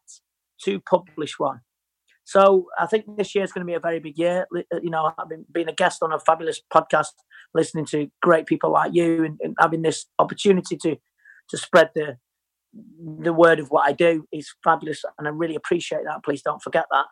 [0.62, 1.60] to publish one.
[2.30, 4.46] So I think this year is going to be a very big year.
[4.56, 7.08] Uh, you know, I've been being a guest on a fabulous podcast,
[7.54, 10.96] listening to great people like you, and, and having this opportunity to
[11.48, 12.18] to spread the
[13.20, 16.22] the word of what I do is fabulous, and I really appreciate that.
[16.22, 17.06] Please don't forget that.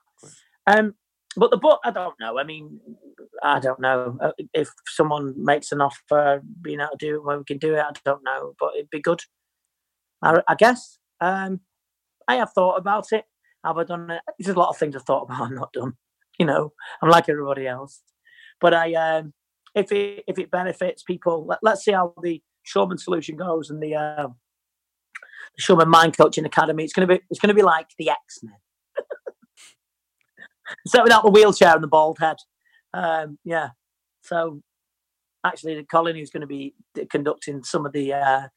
[0.73, 0.95] Um,
[1.37, 2.39] but the book, I don't know.
[2.39, 2.79] I mean,
[3.43, 7.39] I don't know uh, if someone makes an offer, being able to do it when
[7.39, 7.81] we can do it.
[7.81, 9.23] I don't know, but it'd be good.
[10.23, 10.99] I, I guess.
[11.21, 11.59] Um,
[12.29, 13.25] I have thought about it.
[13.65, 14.23] Have I done it?
[14.39, 15.41] There's a lot of things I've thought about.
[15.49, 15.95] I'm not done.
[16.39, 16.73] You know,
[17.03, 18.01] I'm like everybody else.
[18.61, 19.33] But I, um,
[19.75, 23.83] if it if it benefits people, let, us see how the Shoreman solution goes and
[23.83, 24.29] the, uh,
[25.57, 26.85] the Shoreman Mind Coaching Academy.
[26.85, 28.55] It's gonna be it's gonna be like the X Men.
[30.85, 32.37] Except without the wheelchair and the bald head.
[32.93, 33.71] Um, yeah.
[34.23, 34.63] So
[35.45, 36.75] actually, Colin, who's going to be
[37.11, 38.49] conducting some of the uh,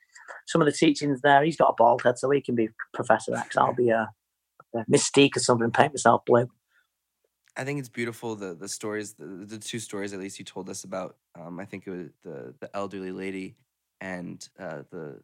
[0.48, 3.36] some of the teachings there, he's got a bald head, so he can be Professor
[3.36, 3.58] X.
[3.58, 4.10] I'll be a
[4.90, 6.50] Mystique or something, paint myself blue.
[7.58, 10.70] I think it's beautiful the the stories, the, the two stories at least you told
[10.70, 11.18] us about.
[11.40, 13.56] Um, I think it was the the elderly lady
[14.00, 15.22] and uh, the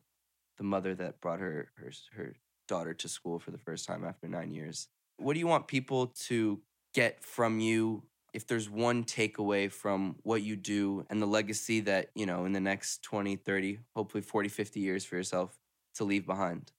[0.58, 2.36] the mother that brought her her her
[2.68, 4.88] daughter to school for the first time after nine years.
[5.18, 6.62] What do you want people to
[6.94, 8.04] get from you
[8.34, 12.52] if there's one takeaway from what you do and the legacy that, you know, in
[12.52, 15.58] the next 20, 30, hopefully 40, 50 years for yourself
[15.96, 16.72] to leave behind?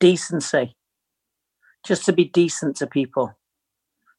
[0.00, 0.76] Decency.
[1.86, 3.32] Just to be decent to people.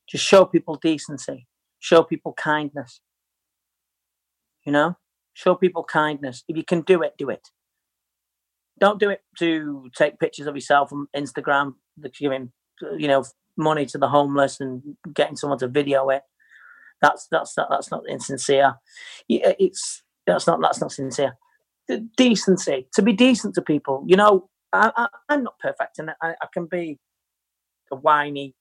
[0.10, 1.48] Just show people decency.
[1.80, 3.02] Show people kindness.
[4.66, 4.98] You know?
[5.34, 6.44] Show people kindness.
[6.48, 7.50] If you can do it, do it.
[8.80, 11.74] Don't do it to take pictures of yourself on Instagram,
[12.20, 12.52] giving,
[12.98, 13.24] you know,
[13.58, 14.82] money to the homeless and
[15.14, 16.22] getting someone to video it.
[17.02, 18.76] That's that's that, that's not insincere.
[19.28, 21.38] It's that's not that's not sincere.
[22.16, 24.04] Decency to be decent to people.
[24.08, 27.00] You know, I, am not perfect, and I, I, can be
[27.92, 28.56] a whiny,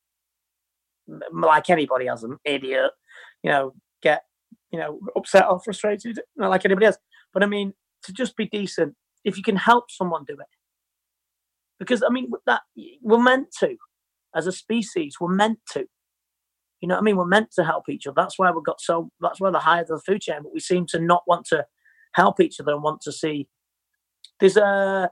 [1.32, 2.92] like anybody else, an idiot,
[3.42, 4.22] you know, get,
[4.70, 6.98] you know, upset or frustrated, not like anybody else.
[7.32, 7.74] But I mean,
[8.04, 10.46] to just be decent, if you can help someone do it.
[11.78, 12.62] Because I mean, that
[13.02, 13.76] we're meant to,
[14.34, 15.86] as a species, we're meant to.
[16.80, 17.16] You know what I mean?
[17.16, 18.14] We're meant to help each other.
[18.16, 19.10] That's why we've got so.
[19.20, 21.66] That's why the higher the food chain, but we seem to not want to
[22.14, 23.48] help each other and want to see.
[24.40, 25.10] There's a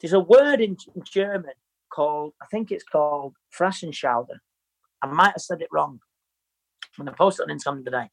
[0.00, 1.52] there's a word in German
[1.92, 4.38] called I think it's called Frassenschauder.
[5.02, 6.00] I might have said it wrong.
[6.98, 8.10] I'm going to post it on Instagram today,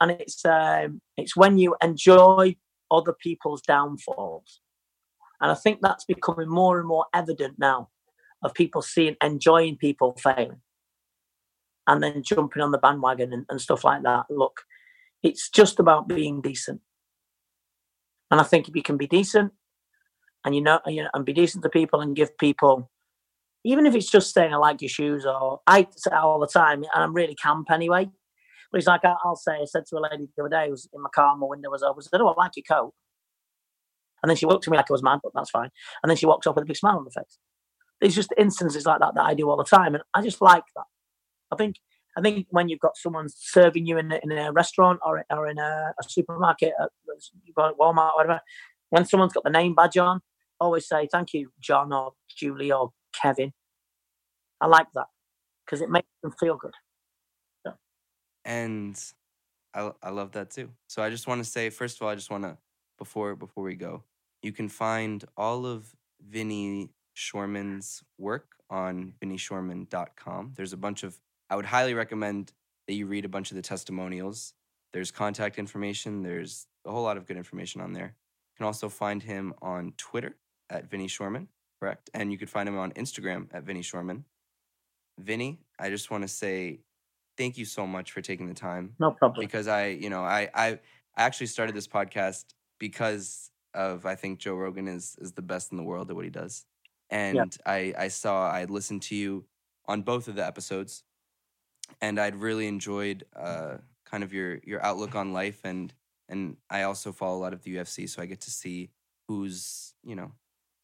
[0.00, 2.56] and it's um, it's when you enjoy
[2.90, 4.60] other people's downfalls,
[5.40, 7.90] and I think that's becoming more and more evident now
[8.42, 10.60] of people seeing enjoying people failing
[11.86, 14.26] and then jumping on the bandwagon and, and stuff like that.
[14.30, 14.62] Look,
[15.22, 16.80] it's just about being decent.
[18.30, 19.52] And I think if you can be decent
[20.44, 22.90] and you know, you know and be decent to people and give people
[23.64, 26.82] even if it's just saying I like your shoes or I say all the time
[26.82, 28.10] and I'm really camp anyway.
[28.70, 30.88] But it's like I'll say I said to a lady the other day, who was
[30.92, 32.92] in my car, my window was open, I said, Oh, I like your coat.
[34.22, 35.70] And then she looked at me like I was mad, but that's fine.
[36.02, 37.38] And then she walks off with a big smile on her face.
[38.00, 39.94] There's just instances like that that I do all the time.
[39.94, 40.84] And I just like that.
[41.52, 41.76] I think
[42.16, 45.58] I think when you've got someone serving you in, in a restaurant or, or in
[45.58, 46.90] a, a supermarket, at,
[47.56, 48.40] Walmart, whatever,
[48.90, 50.20] when someone's got the name badge on,
[50.60, 52.90] always say thank you, John or Julie or
[53.20, 53.52] Kevin.
[54.60, 55.06] I like that
[55.64, 56.74] because it makes them feel good.
[57.64, 57.72] Yeah.
[58.44, 58.98] And
[59.74, 60.70] I, I love that too.
[60.86, 62.56] So I just want to say, first of all, I just want to
[62.98, 64.04] before before we go,
[64.42, 70.52] you can find all of Vinny Shoreman's work on vinnyshoreman.com.
[70.56, 71.18] There's a bunch of
[71.50, 72.52] I would highly recommend
[72.86, 74.54] that you read a bunch of the testimonials.
[74.92, 78.14] There's contact information, there's a whole lot of good information on there.
[78.14, 80.36] You can also find him on Twitter
[80.70, 81.48] at Vinny Shoreman,
[81.80, 82.10] correct?
[82.14, 84.24] And you could find him on Instagram at Vinny Shoreman.
[85.18, 86.80] Vinny, I just want to say
[87.36, 88.94] thank you so much for taking the time.
[88.98, 89.44] No problem.
[89.44, 90.78] Because I, you know, I I, I
[91.16, 92.46] actually started this podcast
[92.78, 96.24] because of I think Joe Rogan is is the best in the world at what
[96.24, 96.64] he does.
[97.10, 97.44] And yeah.
[97.66, 99.44] I I saw I listened to you
[99.86, 101.02] on both of the episodes
[102.00, 105.92] and I'd really enjoyed uh, kind of your your outlook on life and
[106.28, 108.90] and I also follow a lot of the UFC, so I get to see
[109.28, 110.32] who's you know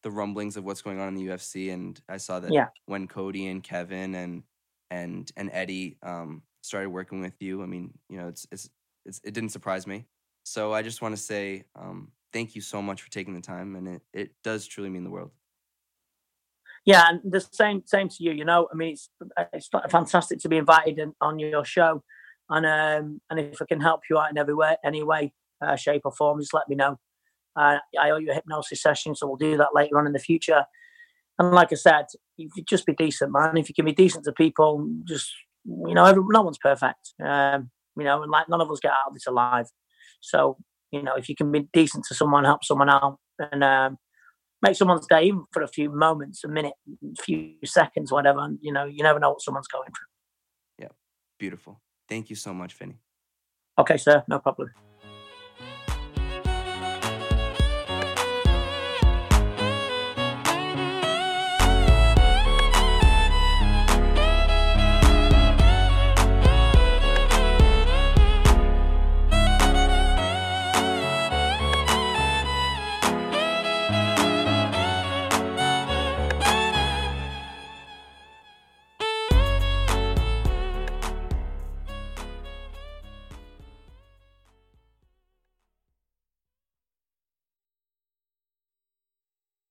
[0.03, 2.67] the rumblings of what's going on in the UFC, and I saw that yeah.
[2.85, 4.43] when Cody and Kevin and
[4.89, 8.69] and and Eddie um, started working with you, I mean, you know, it's it's,
[9.05, 10.05] it's it didn't surprise me.
[10.43, 13.75] So I just want to say um, thank you so much for taking the time,
[13.75, 15.31] and it it does truly mean the world.
[16.85, 18.31] Yeah, and the same same to you.
[18.31, 19.09] You know, I mean, it's
[19.53, 22.03] it's fantastic to be invited in, on your show,
[22.49, 25.75] and um, and if I can help you out in every way, any way, uh,
[25.75, 26.99] shape or form, just let me know.
[27.55, 30.19] Uh, I owe you a hypnosis session, so we'll do that later on in the
[30.19, 30.65] future.
[31.39, 32.05] And like I said,
[32.37, 33.57] you just be decent, man.
[33.57, 35.31] If you can be decent to people, just
[35.65, 37.13] you know, every, no one's perfect.
[37.23, 39.67] Um, you know, and like none of us get out of this alive.
[40.21, 40.57] So
[40.91, 43.97] you know, if you can be decent to someone, help someone out, and um,
[44.61, 46.73] make someone's day even for a few moments, a minute,
[47.03, 48.39] a few seconds, whatever.
[48.39, 50.85] And, you know, you never know what someone's going through.
[50.85, 50.91] Yeah,
[51.39, 51.81] beautiful.
[52.07, 52.99] Thank you so much, Vinny.
[53.77, 54.23] Okay, sir.
[54.27, 54.69] No problem.